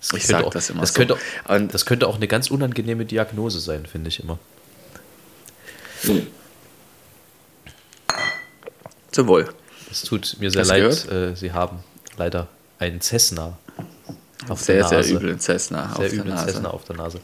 Das 0.00 0.12
Ich 0.14 0.26
sag 0.26 0.44
auch, 0.44 0.50
das 0.52 0.68
immer 0.70 0.80
das 0.82 0.90
so. 0.90 0.96
Könnte, 0.96 1.14
auch- 1.14 1.54
Und- 1.54 1.72
das 1.72 1.86
könnte 1.86 2.06
auch 2.08 2.16
eine 2.16 2.26
ganz 2.28 2.50
unangenehme 2.50 3.04
Diagnose 3.06 3.60
sein, 3.60 3.86
finde 3.86 4.08
ich 4.08 4.20
immer. 4.20 4.38
Zum 9.10 9.26
Wohl. 9.26 9.48
Es 9.90 10.02
tut 10.02 10.36
mir 10.38 10.50
sehr 10.50 10.60
Hast 10.62 10.68
leid, 10.68 11.08
äh, 11.12 11.34
Sie 11.36 11.52
haben 11.52 11.80
leider 12.16 12.46
einen 12.78 13.00
Cessna 13.00 13.58
auf 14.48 14.60
Sehr, 14.60 14.76
der 14.76 14.88
sehr 14.88 14.98
Nase. 14.98 15.14
üblen 15.14 15.40
Cessna 15.40 15.82
Sehr 15.82 15.90
auf 15.90 15.98
der 15.98 16.12
üblen 16.12 16.28
Nase. 16.34 16.46
Cessna 16.52 16.70
auf 16.70 16.84
der 16.84 16.96
Nase. 16.96 17.20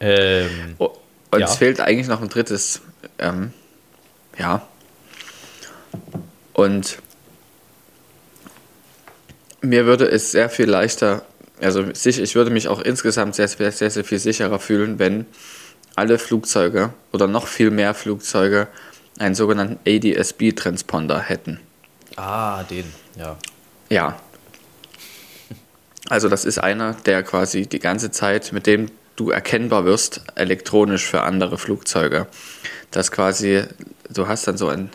Ähm, 0.00 0.74
Oh, 0.78 0.96
und 1.32 1.40
Ja. 1.40 1.46
es 1.46 1.56
fehlt 1.56 1.80
eigentlich 1.80 2.06
noch 2.06 2.22
ein 2.22 2.28
drittes. 2.28 2.80
Ähm, 3.18 3.52
ja. 4.38 4.66
Und 6.52 6.98
mir 9.62 9.84
würde 9.86 10.06
es 10.08 10.30
sehr 10.30 10.48
viel 10.48 10.68
leichter, 10.68 11.24
also 11.60 11.84
ich 11.92 12.34
würde 12.34 12.50
mich 12.50 12.68
auch 12.68 12.80
insgesamt 12.80 13.34
sehr, 13.34 13.48
sehr, 13.48 13.70
sehr, 13.72 13.90
sehr 13.90 14.04
viel 14.04 14.18
sicherer 14.18 14.58
fühlen, 14.58 14.98
wenn 14.98 15.26
alle 15.96 16.18
Flugzeuge 16.18 16.92
oder 17.12 17.26
noch 17.26 17.46
viel 17.46 17.70
mehr 17.70 17.94
Flugzeuge 17.94 18.68
einen 19.18 19.34
sogenannten 19.34 19.78
ADS-B-Transponder 19.86 21.20
hätten. 21.20 21.60
ah, 22.16 22.62
den, 22.64 22.84
ja. 23.16 23.36
Ja. 23.88 24.18
Also 26.08 26.28
das 26.28 26.44
ist 26.44 26.58
einer, 26.58 26.94
der 27.06 27.22
quasi 27.22 27.66
die 27.66 27.78
ganze 27.78 28.10
Zeit, 28.10 28.52
mit 28.52 28.66
dem 28.66 28.90
du 29.16 29.30
erkennbar 29.30 29.84
wirst, 29.84 30.22
elektronisch 30.34 31.06
für 31.06 31.22
andere 31.22 31.58
Flugzeuge. 31.58 32.26
Das 32.90 33.12
quasi, 33.12 33.64
du 34.10 34.26
hast 34.26 34.46
dann 34.46 34.56
so 34.56 34.68
ein 34.68 34.90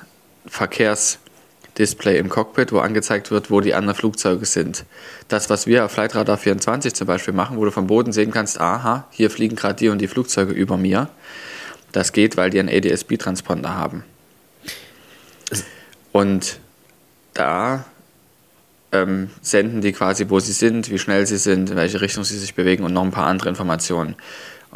Verkehrsdisplay 1.78 2.18
im 2.18 2.30
Cockpit, 2.30 2.72
wo 2.72 2.80
angezeigt 2.80 3.30
wird, 3.30 3.52
wo 3.52 3.62
die 3.62 3.76
anderen 3.76 3.96
Flugzeuge 3.96 4.46
sind. 4.46 4.86
Das, 5.28 5.50
was 5.50 5.68
wir 5.68 5.86
auf 5.86 5.92
Flightradar 5.92 6.38
24 6.38 6.94
zum 6.96 7.06
Beispiel 7.06 7.36
machen, 7.36 7.58
wo 7.58 7.66
du 7.66 7.72
vom 7.72 7.86
Boden 7.86 8.12
sehen 8.12 8.32
kannst, 8.32 8.60
aha, 8.60 9.08
hier 9.12 9.30
fliegen 9.30 9.56
gerade 9.56 9.76
die 9.76 9.90
und 9.90 10.00
die 10.00 10.08
Flugzeuge 10.08 10.54
über 10.54 10.76
mir. 10.76 11.10
Das 11.92 12.14
geht, 12.14 12.36
weil 12.36 12.50
die 12.50 12.60
einen 12.60 12.70
ADS-B-Transponder 12.70 13.76
haben. 13.76 14.04
Und 16.12 16.60
da 17.36 17.86
ähm, 18.92 19.30
senden 19.42 19.82
die 19.82 19.92
quasi, 19.92 20.30
wo 20.30 20.40
sie 20.40 20.54
sind, 20.54 20.90
wie 20.90 20.98
schnell 20.98 21.28
sie 21.28 21.38
sind, 21.38 21.70
in 21.70 21.76
welche 21.76 22.02
Richtung 22.02 22.24
sie 22.24 22.40
sich 22.40 22.56
bewegen 22.56 22.84
und 22.84 22.94
noch 22.94 23.04
ein 23.04 23.12
paar 23.12 23.28
andere 23.28 23.50
Informationen. 23.50 24.16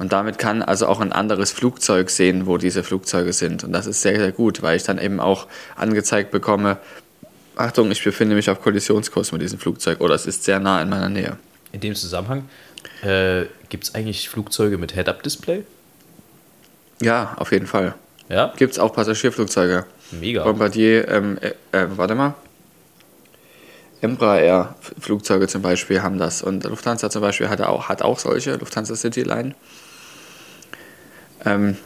Und 0.02 0.14
damit 0.14 0.40
kann 0.40 0.64
also 0.64 0.88
auch 0.88 1.00
ein 1.00 1.12
anderes 1.12 1.52
Flugzeug 1.52 2.10
sehen, 2.10 2.48
wo 2.48 2.58
diese 2.58 2.84
Flugzeuge 2.84 3.34
sind. 3.34 3.64
Und 3.64 3.72
das 3.72 3.86
ist 3.86 4.02
sehr, 4.02 4.18
sehr 4.18 4.32
gut, 4.32 4.64
weil 4.64 4.76
ich 4.76 4.82
dann 4.82 4.98
eben 4.98 5.20
auch 5.20 5.46
angezeigt 5.76 6.32
bekomme, 6.32 6.80
Achtung, 7.56 7.92
ich 7.92 8.04
befinde 8.04 8.34
mich 8.34 8.50
auf 8.50 8.64
Kollisionskurs 8.64 9.32
mit 9.32 9.44
diesem 9.44 9.60
Flugzeug 9.60 10.02
oder 10.02 10.16
es 10.16 10.26
ist 10.26 10.44
sehr 10.44 10.60
nah 10.60 10.82
in 10.82 10.90
meiner 10.90 11.08
Nähe. 11.08 11.38
In 11.72 11.82
dem 11.82 11.94
Zusammenhang, 11.94 12.50
äh, 13.04 13.44
gibt 13.70 13.84
es 13.84 13.94
eigentlich 13.94 14.28
Flugzeuge 14.28 14.80
mit 14.80 14.96
Head-Up-Display? 14.96 15.66
Ja, 17.04 17.36
auf 17.38 17.52
jeden 17.52 17.68
Fall. 17.68 17.94
Ja, 18.28 18.52
Gibt 18.58 18.74
es 18.74 18.80
auch 18.80 18.96
Passagierflugzeuge. 18.96 19.86
mega. 20.10 20.44
Bombardier, 20.44 21.10
ähm, 21.10 21.38
äh, 21.42 21.50
äh, 21.78 21.88
warte 21.96 22.16
mal. 22.16 22.34
Embraer 24.02 24.74
Flugzeuge 25.00 25.48
zum 25.48 25.62
Beispiel 25.62 26.02
haben 26.02 26.18
das 26.18 26.42
und 26.42 26.64
Lufthansa 26.64 27.12
zum 27.12 27.22
Beispiel 27.22 27.50
hat 27.50 27.62
auch, 27.62 27.88
hat 27.88 28.02
auch 28.02 28.18
solche, 28.18 28.56
Lufthansa 28.56 28.96
Cityline. 28.96 29.54
Ähm, 31.46 31.78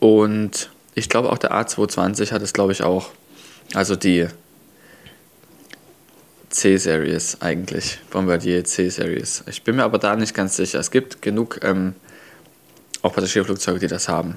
und 0.00 0.70
ich 0.94 1.08
glaube 1.08 1.30
auch 1.32 1.38
der 1.38 1.52
A220 1.52 2.32
hat 2.32 2.42
es 2.42 2.52
glaube 2.52 2.72
ich 2.72 2.82
auch. 2.82 3.10
Also 3.74 3.96
die 3.96 4.28
C-Series 6.50 7.38
eigentlich, 7.40 7.98
Bombardier 8.10 8.64
C-Series. 8.64 9.44
Ich 9.48 9.64
bin 9.64 9.76
mir 9.76 9.84
aber 9.84 9.98
da 9.98 10.14
nicht 10.14 10.34
ganz 10.34 10.56
sicher. 10.56 10.78
Es 10.78 10.90
gibt 10.90 11.20
genug 11.22 11.60
ähm, 11.64 11.94
auch 13.02 13.12
Passagierflugzeuge, 13.12 13.80
die 13.80 13.88
das 13.88 14.08
haben. 14.08 14.36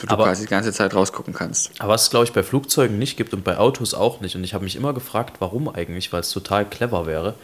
Du, 0.00 0.06
du 0.06 0.12
Aber- 0.12 0.24
quasi 0.24 0.42
die 0.44 0.48
ganze 0.48 0.72
Zeit 0.72 0.94
rausgucken 0.94 1.34
kannst. 1.34 1.72
Aber 1.78 1.92
was 1.94 2.04
es, 2.04 2.10
glaube 2.10 2.24
ich, 2.24 2.32
bei 2.32 2.42
Flugzeugen 2.42 2.98
nicht 2.98 3.16
gibt 3.18 3.34
und 3.34 3.44
bei 3.44 3.58
Autos 3.58 3.92
auch 3.92 4.20
nicht. 4.20 4.34
Und 4.34 4.44
ich 4.44 4.54
habe 4.54 4.64
mich 4.64 4.76
immer 4.76 4.94
gefragt, 4.94 5.36
warum 5.40 5.68
eigentlich, 5.68 6.12
weil 6.12 6.20
es 6.20 6.30
total 6.30 6.64
clever 6.64 7.06
wäre. 7.06 7.34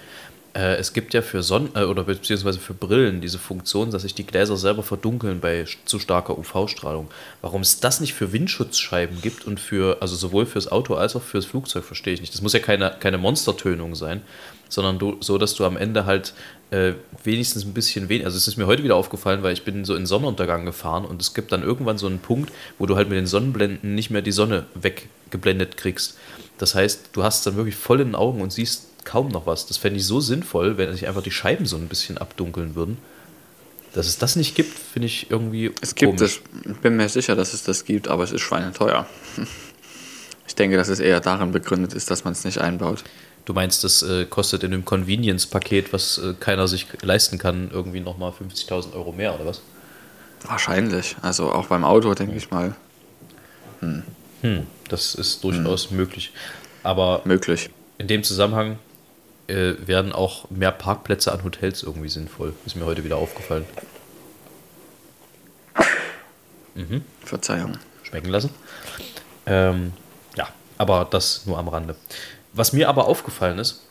Äh, 0.54 0.76
es 0.76 0.92
gibt 0.92 1.14
ja 1.14 1.22
für 1.22 1.42
Sonnen- 1.42 1.74
äh, 1.74 1.84
oder 1.84 2.04
beziehungsweise 2.04 2.58
für 2.58 2.74
Brillen 2.74 3.20
diese 3.20 3.38
Funktion, 3.38 3.90
dass 3.90 4.02
sich 4.02 4.14
die 4.14 4.26
Gläser 4.26 4.56
selber 4.56 4.82
verdunkeln 4.82 5.40
bei 5.40 5.64
zu 5.84 5.98
starker 5.98 6.38
UV-Strahlung. 6.38 7.08
Warum 7.40 7.62
es 7.62 7.80
das 7.80 8.00
nicht 8.00 8.12
für 8.12 8.32
Windschutzscheiben 8.32 9.22
gibt 9.22 9.46
und 9.46 9.60
für, 9.60 9.98
also 10.00 10.14
sowohl 10.14 10.44
fürs 10.44 10.70
Auto 10.70 10.94
als 10.94 11.16
auch 11.16 11.22
fürs 11.22 11.46
Flugzeug, 11.46 11.84
verstehe 11.84 12.12
ich 12.14 12.20
nicht. 12.20 12.34
Das 12.34 12.42
muss 12.42 12.52
ja 12.52 12.60
keine, 12.60 12.94
keine 13.00 13.18
Monstertönung 13.18 13.94
sein, 13.94 14.20
sondern 14.68 14.98
du, 14.98 15.16
so, 15.20 15.38
dass 15.38 15.54
du 15.54 15.64
am 15.64 15.76
Ende 15.76 16.04
halt 16.04 16.34
äh, 16.70 16.94
wenigstens 17.24 17.64
ein 17.64 17.72
bisschen 17.72 18.10
weniger. 18.10 18.26
Also 18.26 18.36
es 18.36 18.46
ist 18.46 18.56
mir 18.58 18.66
heute 18.66 18.84
wieder 18.84 18.96
aufgefallen, 18.96 19.42
weil 19.42 19.54
ich 19.54 19.64
bin 19.64 19.86
so 19.86 19.94
in 19.94 20.04
Sonnenuntergang 20.04 20.66
gefahren 20.66 21.06
und 21.06 21.22
es 21.22 21.32
gibt 21.32 21.52
dann 21.52 21.62
irgendwann 21.62 21.96
so 21.96 22.06
einen 22.06 22.18
Punkt, 22.18 22.52
wo 22.78 22.84
du 22.84 22.96
halt 22.96 23.08
mit 23.08 23.16
den 23.16 23.26
Sonnenblenden 23.26 23.94
nicht 23.94 24.10
mehr 24.10 24.22
die 24.22 24.32
Sonne 24.32 24.66
weggeblendet 24.74 25.78
kriegst. 25.78 26.18
Das 26.58 26.74
heißt, 26.74 27.10
du 27.12 27.22
hast 27.22 27.46
dann 27.46 27.56
wirklich 27.56 27.74
voll 27.74 28.00
in 28.00 28.08
den 28.08 28.14
Augen 28.14 28.40
und 28.40 28.52
siehst 28.52 28.91
kaum 29.04 29.28
noch 29.28 29.46
was. 29.46 29.66
Das 29.66 29.76
fände 29.76 29.98
ich 29.98 30.06
so 30.06 30.20
sinnvoll, 30.20 30.76
wenn 30.78 30.92
sich 30.92 31.06
einfach 31.08 31.22
die 31.22 31.30
Scheiben 31.30 31.66
so 31.66 31.76
ein 31.76 31.88
bisschen 31.88 32.18
abdunkeln 32.18 32.74
würden. 32.74 32.98
Dass 33.94 34.06
es 34.06 34.16
das 34.18 34.36
nicht 34.36 34.54
gibt, 34.54 34.76
finde 34.78 35.06
ich 35.06 35.30
irgendwie 35.30 35.70
Es 35.82 35.94
gibt 35.94 36.16
komisch. 36.18 36.40
es, 36.64 36.70
ich 36.70 36.76
bin 36.78 36.96
mir 36.96 37.08
sicher, 37.08 37.36
dass 37.36 37.52
es 37.52 37.62
das 37.62 37.84
gibt, 37.84 38.08
aber 38.08 38.24
es 38.24 38.32
ist 38.32 38.40
schweineteuer. 38.42 39.06
Ich 40.44 40.56
denke, 40.56 40.76
dass 40.76 40.88
es 40.88 40.98
eher 41.00 41.20
darin 41.20 41.52
begründet 41.52 41.94
ist, 41.94 42.10
dass 42.10 42.24
man 42.24 42.32
es 42.32 42.44
nicht 42.44 42.58
einbaut. 42.58 43.04
Du 43.46 43.54
meinst, 43.54 43.84
das 43.84 44.02
äh, 44.02 44.26
kostet 44.26 44.64
in 44.64 44.72
dem 44.72 44.84
Convenience-Paket, 44.84 45.92
was 45.92 46.18
äh, 46.18 46.34
keiner 46.38 46.68
sich 46.68 46.86
leisten 47.00 47.38
kann, 47.38 47.70
irgendwie 47.72 48.00
nochmal 48.00 48.32
50.000 48.32 48.92
Euro 48.92 49.12
mehr 49.12 49.34
oder 49.34 49.46
was? 49.46 49.62
Wahrscheinlich. 50.44 51.16
Also 51.22 51.50
auch 51.52 51.68
beim 51.68 51.84
Auto, 51.84 52.12
denke 52.12 52.36
ich 52.36 52.50
mal, 52.50 52.74
Hm, 53.80 54.66
das 54.88 55.14
ist 55.14 55.42
durchaus 55.42 55.90
möglich. 55.90 56.32
Aber 56.82 57.22
möglich. 57.24 57.70
in 57.98 58.08
dem 58.08 58.22
Zusammenhang 58.22 58.78
äh, 59.48 59.74
werden 59.86 60.12
auch 60.12 60.50
mehr 60.50 60.72
Parkplätze 60.72 61.32
an 61.32 61.44
Hotels 61.44 61.82
irgendwie 61.82 62.08
sinnvoll. 62.08 62.54
Ist 62.66 62.76
mir 62.76 62.84
heute 62.84 63.04
wieder 63.04 63.16
aufgefallen. 63.16 63.64
Verzeihung. 67.24 67.78
schmecken 68.02 68.28
lassen. 68.28 68.50
Ähm, 69.46 69.92
ja, 70.36 70.48
aber 70.78 71.06
das 71.10 71.46
nur 71.46 71.58
am 71.58 71.68
Rande. 71.68 71.96
Was 72.52 72.72
mir 72.72 72.88
aber 72.88 73.06
aufgefallen 73.06 73.58
ist, 73.58 73.82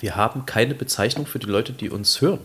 wir 0.00 0.16
haben 0.16 0.46
keine 0.46 0.74
Bezeichnung 0.74 1.26
für 1.26 1.38
die 1.38 1.46
Leute, 1.46 1.72
die 1.72 1.90
uns 1.90 2.20
hören. 2.20 2.40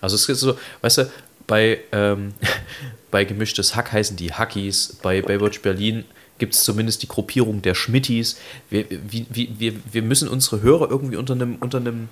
Also 0.00 0.16
es 0.16 0.28
ist 0.28 0.40
so, 0.40 0.58
weißt 0.80 0.98
du, 0.98 1.10
bei, 1.46 1.80
ähm, 1.92 2.34
bei 3.10 3.24
gemischtes 3.24 3.76
Hack 3.76 3.92
heißen 3.92 4.16
die 4.16 4.32
Hackies, 4.32 4.98
bei 5.02 5.22
Baywatch 5.22 5.62
Berlin 5.62 6.04
gibt 6.40 6.54
es 6.54 6.64
zumindest 6.64 7.04
die 7.04 7.08
Gruppierung 7.08 7.62
der 7.62 7.76
Schmittis. 7.76 8.38
Wir, 8.70 8.86
wie, 8.90 9.26
wir, 9.30 9.74
wir 9.92 10.02
müssen 10.02 10.28
unsere 10.28 10.62
Hörer 10.62 10.90
irgendwie 10.90 11.16
unter 11.16 11.34
einem, 11.34 11.54
unter 11.60 11.78
einem, 11.78 12.08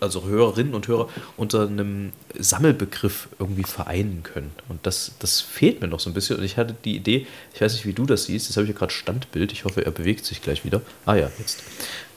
also 0.00 0.26
Hörerinnen 0.26 0.74
und 0.74 0.86
Hörer, 0.86 1.08
unter 1.38 1.62
einem 1.66 2.12
Sammelbegriff 2.38 3.28
irgendwie 3.38 3.62
vereinen 3.62 4.22
können. 4.22 4.50
Und 4.68 4.84
das, 4.86 5.12
das 5.20 5.40
fehlt 5.40 5.80
mir 5.80 5.88
noch 5.88 6.00
so 6.00 6.10
ein 6.10 6.14
bisschen. 6.14 6.36
Und 6.36 6.44
ich 6.44 6.58
hatte 6.58 6.74
die 6.84 6.94
Idee, 6.96 7.26
ich 7.54 7.60
weiß 7.62 7.72
nicht, 7.72 7.86
wie 7.86 7.94
du 7.94 8.04
das 8.04 8.24
siehst, 8.24 8.48
jetzt 8.48 8.56
habe 8.58 8.66
ich 8.66 8.72
ja 8.72 8.78
gerade 8.78 8.92
Standbild, 8.92 9.52
ich 9.52 9.64
hoffe, 9.64 9.82
er 9.86 9.92
bewegt 9.92 10.26
sich 10.26 10.42
gleich 10.42 10.64
wieder. 10.66 10.82
Ah 11.06 11.14
ja, 11.14 11.30
jetzt. 11.38 11.62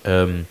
Ähm, 0.03 0.45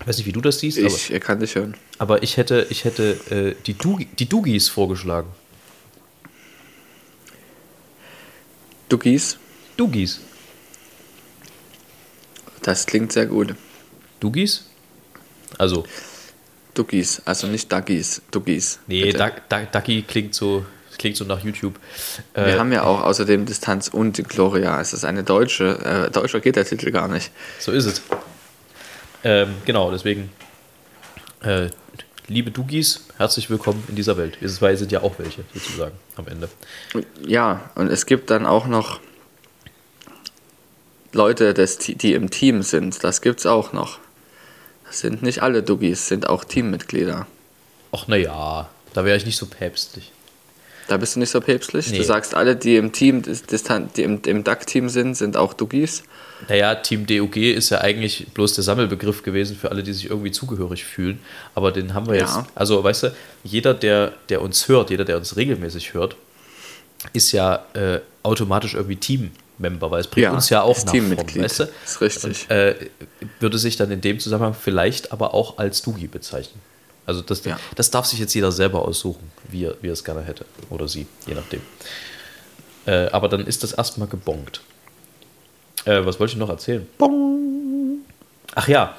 ich 0.00 0.06
weiß 0.06 0.16
nicht, 0.18 0.26
wie 0.26 0.32
du 0.32 0.40
das 0.40 0.58
siehst, 0.60 0.78
aber, 0.78 0.88
Ich 0.88 1.10
er 1.12 1.20
kann 1.20 1.40
dich 1.40 1.54
hören. 1.54 1.74
aber 1.98 2.22
ich 2.22 2.36
hätte, 2.36 2.66
ich 2.70 2.84
hätte 2.84 3.18
äh, 3.30 3.54
die, 3.66 3.74
Dugi, 3.74 4.06
die 4.18 4.28
Dugis 4.28 4.68
vorgeschlagen. 4.68 5.28
Duggies, 8.88 9.38
Dugis. 9.76 10.20
Das 12.62 12.86
klingt 12.86 13.12
sehr 13.12 13.26
gut. 13.26 13.54
Dugis? 14.20 14.66
Also, 15.58 15.84
Duggies, 16.74 17.22
also 17.24 17.46
nicht 17.46 17.72
Duggies, 17.72 18.22
Duggies. 18.30 18.78
nee, 18.86 19.12
Ducky 19.72 20.02
klingt 20.02 20.34
so, 20.34 20.64
klingt 20.98 21.16
so 21.16 21.24
nach 21.24 21.42
YouTube. 21.42 21.74
Wir 22.34 22.46
Äh, 22.46 22.58
haben 22.58 22.72
ja 22.72 22.84
auch 22.84 23.02
außerdem 23.02 23.46
Distanz 23.46 23.88
und 23.88 24.28
Gloria. 24.28 24.80
Es 24.80 24.92
ist 24.92 25.04
eine 25.04 25.24
deutsche, 25.24 26.06
äh, 26.08 26.10
deutscher 26.10 26.40
geht 26.40 26.56
der 26.56 26.64
Titel 26.64 26.90
gar 26.90 27.08
nicht. 27.08 27.30
So 27.58 27.72
ist 27.72 27.86
es. 27.86 28.02
Ähm, 29.24 29.54
genau, 29.64 29.90
deswegen, 29.90 30.30
äh, 31.42 31.68
liebe 32.28 32.50
Dugis, 32.52 33.06
herzlich 33.16 33.50
willkommen 33.50 33.82
in 33.88 33.96
dieser 33.96 34.16
Welt. 34.16 34.40
Wir 34.40 34.48
zwei 34.48 34.76
sind 34.76 34.92
ja 34.92 35.02
auch 35.02 35.18
welche, 35.18 35.42
sozusagen, 35.54 35.96
am 36.16 36.28
Ende. 36.28 36.48
Ja, 37.26 37.70
und 37.74 37.88
es 37.90 38.06
gibt 38.06 38.30
dann 38.30 38.46
auch 38.46 38.66
noch 38.66 39.00
Leute, 41.12 41.54
des, 41.54 41.78
die 41.78 42.12
im 42.12 42.30
Team 42.30 42.62
sind. 42.62 43.02
Das 43.02 43.20
gibt's 43.22 43.46
auch 43.46 43.72
noch. 43.72 43.98
Das 44.86 45.00
sind 45.00 45.22
nicht 45.22 45.42
alle 45.42 45.62
Duggies, 45.62 46.08
sind 46.08 46.28
auch 46.28 46.44
Teammitglieder. 46.44 47.26
Ach, 47.92 48.06
naja, 48.08 48.68
da 48.94 49.04
wäre 49.04 49.16
ich 49.16 49.26
nicht 49.26 49.36
so 49.36 49.46
päpstlich. 49.46 50.12
Da 50.88 50.96
bist 50.96 51.16
du 51.16 51.20
nicht 51.20 51.30
so 51.30 51.40
päpstlich. 51.42 51.90
Nee. 51.90 51.98
Du 51.98 52.04
sagst, 52.04 52.34
alle, 52.34 52.56
die 52.56 52.76
im 52.76 52.92
Team, 52.92 53.22
die 53.22 54.02
im, 54.02 54.22
im 54.24 54.44
DAC-Team 54.44 54.88
sind, 54.88 55.14
sind 55.16 55.36
auch 55.36 55.52
Duggies. 55.52 56.02
Naja, 56.48 56.74
Team 56.76 57.04
DUG 57.06 57.36
ist 57.36 57.68
ja 57.70 57.82
eigentlich 57.82 58.28
bloß 58.32 58.54
der 58.54 58.64
Sammelbegriff 58.64 59.22
gewesen 59.22 59.56
für 59.56 59.70
alle, 59.70 59.82
die 59.82 59.92
sich 59.92 60.08
irgendwie 60.08 60.30
zugehörig 60.30 60.84
fühlen. 60.84 61.20
Aber 61.54 61.72
den 61.72 61.92
haben 61.92 62.06
wir 62.06 62.14
Ja. 62.14 62.20
jetzt. 62.22 62.38
Also, 62.54 62.82
weißt 62.82 63.02
du, 63.02 63.16
jeder, 63.44 63.74
der, 63.74 64.14
der 64.30 64.40
uns 64.40 64.68
hört, 64.68 64.88
jeder, 64.88 65.04
der 65.04 65.18
uns 65.18 65.36
regelmäßig 65.36 65.92
hört, 65.92 66.16
ist 67.12 67.32
ja 67.32 67.66
äh, 67.74 68.00
automatisch 68.22 68.72
irgendwie 68.74 68.96
Teammember, 69.58 69.90
weil 69.90 70.00
es 70.00 70.06
bringt 70.06 70.24
Ja, 70.24 70.32
uns 70.32 70.48
ja 70.50 70.62
auch 70.62 70.76
nach 70.84 70.92
Teammitglied. 70.92 71.42
weißt 71.44 71.60
du? 71.60 71.68
Ist 71.84 72.00
richtig. 72.00 72.46
Und, 72.48 72.50
äh, 72.56 72.74
würde 73.40 73.58
sich 73.58 73.76
dann 73.76 73.90
in 73.90 74.00
dem 74.00 74.18
Zusammenhang 74.20 74.54
vielleicht 74.54 75.12
aber 75.12 75.34
auch 75.34 75.58
als 75.58 75.82
Dugi 75.82 76.06
bezeichnen. 76.06 76.60
Also 77.06 77.22
das, 77.22 77.44
Ja. 77.44 77.58
das 77.74 77.90
darf 77.90 78.06
sich 78.06 78.18
jetzt 78.18 78.34
jeder 78.34 78.52
selber 78.52 78.82
aussuchen, 78.86 79.30
wie 79.50 79.64
er, 79.64 79.74
wie 79.80 79.88
er 79.88 79.92
es 79.94 80.04
gerne 80.04 80.22
hätte. 80.22 80.44
Oder 80.70 80.88
sie, 80.88 81.06
je 81.26 81.34
nachdem. 81.34 81.60
Äh, 82.86 83.08
aber 83.10 83.28
dann 83.28 83.46
ist 83.46 83.62
das 83.62 83.72
erstmal 83.72 84.08
gebongt. 84.08 84.60
Äh, 85.84 86.04
was 86.04 86.20
wollte 86.20 86.32
ich 86.34 86.38
noch 86.38 86.50
erzählen? 86.50 86.86
Ach 88.54 88.68
ja, 88.68 88.94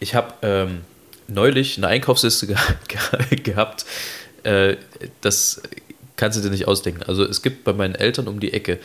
ich 0.00 0.14
habe 0.14 0.34
ähm, 0.42 0.80
neulich 1.28 1.76
eine 1.78 1.88
Einkaufsliste 1.88 2.46
ge 2.48 2.56
ge 3.28 3.36
gehabt. 3.40 3.84
Äh, 4.42 4.76
das 5.20 5.62
kannst 6.16 6.38
du 6.38 6.42
dir 6.42 6.50
nicht 6.50 6.68
ausdenken. 6.68 7.02
Also 7.04 7.24
es 7.24 7.42
gibt 7.42 7.64
bei 7.64 7.72
meinen 7.72 7.94
Eltern 7.94 8.28
um 8.28 8.40
die 8.40 8.52
Ecke, 8.52 8.78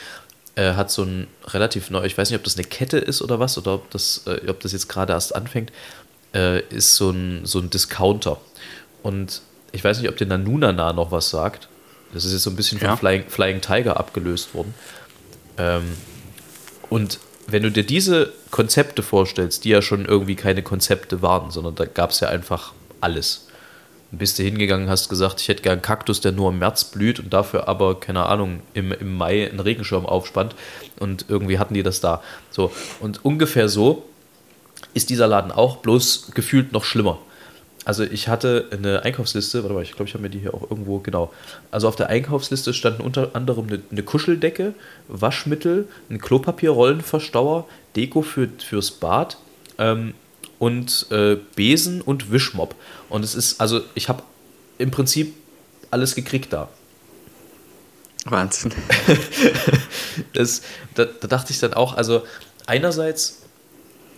äh, 0.59 0.73
hat 0.73 0.91
so 0.91 1.03
ein 1.03 1.27
relativ 1.45 1.89
neu, 1.89 2.03
ich 2.03 2.17
weiß 2.17 2.29
nicht, 2.29 2.37
ob 2.37 2.43
das 2.43 2.57
eine 2.57 2.65
Kette 2.65 2.97
ist 2.97 3.21
oder 3.21 3.39
was, 3.39 3.57
oder 3.57 3.75
ob 3.75 3.89
das, 3.91 4.23
äh, 4.27 4.49
ob 4.49 4.59
das 4.59 4.73
jetzt 4.73 4.89
gerade 4.89 5.13
erst 5.13 5.33
anfängt, 5.33 5.71
äh, 6.35 6.61
ist 6.67 6.95
so 6.95 7.11
ein, 7.11 7.45
so 7.45 7.59
ein 7.59 7.69
Discounter. 7.69 8.37
Und 9.01 9.41
ich 9.71 9.83
weiß 9.83 9.99
nicht, 9.99 10.09
ob 10.09 10.17
der 10.17 10.27
Nanunana 10.27 10.91
noch 10.91 11.11
was 11.11 11.29
sagt. 11.29 11.69
Das 12.13 12.25
ist 12.25 12.33
jetzt 12.33 12.43
so 12.43 12.49
ein 12.49 12.55
bisschen 12.57 12.79
von 12.79 12.89
Ja. 12.89 12.97
Flying, 12.97 13.23
Flying 13.27 13.61
Tiger 13.61 13.97
abgelöst 13.97 14.53
worden. 14.53 14.73
Ähm, 15.57 15.95
und 16.89 17.19
wenn 17.47 17.63
du 17.63 17.71
dir 17.71 17.85
diese 17.85 18.33
Konzepte 18.51 19.01
vorstellst, 19.01 19.63
die 19.63 19.69
ja 19.69 19.81
schon 19.81 20.05
irgendwie 20.05 20.35
keine 20.35 20.61
Konzepte 20.61 21.21
waren, 21.21 21.51
sondern 21.51 21.75
da 21.75 21.85
gab 21.85 22.09
es 22.09 22.19
ja 22.19 22.27
einfach 22.27 22.73
alles. 22.99 23.47
Bist 24.11 24.39
du 24.39 24.43
hingegangen, 24.43 24.89
hast 24.89 25.09
gesagt, 25.09 25.39
ich 25.39 25.47
hätte 25.47 25.61
gern 25.61 25.73
einen 25.73 25.81
Kaktus, 25.81 26.19
der 26.19 26.31
nur 26.31 26.49
im 26.49 26.59
März 26.59 26.85
blüht 26.85 27.19
und 27.19 27.31
dafür 27.31 27.67
aber, 27.67 27.99
keine 27.99 28.25
Ahnung, 28.25 28.61
im, 28.73 28.91
im 28.91 29.15
Mai 29.15 29.47
einen 29.47 29.59
Regenschirm 29.59 30.05
aufspannt 30.05 30.55
und 30.99 31.25
irgendwie 31.29 31.59
hatten 31.59 31.75
die 31.75 31.83
das 31.83 32.01
da. 32.01 32.23
So, 32.49 32.71
und 32.99 33.23
ungefähr 33.23 33.69
so 33.69 34.03
ist 34.93 35.09
dieser 35.11 35.27
Laden 35.27 35.51
auch, 35.51 35.77
bloß 35.77 36.31
gefühlt 36.33 36.71
noch 36.71 36.83
schlimmer. 36.83 37.19
Also 37.85 38.03
ich 38.03 38.27
hatte 38.27 38.67
eine 38.71 39.03
Einkaufsliste, 39.03 39.63
warte 39.63 39.73
mal, 39.73 39.83
ich 39.83 39.93
glaube, 39.93 40.05
ich 40.05 40.13
habe 40.13 40.23
mir 40.23 40.29
die 40.29 40.39
hier 40.39 40.53
auch 40.53 40.69
irgendwo, 40.69 40.99
genau. 40.99 41.31
Also 41.71 41.87
auf 41.87 41.95
der 41.95 42.09
Einkaufsliste 42.09 42.73
standen 42.73 43.01
unter 43.01 43.35
anderem 43.35 43.67
eine, 43.67 43.79
eine 43.89 44.03
Kuscheldecke, 44.03 44.73
Waschmittel, 45.07 45.87
ein 46.09 46.19
Klopapierrollenverstauer, 46.19 47.67
Deko 47.95 48.21
für, 48.21 48.49
fürs 48.59 48.91
Bad 48.91 49.37
ähm, 49.77 50.13
und 50.59 51.07
äh, 51.09 51.37
Besen 51.55 52.01
und 52.01 52.31
Wischmopp. 52.31 52.75
Und 53.09 53.23
es 53.23 53.33
ist, 53.33 53.59
also 53.59 53.81
ich 53.95 54.09
habe 54.09 54.23
im 54.77 54.91
Prinzip 54.91 55.33
alles 55.89 56.15
gekriegt 56.15 56.53
da. 56.53 56.69
Wahnsinn. 58.25 58.73
Das, 60.33 60.63
da, 60.95 61.05
da 61.05 61.27
dachte 61.27 61.53
ich 61.53 61.59
dann 61.59 61.73
auch, 61.73 61.95
also 61.95 62.23
einerseits 62.65 63.43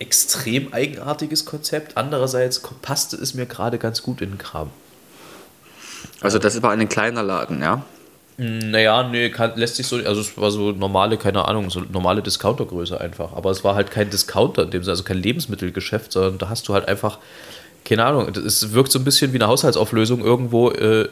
extrem 0.00 0.72
eigenartiges 0.72 1.44
Konzept, 1.44 1.96
andererseits 1.96 2.60
passte 2.82 3.16
es 3.16 3.34
mir 3.34 3.46
gerade 3.46 3.78
ganz 3.78 4.02
gut 4.02 4.20
in 4.20 4.30
den 4.30 4.38
Kram. 4.38 4.70
Also 6.20 6.40
das 6.40 6.60
war 6.60 6.72
ein 6.72 6.88
kleiner 6.88 7.22
Laden, 7.22 7.62
ja? 7.62 7.84
Naja, 8.42 9.08
nee, 9.08 9.30
kann, 9.30 9.52
lässt 9.54 9.76
sich 9.76 9.86
so, 9.86 9.96
also 9.96 10.20
es 10.20 10.36
war 10.36 10.50
so 10.50 10.72
normale, 10.72 11.16
keine 11.16 11.46
Ahnung, 11.46 11.70
so 11.70 11.80
normale 11.80 12.22
Discountergröße 12.22 13.00
einfach. 13.00 13.34
Aber 13.34 13.50
es 13.50 13.62
war 13.62 13.76
halt 13.76 13.92
kein 13.92 14.10
Discounter 14.10 14.64
in 14.64 14.70
dem 14.70 14.82
Sinne, 14.82 14.92
also 14.92 15.04
kein 15.04 15.18
Lebensmittelgeschäft, 15.18 16.10
sondern 16.12 16.38
da 16.38 16.48
hast 16.48 16.66
du 16.66 16.74
halt 16.74 16.88
einfach, 16.88 17.18
keine 17.84 18.04
Ahnung, 18.04 18.28
es 18.34 18.72
wirkt 18.72 18.90
so 18.90 18.98
ein 18.98 19.04
bisschen 19.04 19.32
wie 19.32 19.36
eine 19.36 19.46
Haushaltsauflösung 19.46 20.24
irgendwo 20.24 20.70
äh, 20.70 21.08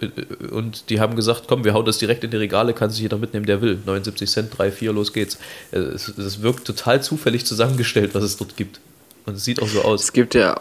und 0.51 0.91
die 0.91 0.99
haben 0.99 1.15
gesagt, 1.15 1.45
komm, 1.47 1.63
wir 1.65 1.73
hauen 1.73 1.85
das 1.85 1.99
direkt 1.99 2.25
in 2.25 2.33
die 2.33 2.37
Regale, 2.37 2.75
kann 2.75 2.91
sich 2.91 3.01
jeder 3.01 3.19
mitnehmen, 3.19 3.47
der 3.47 3.61
will. 3.63 3.79
79 3.87 4.29
Cent, 4.29 4.59
3, 4.59 4.73
4, 4.73 4.93
los 4.93 5.13
geht's. 5.13 5.39
Äh, 5.71 5.79
Es, 5.79 6.09
es 6.09 6.43
wirkt 6.43 6.65
total 6.67 7.01
zufällig 7.01 7.47
zusammengestellt, 7.47 8.15
was 8.15 8.25
es 8.25 8.37
dort 8.39 8.57
gibt. 8.57 8.81
Und 9.27 9.37
es 9.37 9.45
sieht 9.45 9.63
auch 9.63 9.69
so 9.69 9.83
aus. 9.83 10.03
Es 10.05 10.13
gibt 10.13 10.35
ja 10.35 10.57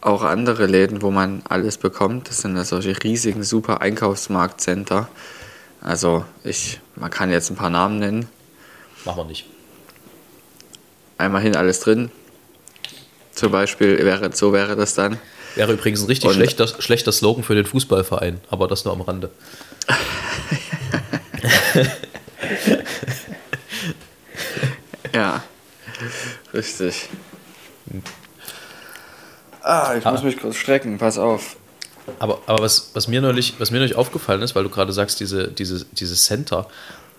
auch 0.00 0.22
andere 0.22 0.66
Läden, 0.66 1.02
wo 1.02 1.10
man 1.10 1.42
alles 1.48 1.78
bekommt. 1.78 2.28
Das 2.28 2.42
sind 2.42 2.56
ja 2.56 2.64
solche 2.64 2.94
riesigen, 3.02 3.42
super 3.42 3.80
Einkaufsmarktcenter. 3.80 5.08
Also 5.84 6.24
ich, 6.42 6.80
man 6.96 7.10
kann 7.10 7.30
jetzt 7.30 7.50
ein 7.50 7.56
paar 7.56 7.70
Namen 7.70 7.98
nennen. 8.00 8.28
Machen 9.04 9.18
wir 9.18 9.24
nicht. 9.26 9.46
Einmal 11.18 11.42
hin 11.42 11.54
alles 11.54 11.78
drin. 11.80 12.10
Zum 13.32 13.52
Beispiel 13.52 13.98
wäre, 14.04 14.34
so 14.34 14.52
wäre 14.52 14.74
das 14.76 14.94
dann. 14.94 15.18
Wäre 15.54 15.72
übrigens 15.74 16.00
ein 16.02 16.06
richtig 16.06 16.30
Und- 16.30 16.34
schlechter, 16.36 16.66
schlechter 16.66 17.12
Slogan 17.12 17.44
für 17.44 17.54
den 17.54 17.66
Fußballverein, 17.66 18.40
aber 18.50 18.66
das 18.66 18.84
nur 18.84 18.94
am 18.94 19.02
Rande. 19.02 19.30
Ja, 25.12 25.42
richtig. 26.52 27.08
Ah, 29.62 29.94
ich 29.96 30.04
muss 30.04 30.22
mich 30.22 30.38
kurz 30.38 30.56
strecken, 30.56 30.98
pass 30.98 31.18
auf. 31.18 31.56
Aber, 32.18 32.40
aber 32.46 32.62
was, 32.62 32.90
was, 32.94 33.08
mir 33.08 33.20
neulich, 33.20 33.54
was 33.58 33.70
mir 33.70 33.78
neulich 33.78 33.96
aufgefallen 33.96 34.42
ist, 34.42 34.54
weil 34.54 34.64
du 34.64 34.70
gerade 34.70 34.92
sagst, 34.92 35.20
diese, 35.20 35.48
diese, 35.48 35.86
diese 35.92 36.14
Center, 36.14 36.68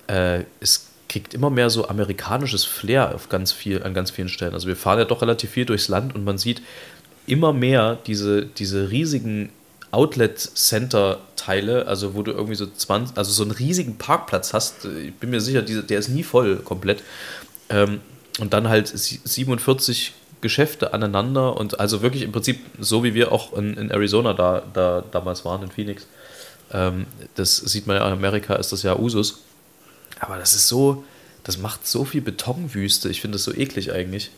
äh, 0.08 0.44
es 0.60 0.88
kriegt 1.10 1.34
immer 1.34 1.50
mehr 1.50 1.70
so 1.70 1.88
amerikanisches 1.88 2.66
Flair 2.66 3.14
auf 3.16 3.30
ganz 3.30 3.52
viel, 3.52 3.84
an 3.84 3.94
ganz 3.94 4.12
vielen 4.12 4.30
Stellen. 4.30 4.54
Also 4.54 4.68
wir 4.68 4.76
fahren 4.76 5.00
ja 5.00 5.06
doch 5.06 5.22
relativ 5.22 5.52
viel 5.52 5.66
durchs 5.66 5.88
Land 5.88 6.14
und 6.16 6.24
man 6.24 6.38
sieht 6.38 6.62
immer 7.28 7.54
mehr 7.54 7.98
diese, 8.06 8.46
diese 8.46 8.90
riesigen 8.92 9.52
Outlet-Center-Teile, 9.92 11.88
also 11.88 12.16
wo 12.16 12.22
du 12.22 12.32
irgendwie 12.32 12.56
so 12.56 12.66
20, 12.68 13.18
also 13.18 13.32
so 13.32 13.44
einen 13.44 13.52
riesigen 13.52 13.98
Parkplatz 13.98 14.54
hast. 14.54 14.86
Ich 14.86 15.14
bin 15.16 15.30
mir 15.30 15.42
sicher, 15.42 15.62
der 15.62 16.00
ist 16.00 16.10
nie 16.10 16.24
voll 16.24 16.58
komplett. 16.58 17.02
Ähm, 17.70 18.02
und 18.40 18.54
dann 18.54 18.68
halt 18.68 18.88
sie- 18.88 19.22
47 19.24 20.14
Geschäfte 20.46 20.94
aneinander 20.94 21.58
und 21.58 21.80
also 21.80 22.02
wirklich 22.02 22.24
im 22.24 22.32
Prinzip 22.32 22.60
so 22.80 23.04
wie 23.04 23.14
wir 23.14 23.32
auch 23.32 23.54
in, 23.58 23.76
in 23.76 23.90
Arizona 23.92 24.34
da, 24.34 24.64
da 24.74 25.04
damals 25.12 25.44
waren, 25.46 25.64
in 25.64 25.72
Phoenix. 25.72 26.08
Ähm, 26.72 27.06
das 27.36 27.58
sieht 27.58 27.88
man 27.88 27.98
ja 27.98 28.08
in 28.08 28.14
Amerika, 28.14 28.56
ist 28.56 28.72
das 28.72 28.84
ja 28.84 28.96
Usus. 28.98 29.42
Aber 30.20 30.38
das 30.38 30.54
ist 30.56 30.68
so, 30.68 31.04
das 31.44 31.58
macht 31.58 31.86
so 31.88 32.06
viel 32.06 32.22
Betonwüste. 32.22 33.10
Ich 33.10 33.22
finde 33.22 33.36
das 33.38 33.44
so 33.44 33.54
eklig 33.54 33.92
eigentlich. 33.92 34.32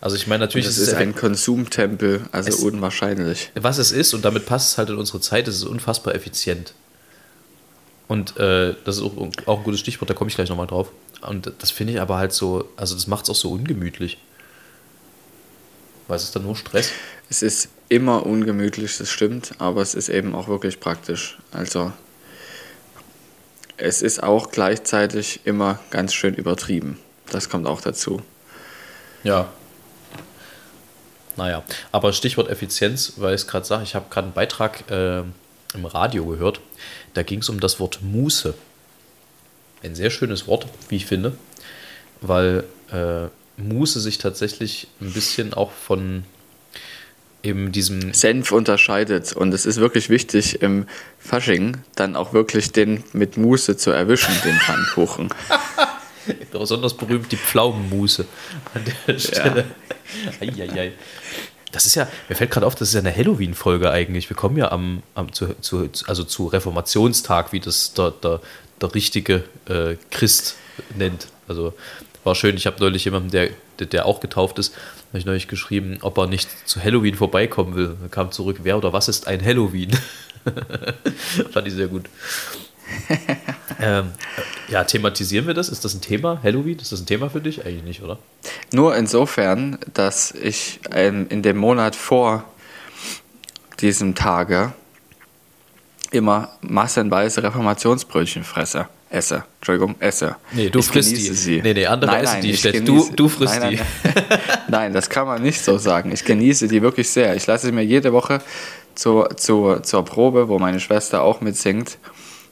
Also 0.00 0.14
ich 0.16 0.26
meine 0.26 0.40
natürlich, 0.44 0.66
Das 0.66 0.76
es 0.76 0.88
ist 0.88 0.94
ein 0.94 1.14
Konsumtempel, 1.14 2.26
also 2.32 2.48
Es- 2.50 2.56
unwahrscheinlich. 2.62 3.50
was 3.54 3.78
es 3.78 3.92
ist 3.92 4.12
und 4.14 4.24
damit 4.24 4.44
passt 4.46 4.72
es 4.72 4.78
halt 4.78 4.90
in 4.90 4.96
unsere 4.96 5.20
Zeit, 5.20 5.48
es 5.48 5.56
ist 5.56 5.64
unfassbar 5.64 6.14
effizient. 6.14 6.74
Und 8.08 8.36
äh, 8.36 8.74
das 8.84 8.96
ist 8.98 9.02
auch, 9.02 9.16
auch 9.46 9.58
ein 9.58 9.64
gutes 9.64 9.80
Stichwort, 9.80 10.08
da 10.10 10.14
komme 10.14 10.28
ich 10.30 10.36
gleich 10.36 10.48
nochmal 10.48 10.66
drauf. 10.68 10.90
Und 11.22 11.52
das 11.58 11.70
finde 11.70 11.94
ich 11.94 12.00
aber 12.00 12.18
halt 12.18 12.32
so, 12.32 12.68
also 12.76 12.94
das 12.94 13.06
macht 13.08 13.24
es 13.24 13.30
auch 13.30 13.34
so 13.34 13.50
ungemütlich. 13.50 14.18
Weil 16.08 16.16
es 16.16 16.24
ist 16.24 16.36
dann 16.36 16.44
nur 16.44 16.56
Stress. 16.56 16.90
Es 17.28 17.42
ist 17.42 17.68
immer 17.88 18.26
ungemütlich, 18.26 18.96
das 18.98 19.10
stimmt, 19.10 19.52
aber 19.58 19.82
es 19.82 19.94
ist 19.94 20.08
eben 20.08 20.34
auch 20.34 20.48
wirklich 20.48 20.80
praktisch. 20.80 21.38
Also 21.52 21.92
es 23.76 24.02
ist 24.02 24.22
auch 24.22 24.50
gleichzeitig 24.50 25.40
immer 25.44 25.78
ganz 25.90 26.14
schön 26.14 26.34
übertrieben. 26.34 26.98
Das 27.30 27.48
kommt 27.48 27.66
auch 27.66 27.80
dazu. 27.80 28.22
Ja. 29.22 29.52
Naja, 31.36 31.62
aber 31.92 32.12
Stichwort 32.12 32.48
Effizienz, 32.48 33.14
weil 33.16 33.34
ich 33.34 33.42
es 33.42 33.46
gerade 33.46 33.66
sage, 33.66 33.82
ich 33.82 33.94
habe 33.94 34.06
gerade 34.08 34.26
einen 34.26 34.34
Beitrag 34.34 34.90
äh, 34.90 35.22
im 35.74 35.84
Radio 35.84 36.24
gehört. 36.24 36.60
Da 37.14 37.22
ging 37.22 37.40
es 37.40 37.48
um 37.48 37.60
das 37.60 37.78
Wort 37.78 38.00
Muße. 38.02 38.54
Ein 39.82 39.94
sehr 39.94 40.10
schönes 40.10 40.46
Wort, 40.46 40.66
wie 40.88 40.96
ich 40.96 41.06
finde, 41.06 41.36
weil 42.22 42.64
äh, 42.90 43.28
Muße 43.56 44.00
sich 44.00 44.18
tatsächlich 44.18 44.88
ein 45.00 45.12
bisschen 45.12 45.54
auch 45.54 45.72
von 45.72 46.24
eben 47.42 47.72
diesem 47.72 48.12
Senf 48.12 48.52
unterscheidet 48.52 49.32
und 49.32 49.54
es 49.54 49.66
ist 49.66 49.76
wirklich 49.78 50.10
wichtig 50.10 50.62
im 50.62 50.86
Fasching 51.18 51.78
dann 51.94 52.16
auch 52.16 52.32
wirklich 52.32 52.72
den 52.72 53.04
mit 53.12 53.36
Muße 53.36 53.76
zu 53.76 53.90
erwischen, 53.90 54.34
den 54.44 54.56
Pfannkuchen. 54.56 55.28
besonders 56.52 56.94
berühmt 56.94 57.30
die 57.30 57.36
Pflaumenmuße 57.36 58.24
an 58.74 58.84
der 59.06 59.18
Stelle. 59.18 59.64
Eieiei. 60.40 60.92
Das 61.72 61.84
ist 61.84 61.94
ja, 61.94 62.08
mir 62.28 62.36
fällt 62.36 62.50
gerade 62.50 62.66
auf, 62.66 62.74
das 62.74 62.88
ist 62.88 62.94
ja 62.94 63.00
eine 63.00 63.14
Halloween-Folge 63.14 63.90
eigentlich. 63.90 64.30
Wir 64.30 64.36
kommen 64.36 64.56
ja 64.56 64.70
am, 64.72 65.02
am 65.14 65.32
zu, 65.32 65.54
zu, 65.60 65.88
also 66.06 66.24
zu 66.24 66.46
Reformationstag, 66.46 67.52
wie 67.52 67.60
das 67.60 67.92
der, 67.92 68.12
der, 68.12 68.40
der 68.80 68.94
richtige 68.94 69.44
äh, 69.68 69.96
Christ 70.10 70.56
nennt. 70.96 71.28
Also 71.48 71.74
war 72.26 72.34
schön, 72.34 72.56
ich 72.56 72.66
habe 72.66 72.76
neulich 72.80 73.04
jemanden, 73.04 73.30
der, 73.30 73.50
der, 73.78 74.06
auch 74.06 74.20
getauft 74.20 74.58
ist, 74.58 74.74
habe 75.08 75.18
ich 75.18 75.24
neulich 75.24 75.48
geschrieben, 75.48 75.98
ob 76.02 76.18
er 76.18 76.26
nicht 76.26 76.48
zu 76.68 76.82
Halloween 76.82 77.14
vorbeikommen 77.14 77.74
will. 77.76 77.96
Er 78.02 78.08
kam 78.08 78.32
zurück, 78.32 78.58
wer 78.64 78.76
oder 78.76 78.92
was 78.92 79.08
ist 79.08 79.28
ein 79.28 79.42
Halloween? 79.44 79.96
Fand 81.52 81.66
ich 81.68 81.74
sehr 81.74 81.86
gut. 81.86 82.06
ähm, 83.80 84.10
ja, 84.68 84.84
thematisieren 84.84 85.46
wir 85.46 85.54
das? 85.54 85.68
Ist 85.68 85.84
das 85.84 85.94
ein 85.94 86.00
Thema? 86.00 86.40
Halloween? 86.42 86.78
Ist 86.78 86.92
das 86.92 87.00
ein 87.00 87.06
Thema 87.06 87.30
für 87.30 87.40
dich? 87.40 87.64
Eigentlich 87.64 87.84
nicht, 87.84 88.02
oder? 88.02 88.18
Nur 88.72 88.96
insofern, 88.96 89.78
dass 89.94 90.32
ich 90.32 90.80
ähm, 90.92 91.26
in 91.28 91.42
dem 91.42 91.56
Monat 91.56 91.96
vor 91.96 92.44
diesem 93.80 94.14
Tage 94.14 94.72
immer 96.10 96.50
massenweise 96.60 97.42
Reformationsbrötchen 97.42 98.44
fresse. 98.44 98.88
Esse. 99.16 99.44
Entschuldigung, 99.60 99.94
esse. 99.98 100.36
Nee, 100.52 100.68
du 100.68 100.80
ich 100.80 100.84
frisst 100.86 101.12
die. 101.16 101.20
sie. 101.20 101.62
Nee, 101.62 101.72
nee, 101.72 101.86
andere 101.86 102.10
nein, 102.10 102.24
essen 102.24 102.32
nein, 102.34 102.42
die 102.42 102.54
genieße- 102.54 102.84
Du- 102.84 103.10
du 103.16 103.28
frisst 103.30 103.60
nein, 103.60 103.70
die. 103.70 103.80
Nein, 104.68 104.92
das 104.92 105.08
kann 105.08 105.26
man 105.26 105.40
nicht 105.42 105.62
so 105.62 105.78
sagen. 105.78 106.12
Ich 106.12 106.22
genieße 106.24 106.68
die 106.68 106.82
wirklich 106.82 107.08
sehr. 107.08 107.34
Ich 107.34 107.46
lasse 107.46 107.72
mir 107.72 107.82
jede 107.82 108.12
Woche 108.12 108.42
zur, 108.94 109.34
zur, 109.38 109.82
zur 109.82 110.04
Probe, 110.04 110.48
wo 110.48 110.58
meine 110.58 110.80
Schwester 110.80 111.22
auch 111.22 111.40
mitsingt, 111.40 111.96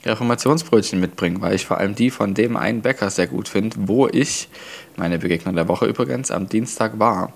Reformationsbrötchen 0.06 0.98
mitbringen, 1.00 1.42
weil 1.42 1.54
ich 1.54 1.66
vor 1.66 1.76
allem 1.78 1.94
die 1.94 2.10
von 2.10 2.32
dem 2.32 2.56
einen 2.56 2.80
Bäcker 2.80 3.10
sehr 3.10 3.26
gut 3.26 3.48
finde, 3.48 3.76
wo 3.80 4.08
ich, 4.08 4.48
meine 4.96 5.18
Begegnung 5.18 5.54
der 5.56 5.68
Woche 5.68 5.84
übrigens, 5.86 6.30
am 6.30 6.48
Dienstag 6.48 6.98
war. 6.98 7.32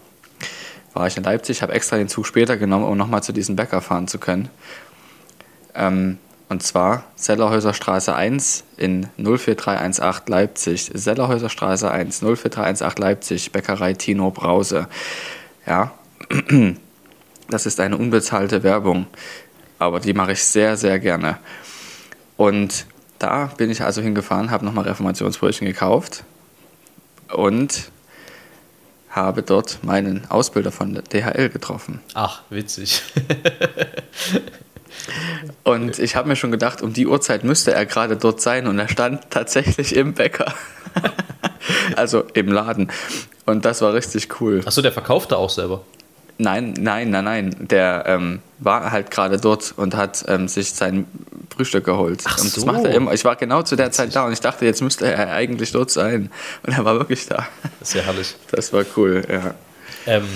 War 0.94 1.06
ich 1.06 1.18
in 1.18 1.22
Leipzig, 1.24 1.60
habe 1.60 1.74
extra 1.74 1.96
den 1.98 2.08
Zug 2.08 2.26
später 2.26 2.56
genommen, 2.56 2.84
um 2.86 2.96
nochmal 2.96 3.22
zu 3.22 3.32
diesem 3.32 3.56
Bäcker 3.56 3.82
fahren 3.82 4.08
zu 4.08 4.18
können. 4.18 4.48
Ähm, 5.74 6.16
und 6.48 6.62
zwar 6.62 7.04
Sellerhäuser 7.14 7.74
Straße 7.74 8.14
1 8.14 8.64
in 8.76 9.08
04318 9.16 10.32
Leipzig. 10.32 10.90
Sellerhäuser 10.94 11.50
Straße 11.50 11.90
1, 11.90 12.20
04318 12.20 13.02
Leipzig, 13.02 13.52
Bäckerei 13.52 13.92
Tino 13.92 14.30
Brause. 14.30 14.88
Ja, 15.66 15.92
das 17.50 17.66
ist 17.66 17.80
eine 17.80 17.96
unbezahlte 17.96 18.62
Werbung, 18.62 19.06
aber 19.78 20.00
die 20.00 20.14
mache 20.14 20.32
ich 20.32 20.42
sehr, 20.42 20.76
sehr 20.76 20.98
gerne. 20.98 21.38
Und 22.36 22.86
da 23.18 23.46
bin 23.56 23.70
ich 23.70 23.82
also 23.82 24.00
hingefahren, 24.00 24.50
habe 24.50 24.64
nochmal 24.64 24.84
Reformationsbrötchen 24.84 25.66
gekauft 25.66 26.24
und 27.32 27.90
habe 29.10 29.42
dort 29.42 29.82
meinen 29.82 30.30
Ausbilder 30.30 30.70
von 30.70 30.94
DHL 30.94 31.48
getroffen. 31.48 32.00
Ach, 32.14 32.42
witzig. 32.50 33.02
Und 35.64 35.98
ich 35.98 36.16
habe 36.16 36.28
mir 36.28 36.36
schon 36.36 36.50
gedacht, 36.50 36.82
um 36.82 36.92
die 36.92 37.06
Uhrzeit 37.06 37.44
müsste 37.44 37.72
er 37.72 37.86
gerade 37.86 38.16
dort 38.16 38.40
sein 38.40 38.66
und 38.66 38.78
er 38.78 38.88
stand 38.88 39.22
tatsächlich 39.30 39.96
im 39.96 40.14
Bäcker. 40.14 40.52
also 41.96 42.24
im 42.34 42.48
Laden. 42.48 42.90
Und 43.46 43.64
das 43.64 43.80
war 43.82 43.94
richtig 43.94 44.40
cool. 44.40 44.62
Achso, 44.64 44.82
der 44.82 44.92
verkauft 44.92 45.32
da 45.32 45.36
auch 45.36 45.50
selber. 45.50 45.82
Nein, 46.38 46.74
nein, 46.78 47.10
nein, 47.10 47.24
nein. 47.24 47.56
Der 47.58 48.04
ähm, 48.06 48.40
war 48.58 48.92
halt 48.92 49.10
gerade 49.10 49.38
dort 49.38 49.74
und 49.76 49.96
hat 49.96 50.24
ähm, 50.28 50.46
sich 50.46 50.72
sein 50.72 51.06
Frühstück 51.54 51.84
geholt. 51.84 52.22
Ach 52.26 52.38
und 52.38 52.56
das 52.56 52.64
macht 52.64 52.84
er 52.84 52.94
immer. 52.94 53.12
Ich 53.12 53.24
war 53.24 53.34
genau 53.34 53.62
zu 53.62 53.74
der 53.74 53.90
Zeit 53.90 54.14
da 54.14 54.24
und 54.24 54.32
ich 54.32 54.40
dachte, 54.40 54.64
jetzt 54.64 54.80
müsste 54.80 55.10
er 55.10 55.32
eigentlich 55.32 55.72
dort 55.72 55.90
sein. 55.90 56.30
Und 56.62 56.72
er 56.74 56.84
war 56.84 56.94
wirklich 56.94 57.26
da. 57.26 57.48
Das 57.80 57.88
ist 57.88 57.94
ja 57.94 58.02
herrlich. 58.02 58.36
Das 58.52 58.72
war 58.72 58.84
cool, 58.96 59.24
ja. 59.28 59.54
Ähm, 60.06 60.28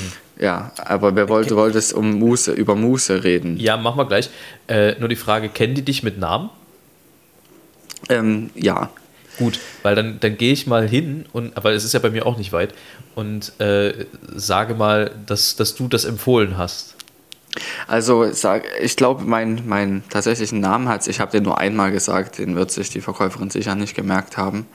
Ja, 0.43 0.73
aber 0.77 1.15
wer 1.15 1.29
wollte, 1.29 1.55
wollte 1.55 1.79
es 1.79 1.93
um 1.93 2.19
Muße, 2.19 2.51
über 2.51 2.75
Muße 2.75 3.23
reden? 3.23 3.57
ja, 3.59 3.77
machen 3.77 3.97
wir 3.97 4.07
gleich. 4.07 4.29
Äh, 4.67 4.99
nur 4.99 5.09
die 5.09 5.15
Frage, 5.15 5.49
kennen 5.49 5.77
die 5.77 5.83
dich 5.83 6.03
mit 6.03 6.19
Namen? 6.19 6.51
Ähm, 8.09 8.51
ja. 8.57 8.91
Gut, 9.39 9.61
weil 9.85 9.95
dann, 9.95 10.19
dann 10.19 10.37
gehe 10.37 10.53
ich 10.53 10.67
mal 10.67 10.89
hin, 10.89 11.27
und, 11.33 11.57
aber 11.57 11.71
es 11.73 11.85
ist 11.85 11.93
ja 11.95 12.01
bei 12.01 12.11
mir 12.11 12.27
auch 12.27 12.39
nicht 12.39 12.53
weit, 12.53 12.75
und 13.15 13.53
äh, 13.61 14.07
sage 14.35 14.75
mal, 14.75 15.13
dass, 15.27 15.55
dass 15.55 15.77
du 15.77 15.87
das 15.87 16.05
empfohlen 16.05 16.59
hast. 16.59 16.97
Also 17.87 18.33
sag, 18.33 18.65
ich 18.83 18.97
glaube, 18.97 19.23
mein, 19.23 19.63
mein 19.67 20.03
tatsächlichen 20.11 20.59
Namen 20.59 20.89
hat 20.89 21.07
ich 21.07 21.21
habe 21.21 21.31
den 21.31 21.45
nur 21.45 21.59
einmal 21.59 21.93
gesagt, 21.93 22.39
den 22.39 22.57
wird 22.57 22.73
sich 22.73 22.91
die 22.91 23.01
Verkäuferin 23.01 23.51
sicher 23.51 23.77
nicht 23.77 23.95
gemerkt 23.95 24.37
haben. 24.37 24.67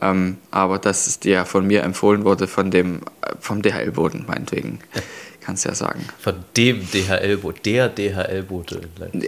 Ähm, 0.00 0.38
aber 0.50 0.78
dass 0.78 1.06
es 1.06 1.20
dir 1.20 1.44
von 1.44 1.66
mir 1.66 1.82
empfohlen 1.82 2.24
wurde, 2.24 2.46
von 2.46 2.70
dem, 2.70 3.02
äh, 3.22 3.34
vom 3.38 3.62
DHL-Boden, 3.62 4.24
meinetwegen. 4.26 4.80
Kannst 5.40 5.64
ja 5.64 5.74
sagen. 5.74 6.06
Von 6.18 6.44
dem 6.56 6.86
DHL-Boot, 6.90 7.64
der 7.64 7.88
DHL-Bote. 7.88 8.82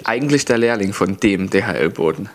Eigentlich 0.05 0.45
der 0.45 0.59
Lehrling 0.59 0.93
von 0.93 1.19
dem 1.19 1.49
DHL-Boden. 1.51 2.29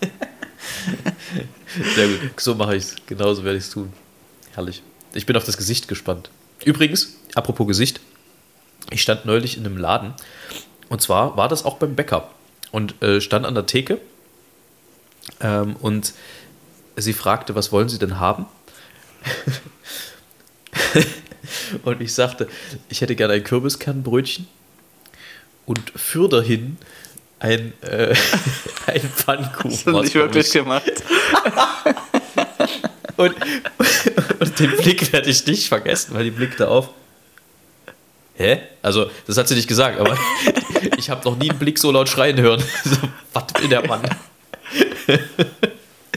Sehr 1.94 2.08
gut, 2.08 2.40
so 2.40 2.54
mache 2.54 2.76
ich 2.76 2.84
es. 2.84 2.96
Genauso 3.06 3.44
werde 3.44 3.58
ich 3.58 3.64
es 3.64 3.70
tun. 3.70 3.92
Herrlich. 4.54 4.82
Ich 5.12 5.26
bin 5.26 5.36
auf 5.36 5.44
das 5.44 5.56
Gesicht 5.56 5.88
gespannt. 5.88 6.30
Übrigens, 6.64 7.16
apropos 7.34 7.66
Gesicht, 7.66 8.00
ich 8.90 9.02
stand 9.02 9.26
neulich 9.26 9.56
in 9.56 9.66
einem 9.66 9.76
Laden 9.76 10.14
und 10.88 11.02
zwar 11.02 11.36
war 11.36 11.48
das 11.48 11.64
auch 11.64 11.76
beim 11.76 11.94
Bäcker 11.94 12.30
und 12.70 13.02
äh, 13.02 13.20
stand 13.20 13.46
an 13.46 13.54
der 13.54 13.66
Theke 13.66 14.00
ähm, 15.40 15.76
und 15.80 16.14
sie 16.96 17.12
fragte, 17.12 17.54
was 17.54 17.72
wollen 17.72 17.88
Sie 17.88 17.98
denn 17.98 18.18
haben? 18.18 18.46
und 21.84 22.00
ich 22.00 22.14
sagte, 22.14 22.48
ich 22.88 23.00
hätte 23.00 23.16
gerne 23.16 23.34
ein 23.34 23.44
Kürbiskernbrötchen 23.44 24.46
und 25.66 25.80
für 25.94 26.28
dahin 26.28 26.78
ein, 27.38 27.72
äh, 27.82 28.14
ein 28.86 29.00
Pfannkuchen. 29.00 29.70
Hast 29.70 29.86
du 29.86 30.00
nicht 30.00 30.14
wirklich 30.14 30.46
ich. 30.46 30.52
gemacht? 30.52 30.90
Und, 33.18 33.34
und 34.40 34.60
den 34.60 34.76
Blick 34.76 35.10
werde 35.10 35.30
ich 35.30 35.46
nicht 35.46 35.68
vergessen, 35.68 36.14
weil 36.14 36.24
die 36.24 36.30
blickte 36.30 36.68
auf. 36.68 36.90
Hä? 38.34 38.60
Also, 38.82 39.10
das 39.26 39.38
hat 39.38 39.48
sie 39.48 39.54
nicht 39.54 39.68
gesagt, 39.68 39.98
aber 39.98 40.18
ich 40.98 41.08
habe 41.08 41.24
noch 41.24 41.34
nie 41.38 41.48
einen 41.48 41.58
Blick 41.58 41.78
so 41.78 41.90
laut 41.90 42.10
schreien 42.10 42.38
hören. 42.38 42.62
So, 42.84 42.96
was 43.32 43.44
will 43.58 43.70
der 43.70 43.86
Mann? 43.86 44.02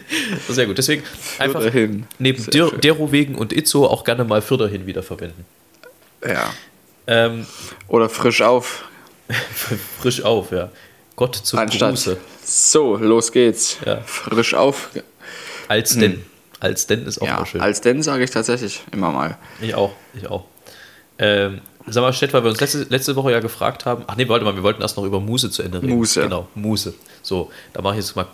Sehr 0.49 0.65
gut, 0.65 0.77
deswegen 0.77 1.03
einfach 1.37 1.61
dahin. 1.61 2.05
neben 2.17 2.43
Der. 2.47 2.69
Derowegen 2.71 3.35
und 3.35 3.53
Itzo 3.53 3.85
auch 3.85 4.03
gerne 4.03 4.23
mal 4.23 4.41
Fürderhin 4.41 4.85
wiederverwenden. 4.87 5.45
Ja. 6.25 6.49
Ähm, 7.07 7.45
Oder 7.87 8.09
frisch 8.09 8.41
auf. 8.41 8.85
frisch 9.99 10.23
auf, 10.23 10.51
ja. 10.51 10.69
Gott 11.15 11.35
zum 11.35 11.59
Anstatt. 11.59 11.89
Gruße. 11.91 12.17
So, 12.43 12.95
los 12.97 13.31
geht's. 13.31 13.77
Ja. 13.85 14.01
Frisch 14.01 14.53
auf. 14.53 14.89
Als 15.67 15.95
denn. 15.95 16.23
Als 16.59 16.87
denn 16.87 17.05
ist 17.05 17.21
auch 17.21 17.27
Ja, 17.27 17.37
mal 17.39 17.45
schön. 17.45 17.61
als 17.61 17.81
denn 17.81 18.01
sage 18.03 18.23
ich 18.23 18.31
tatsächlich 18.31 18.81
immer 18.91 19.11
mal. 19.11 19.37
Ich 19.61 19.75
auch, 19.75 19.91
ich 20.13 20.27
auch. 20.27 20.45
Ähm, 21.17 21.61
sag 21.87 22.01
mal, 22.01 22.11
Stett, 22.13 22.33
weil 22.33 22.43
wir 22.43 22.49
uns 22.49 22.59
letzte, 22.59 22.83
letzte 22.89 23.15
Woche 23.15 23.31
ja 23.31 23.39
gefragt 23.39 23.85
haben. 23.85 24.03
Ach 24.07 24.15
nee, 24.15 24.27
warte 24.27 24.43
mal, 24.45 24.55
wir 24.55 24.63
wollten 24.63 24.81
erst 24.81 24.97
noch 24.97 25.03
über 25.03 25.19
Muse 25.19 25.51
zu 25.51 25.61
Ende 25.63 25.81
reden. 25.81 25.93
Muse. 25.95 26.21
Genau, 26.21 26.47
Muse. 26.55 26.93
So, 27.21 27.51
da 27.73 27.81
mache 27.81 27.95
ich 27.95 28.05
jetzt 28.05 28.15
mal, 28.15 28.27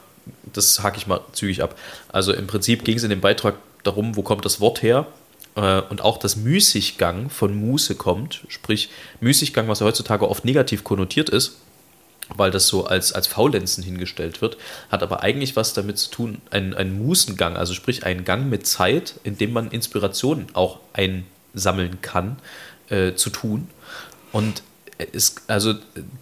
das 0.53 0.81
hake 0.81 0.97
ich 0.97 1.07
mal 1.07 1.21
zügig 1.33 1.61
ab. 1.61 1.77
Also 2.09 2.33
im 2.33 2.47
Prinzip 2.47 2.83
ging 2.83 2.97
es 2.97 3.03
in 3.03 3.09
dem 3.09 3.21
Beitrag 3.21 3.55
darum, 3.83 4.15
wo 4.15 4.21
kommt 4.21 4.45
das 4.45 4.59
Wort 4.59 4.81
her? 4.81 5.07
Äh, 5.55 5.81
Und 5.81 6.01
auch 6.01 6.17
das 6.17 6.35
Müßiggang 6.35 7.29
von 7.29 7.55
Muße 7.55 7.95
kommt, 7.95 8.43
sprich 8.47 8.89
Müßiggang, 9.19 9.67
was 9.67 9.79
ja 9.79 9.85
heutzutage 9.85 10.29
oft 10.29 10.45
negativ 10.45 10.83
konnotiert 10.83 11.29
ist, 11.29 11.57
weil 12.35 12.51
das 12.51 12.67
so 12.67 12.85
als, 12.85 13.13
als 13.13 13.27
Faulenzen 13.27 13.83
hingestellt 13.83 14.41
wird, 14.41 14.57
hat 14.89 15.03
aber 15.03 15.21
eigentlich 15.21 15.55
was 15.55 15.73
damit 15.73 15.97
zu 15.97 16.09
tun, 16.09 16.41
ein, 16.49 16.73
ein 16.73 16.97
Mußengang, 16.97 17.55
also 17.55 17.73
sprich 17.73 18.03
ein 18.03 18.25
Gang 18.25 18.49
mit 18.49 18.65
Zeit, 18.65 19.15
in 19.23 19.37
dem 19.37 19.53
man 19.53 19.69
Inspirationen 19.69 20.47
auch 20.53 20.79
einsammeln 20.93 22.01
kann, 22.01 22.37
äh, 22.89 23.13
zu 23.13 23.29
tun. 23.29 23.69
Und 24.31 24.63
ist, 24.97 25.41
also 25.47 25.73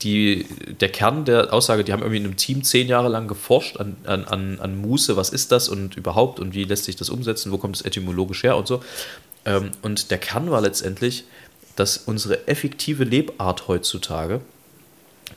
die, 0.02 0.46
der 0.80 0.90
Kern 0.90 1.26
der 1.26 1.54
Aussage, 1.54 1.84
die 1.84 1.94
haben 1.94 2.02
irgendwie 2.02 2.18
in 2.18 2.26
einem 2.26 2.38
Team 2.38 2.64
zehn 2.64 2.88
Jahre 2.88 3.08
lang 3.08 3.28
geforscht 3.28 3.78
an, 3.78 3.98
an, 4.06 4.26
an, 4.26 4.60
an 4.60 4.82
Muße, 4.82 5.16
was 5.16 5.30
ist 5.30 5.52
das 5.52 5.70
und 5.70 5.96
überhaupt 5.96 6.40
und 6.40 6.54
wie 6.56 6.64
lässt 6.64 6.86
sich 6.86 6.96
das 6.96 7.10
umsetzen, 7.10 7.52
wo 7.52 7.58
kommt 7.58 7.76
es 7.76 7.82
etymologisch 7.84 8.44
her 8.44 8.58
und 8.58 8.68
so. 8.68 8.84
Ähm, 9.46 9.72
und 9.82 10.10
der 10.10 10.18
Kern 10.18 10.50
war 10.50 10.62
letztendlich, 10.62 11.26
dass 11.76 11.98
unsere 11.98 12.48
effektive 12.48 13.04
Lebart 13.04 13.68
heutzutage 13.68 14.42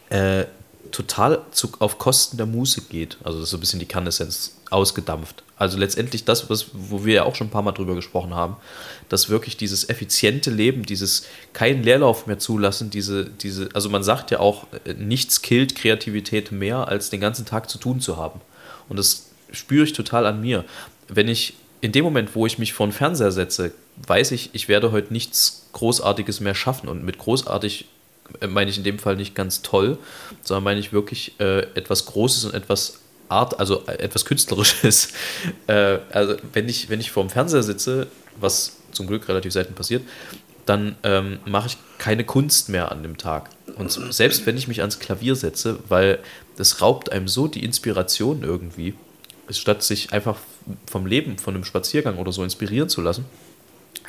äh, 0.08 0.44
total 0.90 1.42
zu, 1.50 1.72
auf 1.78 1.98
Kosten 1.98 2.36
der 2.38 2.46
Muße 2.46 2.82
geht. 2.82 3.18
Also 3.22 3.38
das 3.38 3.48
ist 3.48 3.50
so 3.50 3.56
ein 3.58 3.60
bisschen 3.60 3.80
die 3.80 3.86
Kernessenz 3.86 4.56
ausgedampft. 4.70 5.42
Also 5.58 5.78
letztendlich 5.78 6.24
das, 6.24 6.50
was, 6.50 6.66
wo 6.74 7.04
wir 7.04 7.14
ja 7.14 7.24
auch 7.24 7.34
schon 7.34 7.46
ein 7.46 7.50
paar 7.50 7.62
Mal 7.62 7.72
drüber 7.72 7.94
gesprochen 7.94 8.34
haben, 8.34 8.56
dass 9.08 9.30
wirklich 9.30 9.56
dieses 9.56 9.88
effiziente 9.88 10.50
Leben, 10.50 10.82
dieses 10.82 11.26
keinen 11.54 11.82
Leerlauf 11.82 12.26
mehr 12.26 12.38
zulassen, 12.38 12.90
diese, 12.90 13.24
diese, 13.24 13.70
also 13.72 13.88
man 13.88 14.02
sagt 14.02 14.30
ja 14.30 14.40
auch, 14.40 14.66
äh, 14.84 14.92
nichts 14.94 15.40
killt 15.40 15.74
Kreativität 15.74 16.52
mehr, 16.52 16.88
als 16.88 17.08
den 17.08 17.20
ganzen 17.20 17.46
Tag 17.46 17.70
zu 17.70 17.78
tun 17.78 18.00
zu 18.00 18.18
haben. 18.18 18.40
Und 18.88 18.98
das 18.98 19.30
spüre 19.50 19.84
ich 19.84 19.94
total 19.94 20.26
an 20.26 20.42
mir. 20.42 20.64
Wenn 21.08 21.28
ich 21.28 21.54
in 21.80 21.92
dem 21.92 22.04
Moment, 22.04 22.34
wo 22.34 22.46
ich 22.46 22.58
mich 22.58 22.72
vor 22.72 22.86
den 22.86 22.92
Fernseher 22.92 23.32
setze, 23.32 23.72
weiß 24.06 24.32
ich, 24.32 24.50
ich 24.52 24.68
werde 24.68 24.92
heute 24.92 25.12
nichts 25.12 25.68
Großartiges 25.72 26.40
mehr 26.40 26.54
schaffen. 26.54 26.88
Und 26.88 27.04
mit 27.04 27.18
großartig 27.18 27.86
äh, 28.40 28.46
meine 28.46 28.70
ich 28.70 28.76
in 28.76 28.84
dem 28.84 28.98
Fall 28.98 29.16
nicht 29.16 29.34
ganz 29.34 29.62
toll, 29.62 29.98
sondern 30.42 30.64
meine 30.64 30.80
ich 30.80 30.92
wirklich 30.92 31.38
äh, 31.40 31.60
etwas 31.74 32.06
Großes 32.06 32.44
und 32.44 32.54
etwas 32.54 33.00
Art, 33.28 33.58
also 33.58 33.84
äh, 33.86 33.98
etwas 33.98 34.24
Künstlerisches. 34.24 35.08
äh, 35.66 35.98
also 36.10 36.36
wenn 36.52 36.68
ich, 36.68 36.88
wenn 36.88 37.00
ich 37.00 37.10
vor 37.10 37.24
dem 37.24 37.30
Fernseher 37.30 37.62
sitze, 37.62 38.08
was 38.40 38.76
zum 38.92 39.06
Glück 39.06 39.28
relativ 39.28 39.52
selten 39.52 39.74
passiert, 39.74 40.02
dann 40.64 40.96
ähm, 41.04 41.38
mache 41.44 41.68
ich 41.68 41.76
keine 41.98 42.24
Kunst 42.24 42.68
mehr 42.68 42.90
an 42.90 43.02
dem 43.02 43.16
Tag. 43.16 43.50
Und 43.76 43.90
selbst 43.90 44.46
wenn 44.46 44.56
ich 44.56 44.68
mich 44.68 44.80
ans 44.80 44.98
Klavier 44.98 45.36
setze, 45.36 45.78
weil 45.88 46.18
das 46.56 46.80
raubt 46.80 47.12
einem 47.12 47.28
so 47.28 47.46
die 47.46 47.64
Inspiration 47.64 48.42
irgendwie, 48.42 48.94
statt 49.50 49.82
sich 49.82 50.12
einfach 50.12 50.38
vom 50.90 51.06
Leben, 51.06 51.38
von 51.38 51.54
einem 51.54 51.64
Spaziergang 51.64 52.18
oder 52.18 52.32
so 52.32 52.42
inspirieren 52.42 52.88
zu 52.88 53.00
lassen. 53.00 53.24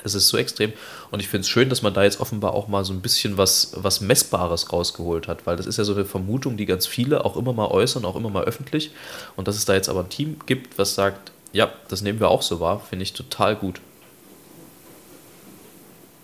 Es 0.04 0.16
ist 0.16 0.28
so 0.30 0.38
extrem. 0.38 0.74
Und 1.12 1.20
ich 1.20 1.28
finde 1.28 1.42
es 1.42 1.50
schön, 1.50 1.70
dass 1.70 1.82
man 1.82 1.94
da 1.94 2.04
jetzt 2.04 2.20
offenbar 2.20 2.54
auch 2.54 2.68
mal 2.68 2.86
so 2.86 2.94
ein 2.94 3.02
bisschen 3.02 3.38
was, 3.38 3.72
was 3.76 4.02
Messbares 4.02 4.72
rausgeholt 4.72 5.28
hat, 5.28 5.46
weil 5.46 5.58
das 5.58 5.66
ist 5.66 5.78
ja 5.78 5.84
so 5.84 5.94
eine 5.94 6.06
Vermutung, 6.06 6.58
die 6.58 6.66
ganz 6.66 6.88
viele 6.88 7.26
auch 7.26 7.36
immer 7.36 7.54
mal 7.54 7.68
äußern, 7.68 8.06
auch 8.06 8.16
immer 8.16 8.30
mal 8.30 8.44
öffentlich. 8.44 8.92
Und 9.36 9.48
dass 9.48 9.56
es 9.56 9.66
da 9.66 9.74
jetzt 9.74 9.90
aber 9.90 10.02
ein 10.02 10.10
Team 10.10 10.38
gibt, 10.46 10.78
was 10.78 10.96
sagt, 10.96 11.32
ja, 11.54 11.72
das 11.88 12.02
nehmen 12.02 12.20
wir 12.20 12.30
auch 12.30 12.42
so 12.42 12.60
wahr, 12.60 12.80
finde 12.80 13.04
ich 13.04 13.14
total 13.14 13.56
gut. 13.56 13.82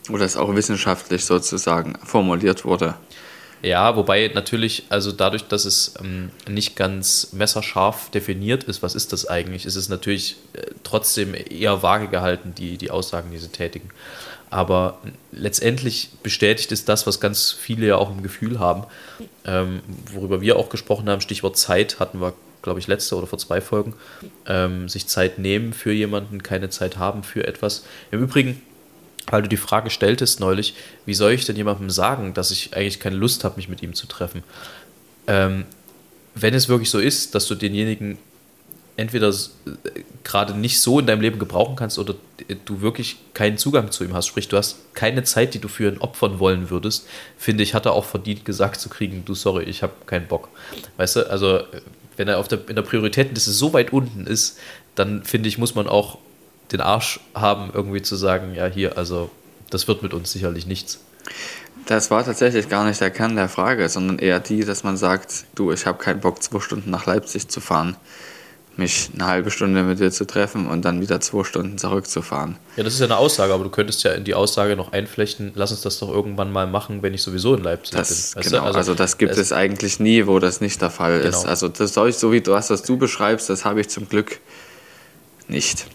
Oder 0.09 0.25
es 0.25 0.35
auch 0.35 0.53
wissenschaftlich 0.53 1.25
sozusagen 1.25 1.97
formuliert 2.03 2.65
wurde. 2.65 2.95
Ja, 3.63 3.95
wobei 3.95 4.29
natürlich, 4.33 4.83
also 4.89 5.13
dadurch, 5.13 5.45
dass 5.45 5.63
es 5.63 5.93
ähm, 6.03 6.31
nicht 6.49 6.75
ganz 6.75 7.31
messerscharf 7.31 8.11
definiert 8.11 8.65
ist, 8.65 8.83
was 8.83 8.93
ist 8.93 9.13
das 9.13 9.25
eigentlich, 9.25 9.65
ist 9.65 9.77
es 9.77 9.87
natürlich 9.87 10.35
äh, 10.51 10.63
trotzdem 10.83 11.33
eher 11.33 11.81
vage 11.81 12.09
gehalten, 12.09 12.53
die, 12.57 12.77
die 12.77 12.91
Aussagen, 12.91 13.31
die 13.31 13.37
sie 13.37 13.47
tätigen. 13.47 13.89
Aber 14.49 14.97
letztendlich 15.31 16.09
bestätigt 16.21 16.73
es 16.73 16.83
das, 16.83 17.07
was 17.07 17.21
ganz 17.21 17.53
viele 17.53 17.87
ja 17.87 17.95
auch 17.95 18.11
im 18.11 18.21
Gefühl 18.21 18.59
haben, 18.59 18.83
ähm, 19.45 19.81
worüber 20.11 20.41
wir 20.41 20.57
auch 20.57 20.67
gesprochen 20.67 21.09
haben, 21.09 21.21
Stichwort 21.21 21.57
Zeit 21.57 22.01
hatten 22.01 22.19
wir, 22.19 22.33
glaube 22.63 22.81
ich, 22.81 22.87
letzte 22.87 23.15
oder 23.15 23.27
vor 23.27 23.39
zwei 23.39 23.61
Folgen, 23.61 23.93
ähm, 24.45 24.89
sich 24.89 25.07
Zeit 25.07 25.39
nehmen 25.39 25.71
für 25.71 25.93
jemanden, 25.93 26.43
keine 26.43 26.69
Zeit 26.69 26.97
haben 26.97 27.23
für 27.23 27.47
etwas. 27.47 27.85
Im 28.11 28.21
Übrigen, 28.21 28.61
weil 29.27 29.41
du 29.41 29.49
die 29.49 29.57
Frage 29.57 29.89
stelltest 29.89 30.39
neulich, 30.39 30.75
wie 31.05 31.13
soll 31.13 31.31
ich 31.31 31.45
denn 31.45 31.55
jemandem 31.55 31.89
sagen, 31.89 32.33
dass 32.33 32.51
ich 32.51 32.75
eigentlich 32.75 32.99
keine 32.99 33.15
Lust 33.15 33.43
habe, 33.43 33.55
mich 33.57 33.69
mit 33.69 33.81
ihm 33.81 33.93
zu 33.93 34.07
treffen? 34.07 34.43
Ähm, 35.27 35.65
wenn 36.35 36.53
es 36.53 36.67
wirklich 36.67 36.89
so 36.89 36.99
ist, 36.99 37.35
dass 37.35 37.47
du 37.47 37.55
denjenigen 37.55 38.17
entweder 38.95 39.29
äh, 39.29 40.01
gerade 40.23 40.53
nicht 40.53 40.79
so 40.79 40.99
in 40.99 41.07
deinem 41.07 41.21
Leben 41.21 41.39
gebrauchen 41.39 41.75
kannst 41.75 41.97
oder 41.99 42.15
du 42.65 42.81
wirklich 42.81 43.17
keinen 43.33 43.57
Zugang 43.57 43.91
zu 43.91 44.03
ihm 44.03 44.13
hast, 44.13 44.27
sprich 44.27 44.47
du 44.47 44.57
hast 44.57 44.77
keine 44.93 45.23
Zeit, 45.23 45.53
die 45.53 45.59
du 45.59 45.67
für 45.67 45.87
ihn 45.87 45.97
opfern 45.99 46.39
wollen 46.39 46.69
würdest, 46.69 47.07
finde 47.37 47.63
ich, 47.63 47.73
hat 47.73 47.85
er 47.85 47.93
auch 47.93 48.05
verdient 48.05 48.45
gesagt 48.45 48.79
zu 48.79 48.89
kriegen, 48.89 49.23
du 49.25 49.33
sorry, 49.33 49.63
ich 49.63 49.83
habe 49.83 49.93
keinen 50.05 50.27
Bock. 50.27 50.49
Weißt 50.97 51.15
du, 51.15 51.29
also 51.29 51.61
wenn 52.17 52.27
er 52.27 52.37
auf 52.37 52.47
der, 52.47 52.67
in 52.67 52.75
der 52.75 52.83
Prioritätenliste 52.83 53.51
so 53.51 53.73
weit 53.73 53.93
unten 53.93 54.27
ist, 54.27 54.59
dann 54.95 55.23
finde 55.23 55.49
ich, 55.49 55.57
muss 55.57 55.73
man 55.73 55.87
auch 55.87 56.19
den 56.73 56.81
Arsch 56.81 57.19
haben, 57.35 57.71
irgendwie 57.73 58.01
zu 58.01 58.15
sagen, 58.15 58.53
ja, 58.55 58.65
hier, 58.65 58.97
also 58.97 59.29
das 59.69 59.87
wird 59.87 60.03
mit 60.03 60.13
uns 60.13 60.31
sicherlich 60.31 60.65
nichts. 60.67 60.99
Das 61.85 62.11
war 62.11 62.23
tatsächlich 62.23 62.69
gar 62.69 62.85
nicht 62.85 63.01
der 63.01 63.11
Kern 63.11 63.35
der 63.35 63.49
Frage, 63.49 63.87
sondern 63.89 64.19
eher 64.19 64.39
die, 64.39 64.63
dass 64.63 64.83
man 64.83 64.97
sagt, 64.97 65.45
du, 65.55 65.71
ich 65.71 65.85
habe 65.85 65.97
keinen 65.97 66.19
Bock, 66.21 66.41
zwei 66.41 66.59
Stunden 66.59 66.89
nach 66.89 67.05
Leipzig 67.05 67.47
zu 67.49 67.59
fahren, 67.59 67.97
mich 68.77 69.09
eine 69.13 69.25
halbe 69.25 69.51
Stunde 69.51 69.83
mit 69.83 69.99
dir 69.99 70.11
zu 70.11 70.25
treffen 70.25 70.67
und 70.67 70.83
dann 70.83 71.01
wieder 71.01 71.19
zwei 71.21 71.43
Stunden 71.43 71.77
zurückzufahren. 71.77 72.55
Ja, 72.75 72.83
das 72.83 72.93
ist 72.93 72.99
ja 73.01 73.05
eine 73.05 73.17
Aussage, 73.17 73.53
aber 73.53 73.63
du 73.63 73.69
könntest 73.69 74.03
ja 74.03 74.13
in 74.13 74.23
die 74.23 74.33
Aussage 74.33 74.75
noch 74.75 74.93
einflechten, 74.93 75.51
lass 75.55 75.71
uns 75.71 75.81
das 75.81 75.99
doch 75.99 76.09
irgendwann 76.09 76.51
mal 76.51 76.65
machen, 76.65 77.03
wenn 77.03 77.13
ich 77.13 77.21
sowieso 77.21 77.53
in 77.55 77.63
Leipzig 77.63 77.95
das, 77.95 78.33
bin. 78.33 78.43
Genau, 78.43 78.63
also, 78.63 78.77
also, 78.79 78.95
das 78.95 79.17
gibt 79.17 79.33
es, 79.33 79.37
es, 79.37 79.53
eigentlich 79.53 79.99
nie, 79.99 80.25
wo 80.25 80.39
das 80.39 80.61
nicht 80.61 80.81
der 80.81 80.89
Fall 80.89 81.19
genau. 81.19 81.37
ist. 81.37 81.45
Also 81.45 81.67
das 81.67 81.93
soll 81.93 82.09
ich, 82.09 82.17
so 82.17 82.31
wie 82.31 82.41
du 82.41 82.55
hast, 82.55 82.69
was 82.69 82.81
du 82.81 82.97
beschreibst, 82.97 83.49
das 83.49 83.65
habe 83.65 83.81
ich 83.81 83.89
zum 83.89 84.09
Glück 84.09 84.39
nicht. 85.47 85.85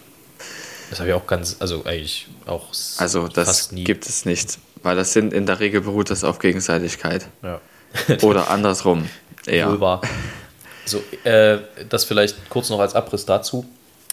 Das 0.89 0.99
habe 0.99 1.09
ich 1.09 1.15
auch 1.15 1.27
ganz, 1.27 1.57
also 1.59 1.85
eigentlich 1.85 2.27
auch 2.45 2.67
Also 2.97 3.27
das 3.27 3.69
gibt 3.71 4.07
es 4.07 4.25
nicht, 4.25 4.57
weil 4.81 4.95
das 4.95 5.13
sind 5.13 5.33
in 5.33 5.45
der 5.45 5.59
Regel 5.59 5.81
beruht 5.81 6.09
das 6.09 6.23
auf 6.23 6.39
Gegenseitigkeit. 6.39 7.27
Ja. 7.43 7.61
Oder 8.21 8.49
andersrum. 8.49 9.09
Wahr. 9.79 10.01
So, 10.85 11.01
äh, 11.23 11.59
das 11.87 12.05
vielleicht 12.05 12.49
kurz 12.49 12.69
noch 12.69 12.79
als 12.79 12.95
Abriss 12.95 13.25
dazu. 13.25 13.65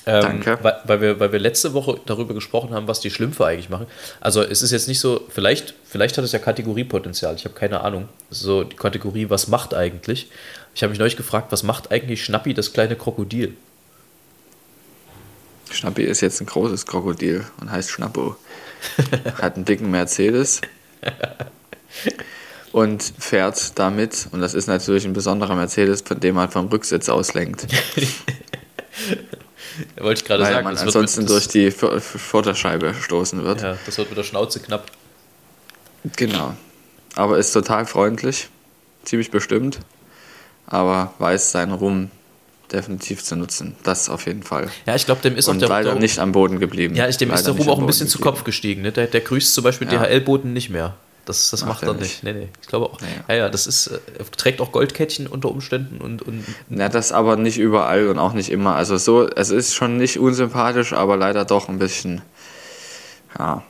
Ähm, 0.08 0.22
Danke. 0.22 0.58
Weil, 0.62 0.80
weil, 0.84 1.00
wir, 1.00 1.20
weil 1.20 1.32
wir 1.32 1.40
letzte 1.40 1.74
Woche 1.74 2.00
darüber 2.06 2.32
gesprochen 2.32 2.72
haben, 2.72 2.86
was 2.86 3.00
die 3.00 3.10
Schlümpfe 3.10 3.44
eigentlich 3.44 3.68
machen. 3.68 3.86
Also 4.20 4.42
es 4.42 4.62
ist 4.62 4.70
jetzt 4.70 4.86
nicht 4.86 5.00
so, 5.00 5.26
vielleicht, 5.28 5.74
vielleicht 5.84 6.16
hat 6.16 6.24
es 6.24 6.30
ja 6.30 6.38
Kategoriepotenzial, 6.38 7.34
ich 7.34 7.44
habe 7.44 7.54
keine 7.54 7.80
Ahnung. 7.80 8.08
So 8.30 8.62
die 8.62 8.76
Kategorie, 8.76 9.30
was 9.30 9.48
macht 9.48 9.74
eigentlich? 9.74 10.28
Ich 10.76 10.82
habe 10.82 10.90
mich 10.90 11.00
neulich 11.00 11.16
gefragt, 11.16 11.50
was 11.50 11.64
macht 11.64 11.90
eigentlich 11.90 12.22
Schnappi, 12.24 12.54
das 12.54 12.72
kleine 12.72 12.94
Krokodil? 12.94 13.56
Schnappi 15.70 16.02
ist 16.02 16.20
jetzt 16.20 16.40
ein 16.40 16.46
großes 16.46 16.86
Krokodil 16.86 17.44
und 17.60 17.70
heißt 17.70 17.90
Schnappo. 17.90 18.36
Hat 19.40 19.56
einen 19.56 19.64
dicken 19.64 19.90
Mercedes 19.90 20.60
und 22.72 23.02
fährt 23.18 23.78
damit, 23.78 24.28
und 24.32 24.40
das 24.40 24.54
ist 24.54 24.66
natürlich 24.66 25.04
ein 25.06 25.12
besonderer 25.12 25.54
Mercedes, 25.54 26.02
von 26.02 26.20
dem 26.20 26.34
man 26.34 26.50
vom 26.50 26.66
Rücksitz 26.68 27.08
auslenkt. 27.08 27.66
Wollte 29.98 30.20
ich 30.20 30.24
gerade 30.24 30.42
Weil 30.42 30.52
sagen. 30.52 30.64
man 30.64 30.76
ansonsten 30.76 31.26
durch 31.26 31.48
die 31.48 31.70
Vorderscheibe 31.70 32.94
stoßen 32.94 33.42
wird. 33.44 33.62
Ja, 33.62 33.76
das 33.84 33.98
wird 33.98 34.08
mit 34.08 34.18
der 34.18 34.24
Schnauze 34.24 34.60
knapp. 34.60 34.90
Genau. 36.16 36.54
Aber 37.14 37.38
ist 37.38 37.52
total 37.52 37.86
freundlich, 37.86 38.48
ziemlich 39.04 39.30
bestimmt, 39.30 39.80
aber 40.66 41.14
weiß 41.18 41.50
seinen 41.52 41.72
Ruhm 41.72 42.10
definitiv 42.72 43.22
zu 43.22 43.36
nutzen. 43.36 43.76
Das 43.82 44.08
auf 44.08 44.26
jeden 44.26 44.42
Fall. 44.42 44.68
Ja, 44.86 44.94
ich 44.94 45.06
glaube, 45.06 45.20
dem 45.22 45.36
ist 45.36 45.48
Und 45.48 45.56
auch 45.56 45.60
der 45.60 45.68
leider 45.68 45.90
der, 45.92 46.00
nicht 46.00 46.18
am 46.18 46.32
Boden 46.32 46.58
geblieben. 46.60 46.94
Ja, 46.94 47.08
ich, 47.08 47.16
dem 47.16 47.28
leider 47.28 47.38
ist 47.40 47.46
der 47.46 47.54
Ruhm 47.54 47.68
auch 47.68 47.78
ein 47.78 47.86
bisschen 47.86 48.08
zu 48.08 48.18
Kopf 48.18 48.44
gestiegen. 48.44 48.82
Ne? 48.82 48.92
Der, 48.92 49.06
der 49.06 49.20
grüßt 49.20 49.54
zum 49.54 49.64
Beispiel 49.64 49.90
Ja. 49.92 50.02
DHL-Boten 50.04 50.52
nicht 50.52 50.70
mehr. 50.70 50.94
Das, 51.24 51.50
das 51.50 51.62
Macht 51.62 51.70
macht 51.70 51.82
er 51.82 51.88
er 51.88 51.94
nicht. 51.94 52.22
Nee, 52.22 52.32
nee. 52.34 52.48
Ich 52.62 52.68
glaube 52.68 52.86
auch. 52.86 53.00
Ja, 53.00 53.06
Ja, 53.28 53.34
ja, 53.34 53.48
das 53.48 53.66
ist, 53.66 53.88
äh, 53.88 53.98
er 54.18 54.30
trägt 54.30 54.60
auch 54.60 54.70
Goldkettchen 54.70 55.26
unter 55.26 55.50
Umständen 55.50 56.00
und, 56.00 56.22
und 56.22 56.44
Ja, 56.70 56.88
das 56.88 57.10
aber 57.10 57.36
nicht 57.36 57.58
überall 57.58 58.08
und 58.08 58.18
auch 58.18 58.32
nicht 58.32 58.48
immer. 58.50 58.76
Also 58.76 58.96
so, 58.96 59.28
es 59.28 59.50
ist 59.50 59.74
schon 59.74 59.96
nicht 59.96 60.18
unsympathisch, 60.20 60.92
aber 60.92 61.16
leider 61.16 61.44
doch 61.44 61.68
ein 61.68 61.78
bisschen, 61.80 62.22
ja, 63.38 63.62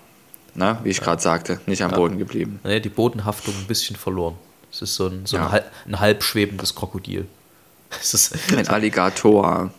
ne, 0.55 0.79
wie 0.83 0.91
ich 0.91 1.01
gerade 1.01 1.23
sagte, 1.23 1.61
nicht 1.67 1.83
am 1.83 1.93
Boden 1.93 2.19
geblieben. 2.19 2.61
nee, 2.63 2.81
die 2.81 2.91
Bodenhaftung 2.91 3.55
ein 3.59 3.67
bisschen 3.67 3.97
verloren. 3.97 4.35
Es 4.71 4.83
ist 4.83 4.95
so 4.97 5.07
ein, 5.07 5.25
so 5.25 5.37
Ja. 5.39 5.47
ein, 5.47 5.53
halb, 5.53 5.71
ein 5.87 6.01
halb 6.01 6.23
schwebendes 6.23 6.75
Krokodil. 6.75 7.27
Es 8.01 8.14
ist, 8.14 8.35
Ein 8.53 8.66
Alligator. 8.68 9.70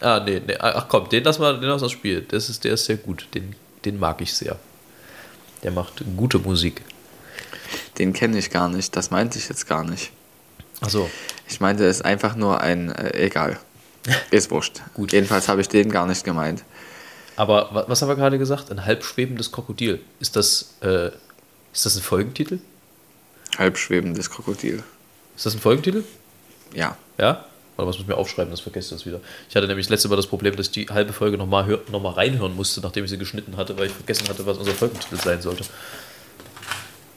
ah, 0.00 0.20
nee, 0.20 0.40
nee, 0.46 0.56
ach 0.58 0.86
komm, 0.88 1.08
den 1.08 1.24
lass 1.24 1.38
mal 1.38 1.58
den 1.58 1.70
aus 1.70 1.80
das 1.80 1.92
Spiel. 1.92 2.22
Das 2.22 2.48
ist, 2.48 2.64
der 2.64 2.74
ist 2.74 2.84
sehr 2.84 2.96
gut. 2.96 3.28
Den, 3.34 3.54
den 3.84 3.98
mag 3.98 4.20
ich 4.20 4.32
sehr. 4.34 4.56
Der 5.62 5.70
macht 5.72 6.02
gute 6.16 6.38
Musik. 6.38 6.82
Den 7.98 8.12
kenne 8.12 8.38
ich 8.38 8.50
gar 8.50 8.68
nicht, 8.68 8.94
das 8.96 9.10
meinte 9.10 9.38
ich 9.38 9.48
jetzt 9.48 9.66
gar 9.66 9.84
nicht. 9.84 10.12
Achso. 10.80 11.10
Ich 11.48 11.60
meinte, 11.60 11.84
es 11.86 11.96
ist 11.96 12.04
einfach 12.04 12.36
nur 12.36 12.60
ein, 12.60 12.90
äh, 12.92 13.24
egal. 13.26 13.58
Ist 14.30 14.50
wurscht. 14.50 14.80
Gut. 14.94 15.12
Jedenfalls 15.12 15.48
habe 15.48 15.60
ich 15.60 15.68
den 15.68 15.90
gar 15.90 16.06
nicht 16.06 16.24
gemeint. 16.24 16.62
Aber 17.36 17.74
wa- 17.74 17.84
was 17.88 18.00
haben 18.00 18.08
wir 18.08 18.16
gerade 18.16 18.38
gesagt? 18.38 18.70
Ein 18.70 18.84
halb 18.86 19.02
schwebendes 19.04 19.50
Krokodil. 19.50 20.00
Ist 20.20 20.36
das, 20.36 20.74
äh, 20.82 21.08
ist 21.72 21.84
das 21.84 21.96
ein 21.96 22.02
Folgentitel? 22.02 22.60
Halbschwebendes 23.58 24.30
Krokodil. 24.30 24.82
Ist 25.36 25.46
das 25.46 25.54
ein 25.54 25.60
Folgentitel? 25.60 26.04
Ja. 26.74 26.96
Ja? 27.18 27.44
Oder 27.76 27.86
was 27.86 27.96
muss 27.96 28.02
ich 28.02 28.08
mir 28.08 28.16
aufschreiben, 28.16 28.50
das 28.50 28.60
vergesse 28.60 28.86
ich 28.94 29.00
das 29.00 29.06
wieder. 29.06 29.20
Ich 29.48 29.54
hatte 29.54 29.68
nämlich 29.68 29.86
das 29.86 29.90
letzte 29.90 30.08
Mal 30.08 30.16
das 30.16 30.26
Problem, 30.26 30.56
dass 30.56 30.66
ich 30.66 30.72
die 30.72 30.88
halbe 30.88 31.12
Folge 31.12 31.38
nochmal 31.38 31.78
noch 31.92 32.02
mal 32.02 32.10
reinhören 32.10 32.56
musste, 32.56 32.80
nachdem 32.80 33.04
ich 33.04 33.10
sie 33.10 33.18
geschnitten 33.18 33.56
hatte, 33.56 33.78
weil 33.78 33.86
ich 33.86 33.92
vergessen 33.92 34.28
hatte, 34.28 34.44
was 34.46 34.58
unser 34.58 34.72
Folgentitel 34.72 35.16
sein 35.16 35.40
sollte. 35.40 35.64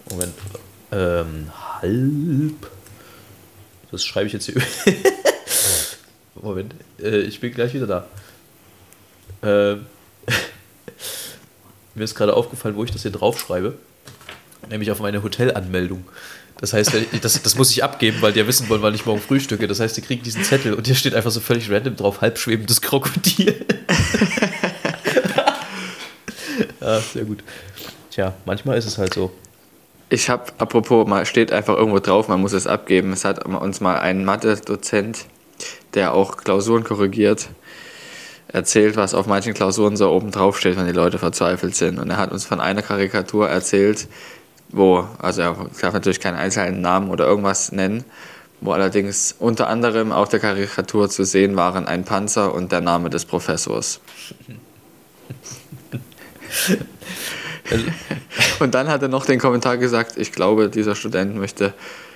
Moment. 0.10 0.34
Ähm, 0.92 1.52
halb. 1.82 2.70
Das 3.92 4.06
schreibe 4.06 4.28
ich 4.28 4.34
jetzt 4.34 4.46
hier. 4.46 4.62
Moment. 6.36 6.76
Äh, 7.02 7.22
ich 7.22 7.40
bin 7.40 7.54
gleich 7.54 7.74
wieder 7.74 7.88
da. 7.88 8.08
Ähm, 9.42 9.86
mir 11.96 12.04
ist 12.04 12.14
gerade 12.14 12.36
aufgefallen, 12.36 12.76
wo 12.76 12.84
ich 12.84 12.92
das 12.92 13.02
hier 13.02 13.12
draufschreibe. 13.12 13.78
Nämlich 14.70 14.92
auf 14.92 15.00
meine 15.00 15.24
Hotelanmeldung. 15.24 16.06
Das 16.62 16.74
heißt, 16.74 16.94
ich, 16.94 17.20
das, 17.20 17.42
das 17.42 17.56
muss 17.56 17.72
ich 17.72 17.84
abgeben, 17.84 18.22
weil 18.22 18.34
die 18.34 18.40
ja 18.40 18.48
wissen 18.48 18.70
wollen, 18.70 18.84
wann 18.84 18.94
ich 18.94 19.08
morgen 19.08 19.20
frühstücke. 19.20 19.68
Das 19.68 19.80
heißt, 19.80 19.98
die 19.98 20.02
kriegen 20.02 20.22
diesen 20.22 20.44
Zettel 20.44 20.76
und 20.76 20.86
hier 20.86 20.96
steht 20.96 21.16
einfach 21.16 21.32
so 21.32 21.40
völlig 21.40 21.72
random 21.72 21.96
drauf, 21.96 22.22
halbschwebendes 22.22 22.82
Krokodil. 22.82 23.66
ja, 26.80 27.00
sehr 27.00 27.24
gut. 27.24 27.44
Tja, 28.12 28.36
manchmal 28.46 28.78
ist 28.78 28.86
es 28.86 29.00
halt 29.00 29.16
so. 29.16 29.32
Ich 30.10 30.30
habe, 30.30 30.52
apropos, 30.60 31.08
mal 31.08 31.26
steht 31.26 31.52
einfach 31.52 31.76
irgendwo 31.76 32.00
drauf, 32.00 32.28
man 32.28 32.40
muss 32.40 32.54
es 32.54 32.68
abgeben. 32.68 33.12
Es 33.12 33.26
hat 33.26 33.44
uns 33.44 33.82
mal 33.82 34.00
ein 34.00 34.24
Mathe-Dozent, 34.24 35.26
der 35.96 36.14
auch 36.14 36.38
Klausuren 36.38 36.84
korrigiert, 36.84 37.50
erzählt, 38.50 38.98
was 38.98 39.16
auf 39.16 39.26
manchen 39.26 39.56
Klausuren 39.56 39.98
so 39.98 40.12
oben 40.12 40.30
drauf 40.30 40.60
steht, 40.60 40.78
wenn 40.78 40.86
die 40.86 40.92
Leute 40.92 41.18
verzweifelt 41.18 41.76
sind. 41.76 41.98
Und 41.98 42.10
er 42.12 42.18
hat 42.18 42.32
uns 42.32 42.46
von 42.46 42.60
einer 42.60 42.84
Karikatur 42.84 43.50
erzählt, 43.50 44.08
wo, 44.72 45.08
also 45.20 45.42
er 45.42 45.56
darf 45.82 45.94
natürlich 45.94 46.20
keinen 46.20 46.38
einzelnen 46.38 46.82
Namen 46.82 47.10
oder 47.10 47.26
irgendwas 47.26 47.72
nennen, 47.72 48.04
wo 48.62 48.72
allerdings 48.72 49.36
unter 49.40 49.68
anderem 49.68 50.12
auf 50.12 50.30
der 50.30 50.40
Karikatur 50.40 51.10
zu 51.10 51.24
sehen 51.24 51.56
waren 51.56 51.88
ein 51.88 52.06
Panzer 52.06 52.54
und 52.54 52.72
der 52.72 52.82
Name 52.82 53.10
des 53.10 53.26
Professors. 53.26 54.00
Und 58.60 58.74
dann 58.76 58.90
hat 58.90 59.02
er 59.02 59.08
noch 59.08 59.26
den 59.26 59.40
Kommentar 59.40 59.78
gesagt, 59.78 60.18
ich 60.18 60.32
glaube, 60.34 60.70
dieser 60.70 60.96
Student 60.96 61.36
möchte 61.36 61.74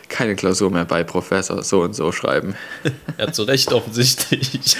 keine 0.10 0.36
Klausur 0.36 0.70
mehr 0.70 0.86
bei 0.86 1.04
Professor 1.04 1.64
so 1.64 1.82
und 1.82 1.96
so 1.96 2.12
schreiben. 2.12 2.56
Ja, 3.18 3.32
zu 3.32 3.44
Recht 3.44 3.72
offensichtlich. 3.72 4.76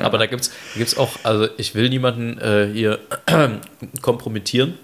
Aber 0.00 0.16
da 0.16 0.24
gibt 0.26 0.42
es 0.42 0.50
gibt's 0.74 0.96
auch, 0.96 1.10
also 1.22 1.46
ich 1.58 1.74
will 1.74 1.90
niemanden 1.90 2.38
äh, 2.38 2.70
hier 2.72 3.00
kompromittieren, 4.00 4.78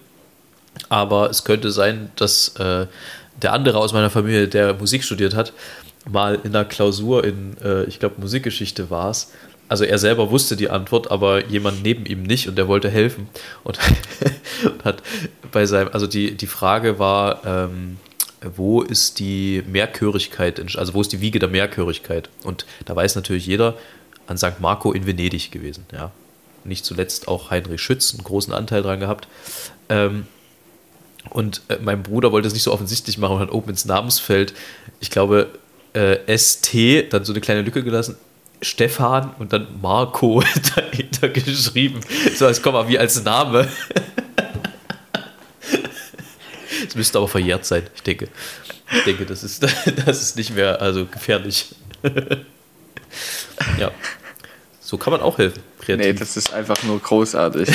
aber 0.89 1.31
es 1.31 1.45
könnte 1.45 1.71
sein, 1.71 2.11
dass 2.16 2.57
äh, 2.57 2.87
der 3.43 3.53
andere 3.53 3.79
aus 3.79 3.93
meiner 3.93 4.11
Familie, 4.11 4.49
der 4.49 4.75
Musik 4.75 5.05
studiert 5.05 5.35
hat, 5.35 5.53
mal 6.09 6.39
in 6.43 6.53
der 6.53 6.64
Klausur 6.64 7.25
in, 7.25 7.57
äh, 7.62 7.85
ich 7.85 7.99
glaube, 7.99 8.21
Musikgeschichte 8.21 8.91
war 8.91 9.11
es. 9.11 9.33
Also 9.68 9.85
er 9.85 9.99
selber 9.99 10.31
wusste 10.31 10.57
die 10.57 10.68
Antwort, 10.68 11.11
aber 11.11 11.47
jemand 11.47 11.83
neben 11.83 12.05
ihm 12.05 12.25
nicht 12.25 12.49
und 12.49 12.57
der 12.57 12.66
wollte 12.66 12.91
helfen. 12.91 13.29
Und, 13.62 13.79
hat 14.85 15.03
bei 15.53 15.64
seinem, 15.66 15.91
also 15.93 16.07
die, 16.07 16.37
die 16.37 16.49
Frage 16.49 16.99
war, 16.99 17.45
ähm, 17.47 17.99
wo 18.57 18.83
ist 18.83 19.18
die 19.18 19.62
Mehrchörigkeit, 19.66 20.61
also 20.77 20.95
wo 20.95 21.01
ist 21.01 21.12
die 21.12 21.21
Wiege 21.21 21.39
der 21.39 21.49
Mehrchörigkeit? 21.49 22.31
Und 22.43 22.66
da 22.87 22.97
weiß 22.97 23.14
natürlich 23.14 23.47
jeder, 23.47 23.77
an 24.27 24.39
St. 24.39 24.61
Marco 24.61 24.93
in 24.93 25.07
Venedig 25.07 25.51
gewesen, 25.51 25.85
ja. 25.93 26.12
Nicht 26.62 26.85
zuletzt 26.85 27.27
auch 27.27 27.51
Heinrich 27.51 27.81
Schütz 27.81 28.12
einen 28.12 28.23
großen 28.23 28.53
Anteil 28.53 28.83
dran 28.83 29.01
gehabt. 29.01 29.29
Ähm, 29.89 30.27
und 31.29 31.62
äh, 31.68 31.77
mein 31.81 32.03
Bruder 32.03 32.33
wollte 32.33 32.49
es 32.49 32.55
nicht 32.55 32.62
so 32.62 32.73
offensichtlich 32.73 33.18
machen 33.18 33.37
und 33.37 33.41
hat 33.41 33.53
oben 33.53 33.71
ins 33.71 33.85
Namensfeld, 33.85 34.55
ich 35.01 35.11
glaube, 35.11 35.49
äh, 35.93 36.37
ST, 36.37 37.12
dann 37.12 37.25
so 37.25 37.33
eine 37.33 37.41
kleine 37.41 37.62
Lücke 37.62 37.83
gelassen, 37.83 38.16
Stefan 38.62 39.35
und 39.39 39.53
dann 39.53 39.66
Marco 39.81 40.43
dahinter 40.75 41.29
geschrieben. 41.29 42.01
So 42.35 42.47
als 42.47 42.62
Komma, 42.62 42.89
wie 42.89 42.99
als 42.99 43.23
Name. 43.23 43.68
Es 46.89 46.97
müsste 46.97 47.18
aber 47.18 47.29
verjährt 47.29 47.64
sein, 47.64 47.85
ich 47.95 48.03
denke. 48.03 48.29
Ich 48.91 49.05
denke, 49.05 49.25
das 49.25 49.45
ist, 49.45 49.62
das 50.07 50.23
ist 50.23 50.37
nicht 50.37 50.53
mehr 50.55 50.81
also 50.81 51.07
gefährlich. 51.07 51.68
Ja. 53.79 53.93
So 54.81 54.99
kann 54.99 55.12
man 55.12 55.21
auch 55.21 55.39
helfen. 55.39 55.62
Kreativ. 55.81 56.05
Nee, 56.05 56.12
das 56.14 56.37
ist 56.37 56.53
einfach 56.53 56.83
nur 56.83 56.99
großartig. 56.99 57.68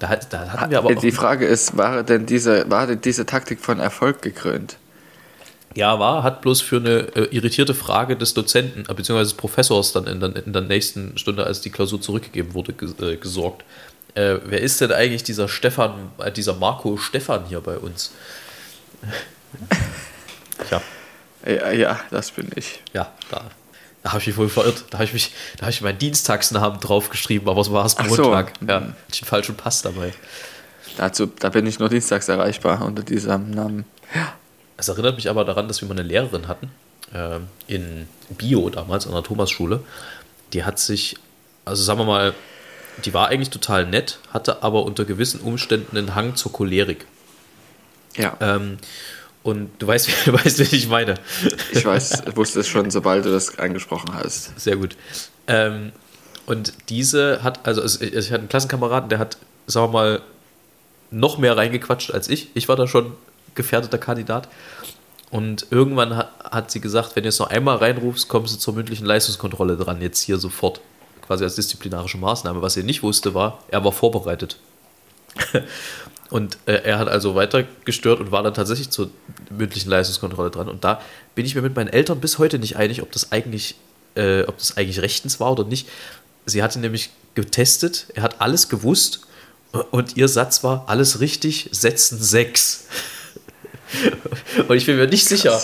Da, 0.00 0.16
da 0.16 0.48
hatten 0.48 0.70
wir 0.70 0.78
aber 0.78 0.94
die 0.94 1.12
Frage 1.12 1.46
ist, 1.46 1.76
war 1.76 2.02
denn 2.02 2.26
diese, 2.26 2.68
war 2.70 2.86
denn 2.86 3.00
diese 3.00 3.26
Taktik 3.26 3.60
von 3.60 3.78
Erfolg 3.78 4.22
gekrönt? 4.22 4.76
Ja, 5.76 6.00
war, 6.00 6.24
hat 6.24 6.40
bloß 6.40 6.62
für 6.62 6.78
eine 6.78 7.14
äh, 7.14 7.28
irritierte 7.30 7.74
Frage 7.74 8.16
des 8.16 8.34
Dozenten, 8.34 8.86
äh, 8.88 8.94
beziehungsweise 8.94 9.30
des 9.30 9.36
Professors 9.36 9.92
dann 9.92 10.06
in 10.06 10.18
der, 10.18 10.44
in 10.44 10.52
der 10.52 10.62
nächsten 10.62 11.16
Stunde, 11.16 11.44
als 11.44 11.60
die 11.60 11.70
Klausur 11.70 12.00
zurückgegeben 12.00 12.54
wurde, 12.54 12.72
ges 12.72 12.98
äh, 13.00 13.16
gesorgt. 13.16 13.64
Äh, 14.14 14.38
wer 14.44 14.60
ist 14.60 14.80
denn 14.80 14.90
eigentlich 14.90 15.22
dieser 15.22 15.48
Stefan, 15.48 16.10
äh, 16.18 16.32
dieser 16.32 16.54
Marco 16.54 16.96
Stefan 16.96 17.44
hier 17.46 17.60
bei 17.60 17.78
uns? 17.78 18.12
Tja, 20.68 20.82
Ja, 21.46 21.70
ja 21.70 22.00
das 22.10 22.32
bin 22.32 22.50
ich. 22.56 22.82
ja, 22.92 23.12
da, 23.30 23.44
da 24.02 24.10
habe 24.10 24.20
ich 24.20 24.26
mich 24.28 24.36
wohl 24.36 24.48
verirrt. 24.48 24.84
Da 24.90 24.98
habe 24.98 25.04
ich 25.04 25.12
mich, 25.12 25.32
da 25.56 25.62
habe 25.62 25.70
ich 25.72 25.80
meinen 25.82 25.98
Dienstagsnamen 25.98 26.80
draufgeschrieben, 26.80 27.48
aber 27.48 27.60
es 27.60 27.70
war 27.70 27.84
es 27.84 27.96
Ach 27.98 28.08
so. 28.08 28.22
Montag. 28.24 28.52
Ja, 28.66 28.76
hatte 28.76 28.94
ich 29.12 29.22
einen 29.22 29.28
falschen 29.28 29.56
Pass 29.56 29.82
dabei. 29.82 30.12
Dazu, 30.96 31.26
da 31.26 31.50
bin 31.50 31.66
ich 31.66 31.78
nur 31.78 31.88
dienstags 31.88 32.28
erreichbar 32.28 32.82
unter 32.84 33.02
diesem 33.02 33.50
Namen. 33.50 33.84
Es 34.76 34.88
erinnert 34.88 35.16
mich 35.16 35.28
aber 35.28 35.44
daran, 35.44 35.68
dass 35.68 35.80
wir 35.80 35.88
mal 35.88 35.92
eine 35.98 36.02
Lehrerin 36.02 36.48
hatten, 36.48 36.70
ähm, 37.14 37.48
in 37.66 38.08
Bio 38.30 38.70
damals 38.70 39.06
an 39.06 39.12
der 39.12 39.22
Thomasschule. 39.22 39.82
Die 40.52 40.64
hat 40.64 40.78
sich, 40.78 41.16
also 41.64 41.82
sagen 41.82 42.00
wir 42.00 42.06
mal, 42.06 42.34
die 43.04 43.14
war 43.14 43.28
eigentlich 43.28 43.50
total 43.50 43.86
nett, 43.86 44.18
hatte 44.32 44.62
aber 44.62 44.82
unter 44.84 45.04
gewissen 45.04 45.40
Umständen 45.40 45.96
einen 45.96 46.14
Hang 46.14 46.34
zur 46.34 46.52
Cholerik. 46.52 47.06
Ja, 48.16 48.36
Ähm, 48.40 48.78
und 49.42 49.70
du 49.78 49.86
weißt, 49.86 50.08
du 50.26 50.32
weißt, 50.32 50.58
wie 50.58 50.76
ich 50.76 50.88
meine. 50.88 51.14
ich 51.72 51.84
weiß, 51.84 52.24
wusste 52.34 52.60
es 52.60 52.68
schon, 52.68 52.90
sobald 52.90 53.24
du 53.24 53.30
das 53.30 53.58
angesprochen 53.58 54.14
hast. 54.14 54.58
Sehr 54.58 54.76
gut. 54.76 54.96
Ähm, 55.46 55.92
und 56.46 56.72
diese 56.88 57.42
hat, 57.42 57.66
also 57.66 57.82
ich 58.02 58.30
hatte 58.30 58.40
einen 58.40 58.48
Klassenkameraden, 58.48 59.08
der 59.08 59.18
hat, 59.18 59.38
sagen 59.66 59.88
wir 59.88 59.92
mal, 59.92 60.22
noch 61.10 61.38
mehr 61.38 61.56
reingequatscht 61.56 62.12
als 62.12 62.28
ich. 62.28 62.50
Ich 62.54 62.68
war 62.68 62.76
da 62.76 62.86
schon 62.86 63.12
gefährdeter 63.54 63.98
Kandidat. 63.98 64.48
Und 65.30 65.66
irgendwann 65.70 66.16
hat, 66.16 66.32
hat 66.50 66.70
sie 66.70 66.80
gesagt, 66.80 67.14
wenn 67.14 67.22
du 67.22 67.28
jetzt 67.28 67.38
noch 67.38 67.50
einmal 67.50 67.76
reinrufst, 67.76 68.28
kommst 68.28 68.54
du 68.54 68.58
zur 68.58 68.74
mündlichen 68.74 69.06
Leistungskontrolle 69.06 69.76
dran, 69.76 70.02
jetzt 70.02 70.20
hier 70.20 70.38
sofort. 70.38 70.80
Quasi 71.26 71.44
als 71.44 71.54
disziplinarische 71.54 72.18
Maßnahme. 72.18 72.62
Was 72.62 72.76
er 72.76 72.82
nicht 72.82 73.04
wusste, 73.04 73.34
war, 73.34 73.62
er 73.68 73.84
war 73.84 73.92
vorbereitet. 73.92 74.56
Und 76.30 76.58
äh, 76.66 76.74
er 76.84 76.98
hat 76.98 77.08
also 77.08 77.34
weiter 77.34 77.64
gestört 77.84 78.20
und 78.20 78.30
war 78.30 78.42
dann 78.42 78.54
tatsächlich 78.54 78.90
zur 78.90 79.10
mündlichen 79.50 79.90
Leistungskontrolle 79.90 80.50
dran. 80.50 80.68
Und 80.68 80.84
da 80.84 81.00
bin 81.34 81.44
ich 81.44 81.54
mir 81.56 81.62
mit 81.62 81.74
meinen 81.74 81.88
Eltern 81.88 82.20
bis 82.20 82.38
heute 82.38 82.58
nicht 82.58 82.76
einig, 82.76 83.02
ob 83.02 83.10
das 83.12 83.32
eigentlich, 83.32 83.74
äh, 84.14 84.42
ob 84.44 84.58
das 84.58 84.76
eigentlich 84.76 85.00
rechtens 85.00 85.40
war 85.40 85.52
oder 85.52 85.64
nicht. 85.64 85.88
Sie 86.46 86.62
hatte 86.62 86.78
nämlich 86.78 87.10
getestet, 87.34 88.06
er 88.14 88.22
hat 88.22 88.40
alles 88.40 88.68
gewusst 88.68 89.22
und 89.90 90.16
ihr 90.16 90.28
Satz 90.28 90.62
war, 90.64 90.84
alles 90.88 91.20
richtig, 91.20 91.68
setzen 91.72 92.20
sechs. 92.20 92.84
und 94.68 94.76
ich 94.76 94.86
bin 94.86 94.96
mir 94.96 95.06
nicht 95.06 95.26
sicher, 95.26 95.60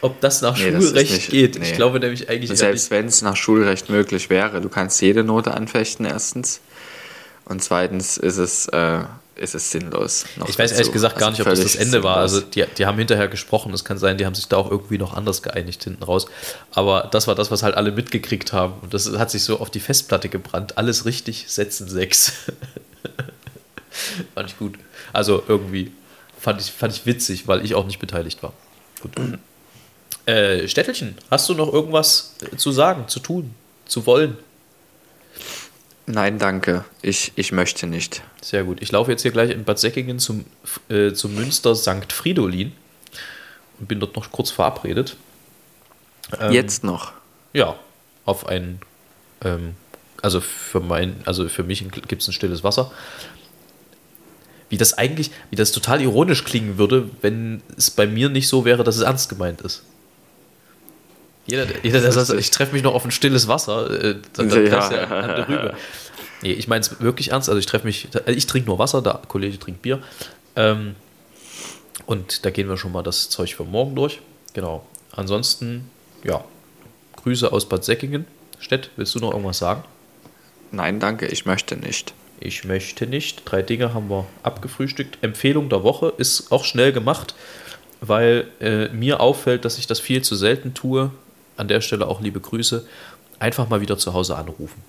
ob 0.00 0.20
das 0.20 0.42
nach 0.42 0.56
Nee, 0.58 0.70
das 0.72 0.84
Schulrecht 0.84 1.12
nicht- 1.12 1.30
geht. 1.30 1.58
nee. 1.58 1.70
Ich 1.70 1.74
glaube 1.74 2.00
nämlich 2.00 2.28
eigentlich 2.28 2.56
Selbst 2.58 2.90
wenn 2.90 3.06
es 3.06 3.22
nach 3.22 3.36
Schulrecht 3.36 3.88
möglich 3.88 4.30
wäre, 4.30 4.60
du 4.60 4.68
kannst 4.68 5.00
jede 5.00 5.24
Note 5.24 5.54
anfechten, 5.54 6.04
erstens. 6.06 6.60
Und 7.44 7.62
zweitens 7.62 8.16
ist 8.16 8.36
es, 8.38 8.66
äh, 8.68 9.00
ist 9.36 9.54
es 9.54 9.70
sinnlos. 9.70 10.24
Ich 10.48 10.58
weiß 10.58 10.72
ehrlich 10.72 10.92
gesagt 10.92 11.18
gar 11.18 11.28
Also 11.28 11.42
nicht, 11.42 11.48
ob 11.48 11.54
das 11.54 11.62
das 11.62 11.76
Ende 11.76 12.02
war. 12.02 12.16
Also 12.16 12.36
sinnlos. 12.36 12.54
die, 12.54 12.64
die 12.78 12.86
haben 12.86 12.98
hinterher 12.98 13.28
gesprochen. 13.28 13.72
Es 13.74 13.84
kann 13.84 13.98
sein, 13.98 14.18
die 14.18 14.26
haben 14.26 14.34
sich 14.34 14.48
da 14.48 14.56
auch 14.56 14.70
irgendwie 14.70 14.98
noch 14.98 15.14
anders 15.14 15.42
geeinigt 15.42 15.84
hinten 15.84 16.02
raus. 16.02 16.26
Aber 16.72 17.08
das 17.12 17.26
war 17.26 17.34
das, 17.34 17.50
was 17.50 17.62
halt 17.62 17.74
alle 17.74 17.92
mitgekriegt 17.92 18.52
haben. 18.52 18.74
Und 18.82 18.94
das 18.94 19.10
hat 19.18 19.30
sich 19.30 19.44
so 19.44 19.60
auf 19.60 19.70
die 19.70 19.80
Festplatte 19.80 20.28
gebrannt. 20.28 20.78
Alles 20.78 21.04
richtig, 21.04 21.46
setzen 21.48 21.88
sechs. 21.88 22.32
fand 24.34 24.50
ich 24.50 24.58
gut. 24.58 24.78
Also 25.12 25.42
irgendwie 25.46 25.92
fand 26.38 26.60
ich, 26.60 26.70
fand 26.70 26.94
ich 26.94 27.06
witzig, 27.06 27.46
weil 27.46 27.64
ich 27.64 27.74
auch 27.74 27.86
nicht 27.86 27.98
beteiligt 27.98 28.42
war. 28.42 28.52
Gut. 29.00 29.12
Äh, 30.26 30.66
Städtelchen, 30.66 31.16
hast 31.30 31.48
du 31.48 31.54
noch 31.54 31.72
irgendwas 31.72 32.34
zu 32.56 32.72
sagen, 32.72 33.06
zu 33.08 33.20
tun, 33.20 33.54
zu 33.86 34.06
wollen? 34.06 34.36
Nein, 36.06 36.38
danke. 36.38 36.84
Ich, 37.02 37.32
ich 37.34 37.50
möchte 37.50 37.88
nicht. 37.88 38.22
Sehr 38.40 38.62
gut. 38.62 38.80
Ich 38.80 38.92
laufe 38.92 39.10
jetzt 39.10 39.22
hier 39.22 39.32
gleich 39.32 39.50
in 39.50 39.64
Bad 39.64 39.78
Säckingen 39.80 40.20
zum, 40.20 40.44
äh, 40.88 41.12
zum 41.12 41.34
Münster 41.34 41.74
St. 41.74 42.12
Fridolin 42.12 42.72
und 43.80 43.88
bin 43.88 43.98
dort 43.98 44.14
noch 44.14 44.30
kurz 44.30 44.50
verabredet. 44.50 45.16
Ähm, 46.38 46.52
Jetzt 46.52 46.84
noch. 46.84 47.12
Ja, 47.52 47.76
auf 48.24 48.46
ein, 48.46 48.80
ähm, 49.44 49.74
also 50.22 50.40
für 50.40 50.80
mein, 50.80 51.16
also 51.24 51.48
für 51.48 51.64
mich 51.64 51.84
gibt 51.90 52.22
es 52.22 52.28
ein 52.28 52.32
stilles 52.32 52.62
Wasser. 52.62 52.92
Wie 54.68 54.76
das 54.76 54.94
eigentlich, 54.94 55.30
wie 55.50 55.56
das 55.56 55.72
total 55.72 56.00
ironisch 56.00 56.44
klingen 56.44 56.78
würde, 56.78 57.10
wenn 57.20 57.62
es 57.76 57.90
bei 57.90 58.06
mir 58.06 58.28
nicht 58.28 58.48
so 58.48 58.64
wäre, 58.64 58.84
dass 58.84 58.96
es 58.96 59.02
ernst 59.02 59.28
gemeint 59.28 59.60
ist. 59.60 59.82
Jeder, 61.46 61.66
der- 61.66 61.76
jeder 61.82 62.00
der 62.00 62.12
sagt, 62.12 62.38
ich 62.38 62.50
treffe 62.50 62.72
mich 62.72 62.82
noch 62.82 62.94
auf 62.94 63.04
ein 63.04 63.10
stilles 63.10 63.46
Wasser, 63.48 63.90
äh, 63.90 64.16
dann, 64.34 64.48
dann 64.48 64.66
Ja. 64.66 64.92
ja 64.92 65.04
andere 65.06 65.48
rüber. 65.48 65.74
Nee, 66.42 66.52
ich 66.52 66.68
meine 66.68 66.80
es 66.80 67.00
wirklich 67.00 67.30
ernst. 67.32 67.48
Also 67.48 67.58
ich 67.58 67.66
treffe 67.66 67.86
mich, 67.86 68.08
ich 68.26 68.46
trinke 68.46 68.68
nur 68.68 68.78
Wasser, 68.78 69.00
der 69.02 69.20
Kollege 69.28 69.58
trinkt 69.58 69.82
Bier. 69.82 70.00
Ähm, 70.56 70.94
und 72.06 72.44
da 72.44 72.50
gehen 72.50 72.68
wir 72.68 72.76
schon 72.76 72.92
mal 72.92 73.02
das 73.02 73.28
Zeug 73.30 73.54
für 73.54 73.64
morgen 73.64 73.94
durch. 73.94 74.20
Genau. 74.52 74.86
Ansonsten, 75.12 75.90
ja, 76.24 76.44
Grüße 77.16 77.50
aus 77.52 77.68
Bad 77.68 77.84
Säckingen. 77.84 78.26
Stett, 78.58 78.90
willst 78.96 79.14
du 79.14 79.18
noch 79.18 79.30
irgendwas 79.32 79.58
sagen? 79.58 79.82
Nein, 80.72 81.00
danke. 81.00 81.26
Ich 81.26 81.46
möchte 81.46 81.76
nicht. 81.76 82.12
Ich 82.40 82.64
möchte 82.64 83.06
nicht. 83.06 83.42
Drei 83.44 83.62
Dinge 83.62 83.94
haben 83.94 84.10
wir 84.10 84.26
abgefrühstückt. 84.42 85.18
Empfehlung 85.22 85.68
der 85.68 85.82
Woche 85.82 86.12
ist 86.18 86.52
auch 86.52 86.64
schnell 86.64 86.92
gemacht, 86.92 87.34
weil 88.00 88.46
äh, 88.60 88.88
mir 88.88 89.20
auffällt, 89.20 89.64
dass 89.64 89.78
ich 89.78 89.86
das 89.86 90.00
viel 90.00 90.22
zu 90.22 90.36
selten 90.36 90.74
tue. 90.74 91.10
An 91.56 91.68
der 91.68 91.80
Stelle 91.80 92.06
auch 92.06 92.20
liebe 92.20 92.40
Grüße. 92.40 92.86
Einfach 93.38 93.68
mal 93.68 93.80
wieder 93.80 93.98
zu 93.98 94.14
Hause 94.14 94.36
anrufen. 94.36 94.82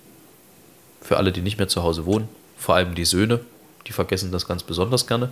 Für 1.01 1.18
alle, 1.18 1.32
die 1.32 1.41
nicht 1.41 1.57
mehr 1.57 1.68
zu 1.68 1.84
Hause 1.84 2.05
wohnen, 2.05 2.28
vor 2.57 2.76
allem 2.76 2.95
die 2.95 3.05
Söhne, 3.05 3.39
die 3.88 3.93
vergessen 3.93 4.32
das 4.32 4.47
ganz 4.47 4.63
besonders 4.63 5.07
gerne. 5.07 5.32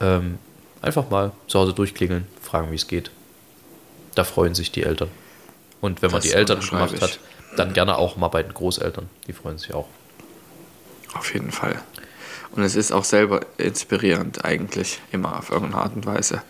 Ähm, 0.00 0.38
einfach 0.82 1.10
mal 1.10 1.32
zu 1.48 1.58
Hause 1.58 1.72
durchklingeln, 1.72 2.26
fragen, 2.40 2.70
wie 2.70 2.76
es 2.76 2.86
geht. 2.86 3.10
Da 4.14 4.24
freuen 4.24 4.54
sich 4.54 4.70
die 4.70 4.82
Eltern. 4.82 5.10
Und 5.80 6.02
wenn 6.02 6.10
man 6.10 6.20
Das 6.20 6.30
die 6.30 6.36
Eltern 6.36 6.60
gemacht 6.60 7.00
hat, 7.00 7.18
dann 7.56 7.72
gerne 7.72 7.96
auch 7.96 8.16
mal 8.16 8.28
bei 8.28 8.42
den 8.42 8.54
Großeltern. 8.54 9.08
Die 9.26 9.32
freuen 9.32 9.58
sich 9.58 9.74
auch. 9.74 9.88
Auf 11.14 11.32
jeden 11.32 11.50
Fall. 11.50 11.80
Und 12.52 12.62
es 12.62 12.76
ist 12.76 12.92
auch 12.92 13.04
selber 13.04 13.40
inspirierend, 13.58 14.44
eigentlich. 14.44 15.00
Immer 15.12 15.38
auf 15.38 15.50
irgendeine 15.50 15.82
Art 15.82 15.96
und 15.96 16.06
Weise. 16.06 16.42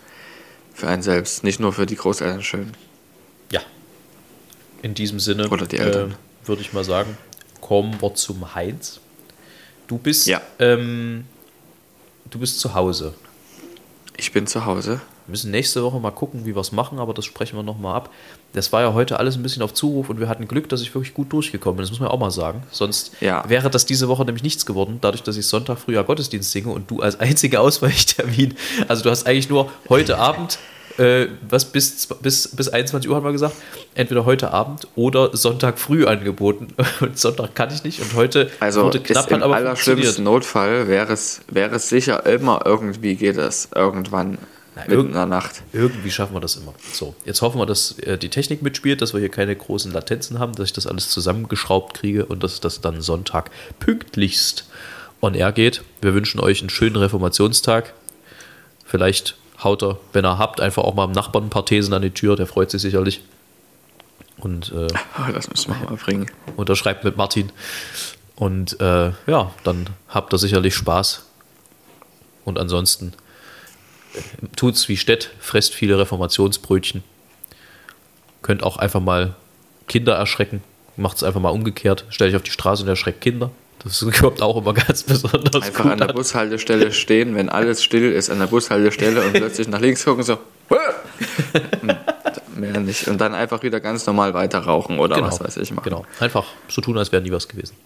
Für 0.75 0.89
einen 0.89 1.03
selbst. 1.03 1.43
Nicht 1.43 1.59
nur 1.61 1.73
für 1.73 1.87
die 1.87 1.97
Großeltern 1.97 2.43
schön. 2.43 2.73
In 4.87 4.95
diesem 4.95 5.19
Sinne 5.19 5.47
äh, 5.47 6.07
würde 6.45 6.61
ich 6.63 6.73
mal 6.73 6.85
sagen, 6.85 7.19
kommen 7.61 8.01
wir 8.01 8.15
zum 8.15 8.55
Heinz. 8.55 9.01
Du 9.89 9.99
bist 9.99 10.29
Ja. 10.29 10.41
ähm, 10.61 11.25
du 12.31 12.39
bist 12.39 12.61
zu 12.61 12.73
Hause. 12.73 13.13
Ich 14.17 14.31
bin 14.33 14.47
zu 14.47 14.65
Hause. 14.65 15.01
Wir 15.27 15.33
müssen 15.33 15.51
nächste 15.51 15.83
Woche 15.83 15.99
mal 15.99 16.13
gucken, 16.13 16.47
wie 16.47 16.55
wir 16.55 16.61
es 16.61 16.71
machen, 16.71 17.01
aber 17.01 17.15
das 17.15 17.25
sprechen 17.25 17.57
wir 17.57 17.65
nochmal 17.65 17.97
ab. 17.97 18.11
Das 18.53 18.73
war 18.73 18.81
ja 18.83 18.95
heute 18.95 19.19
alles 19.19 19.35
ein 19.35 19.43
bisschen 19.43 19.61
auf 19.63 19.75
Zuruf 19.75 20.09
und 20.09 20.21
wir 20.21 20.29
hatten 20.29 20.47
Glück, 20.47 20.69
dass 20.69 20.83
ich 20.83 20.95
wirklich 20.95 21.15
gut 21.15 21.33
durchgekommen 21.33 21.79
bin. 21.79 21.83
Das 21.83 21.91
muss 21.91 21.99
man 21.99 22.09
auch 22.11 22.21
mal 22.21 22.31
sagen. 22.31 22.63
Sonst 22.71 23.11
Ja. 23.21 23.43
wäre 23.49 23.69
das 23.71 23.87
diese 23.87 24.07
Woche 24.07 24.25
nämlich 24.25 24.45
nichts 24.45 24.67
geworden, 24.67 24.99
dadurch, 25.01 25.25
dass 25.25 25.37
ich 25.37 25.47
Sonntag 25.49 25.79
früher 25.81 26.05
Gottesdienst 26.05 26.53
singe 26.53 26.69
und 26.69 26.89
du 26.89 27.01
als 27.01 27.19
einziger 27.19 27.61
Ausweichtermin. 27.61 28.55
Also 28.87 29.03
du 29.03 29.11
hast 29.11 29.27
eigentlich 29.27 29.49
nur 29.49 29.69
heute 29.89 30.19
Abend, 30.19 30.61
äh, 30.99 31.27
was 31.49 31.65
bis, 31.67 32.07
bis, 32.23 32.49
bis 32.49 32.69
21 32.69 33.11
Uhr 33.11 33.17
haben 33.17 33.25
wir 33.25 33.33
gesagt, 33.33 33.55
entweder 33.95 34.25
heute 34.25 34.53
Abend 34.53 34.89
oder 34.95 35.37
Sonntag 35.37 35.79
früh 35.79 36.07
angeboten. 36.07 36.69
Und 37.01 37.19
Sonntag 37.19 37.55
kann 37.55 37.73
ich 37.73 37.85
nicht 37.85 38.01
und 38.01 38.15
heute 38.15 38.51
Also 38.61 38.83
wurde 38.85 38.99
ist 38.99 39.05
knapp, 39.05 39.31
im 39.31 39.37
hat 39.37 39.43
aber 39.43 39.57
allerschlimmsten. 39.57 40.25
Notfall 40.25 40.89
wäre 40.89 41.13
es, 41.13 41.41
wäre 41.51 41.77
es 41.77 41.89
sicher 41.89 42.25
immer 42.27 42.63
irgendwie 42.65 43.15
geht 43.17 43.37
es 43.37 43.69
irgendwann 43.75 44.39
Na, 44.75 44.83
mitten 44.83 44.93
irgend- 44.93 45.09
in 45.11 45.15
der 45.15 45.27
Nacht. 45.27 45.63
Irgendwie 45.73 46.11
schaffen 46.11 46.35
wir 46.35 46.41
das 46.41 46.57
immer. 46.57 46.75
So, 46.93 47.15
jetzt 47.25 47.43
hoffen 47.43 47.59
wir, 47.61 47.67
dass 47.67 47.99
äh, 48.01 48.17
die 48.19 48.29
Technik 48.31 48.63
mitspielt, 48.63 49.03
dass 49.03 49.13
wir 49.13 49.21
hier 49.21 49.29
keine 49.31 49.55
großen 49.55 49.93
Latenzen 49.93 50.39
haben, 50.39 50.53
dass 50.55 50.67
ich 50.67 50.73
das 50.73 50.87
alles 50.87 51.11
zusammengeschraubt 51.11 51.95
kriege 51.95 52.25
und 52.27 52.43
dass 52.43 52.61
das 52.61 52.81
dann 52.81 53.01
Sonntag 53.03 53.51
pünktlichst 53.81 54.65
on 55.23 55.35
air 55.35 55.53
geht. 55.53 55.83
Wir 56.03 56.15
wünschen 56.15 56.41
euch 56.41 56.61
einen 56.61 56.71
schönen 56.71 56.97
Reformationstag. 56.97 57.93
Vielleicht 58.85 59.37
haut 59.63 59.83
er, 59.83 59.99
wenn 60.13 60.25
ihr 60.25 60.39
habt, 60.39 60.61
einfach 60.61 60.85
auch 60.85 60.95
mal 60.95 61.07
dem 61.07 61.13
Nachbarn 61.13 61.45
ein 61.45 61.51
paar 61.51 61.67
Thesen 61.67 61.95
an 61.95 62.03
die 62.03 62.11
Tür, 62.11 62.37
der 62.37 62.47
freut 62.47 62.71
sich 62.71 62.83
sicherlich. 62.83 63.23
Und 64.39 64.73
äh, 64.73 64.87
Oh, 65.19 65.33
das 65.33 65.49
müssen 65.49 65.75
wir 65.75 65.91
mal 65.91 65.97
bringen. 65.97 66.31
unterschreibt 66.57 67.05
mit 67.05 67.17
Martin. 67.17 67.51
Und 68.35 68.79
äh, 68.81 69.13
ja, 69.27 69.53
dann 69.65 69.87
habt 70.09 70.33
ihr 70.35 70.39
sicherlich 70.39 70.75
Spaß. 70.75 71.25
Und 72.45 72.59
ansonsten 72.59 73.15
äh, 74.15 74.47
tut's 74.57 74.89
wie 74.89 74.97
Stett, 74.97 75.31
fresst 75.41 75.75
viele 75.75 75.99
Reformationsbrötchen. 75.99 77.03
Könnt 78.43 78.63
auch 78.63 78.77
einfach 78.77 79.01
mal 79.01 79.35
Kinder 79.89 80.15
erschrecken. 80.15 80.63
Macht's 80.97 81.23
einfach 81.23 81.41
mal 81.41 81.51
umgekehrt. 81.51 82.05
Stellt 82.11 82.31
euch 82.31 82.37
auf 82.37 82.43
die 82.43 82.51
Straße 82.51 82.83
und 82.83 82.89
erschreckt 82.89 83.21
Kinder. 83.21 83.51
Das 83.87 84.05
kommt 84.19 84.43
auch 84.43 84.57
immer 84.57 84.75
ganz 84.75 85.05
besonders 85.05 85.63
Einfach 85.63 85.87
an 85.87 85.99
der 85.99 86.09
an. 86.09 86.15
Bushaltestelle 86.17 86.93
stehen, 86.93 87.37
wenn 87.37 87.49
alles 87.49 87.83
still 87.85 88.13
ist 88.13 88.31
an 88.31 88.41
der 88.41 88.47
Bushaltestelle 88.47 89.25
und 89.25 89.33
plötzlich 89.33 89.69
nach 89.69 89.81
links 89.81 90.05
gucken, 90.05 90.25
so. 90.25 90.39
Und 90.69 91.97
Mehr 92.57 92.81
nicht. 92.81 93.07
Und 93.09 93.19
dann 93.21 93.35
einfach 93.35 93.63
wieder 93.63 93.81
ganz 93.81 94.07
normal 94.07 94.35
weiter 94.35 94.59
rauchen 94.61 94.99
oder 94.99 95.21
was 95.23 95.41
weiß 95.41 95.57
ich 95.59 95.73
machen. 95.73 95.85
Genau. 95.85 96.05
Einfach 96.21 96.47
so 96.69 96.81
tun, 96.81 96.97
als 96.99 97.13
wäre 97.13 97.23
nie 97.23 97.31
was 97.31 97.49
gewesen. 97.49 97.77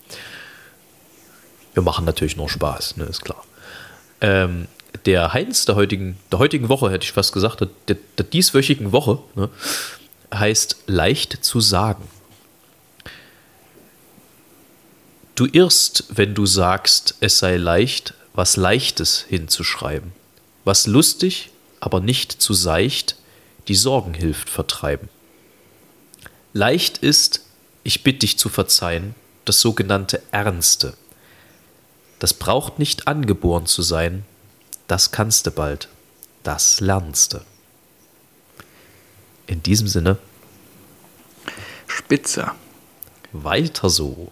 Wir 1.75 1.83
machen 1.83 2.05
natürlich 2.05 2.37
nur 2.37 2.49
Spaß, 2.49 2.97
ne, 2.97 3.05
ist 3.05 3.25
klar. 3.25 3.45
Ähm, 4.21 4.67
der 5.07 5.33
Heinz 5.33 5.65
der 5.65 5.77
heutigen, 5.77 6.19
der 6.33 6.39
heutigen 6.41 6.69
Woche, 6.69 6.91
hätte 6.91 7.05
ich 7.05 7.13
fast 7.13 7.33
gesagt, 7.33 7.61
der, 7.89 7.97
der 8.19 8.25
dieswöchigen 8.25 8.93
Woche, 8.93 9.19
ne, 9.35 9.49
heißt 10.35 10.85
leicht 10.87 11.45
zu 11.45 11.61
sagen. 11.61 12.05
Du 15.41 15.47
irrst, 15.47 16.05
wenn 16.11 16.35
du 16.35 16.45
sagst, 16.45 17.15
es 17.21 17.39
sei 17.39 17.57
leicht, 17.57 18.13
was 18.35 18.59
Leichtes 18.59 19.25
hinzuschreiben. 19.27 20.13
Was 20.65 20.87
lustig, 20.87 21.51
aber 21.81 22.01
nicht 22.01 22.31
zu 22.31 22.53
seicht, 22.53 23.17
die 23.67 23.75
Sorgen 23.75 24.13
hilft 24.13 24.51
vertreiben. 24.51 25.09
Leicht 26.53 26.99
ist, 26.99 27.41
ich 27.85 28.03
bitte 28.03 28.19
dich 28.19 28.39
zu 28.39 28.51
verzeihen, 28.51 29.15
das 29.47 29.63
sogenannte 29.63 30.23
Ernste. 30.31 30.93
Das 32.19 32.35
braucht 32.35 32.79
nicht 32.79 33.09
angeboren 33.09 33.65
zu 33.65 33.81
sein, 33.81 34.27
das 34.89 35.11
kannst 35.11 35.47
du 35.47 35.53
bald, 35.53 35.89
das 36.43 36.81
lernst 36.81 37.33
du. 37.33 37.41
In 39.47 39.63
diesem 39.63 39.89
Sinne, 39.89 40.19
Spitze. 41.87 42.51
weiter 43.33 43.89
so. 43.89 44.31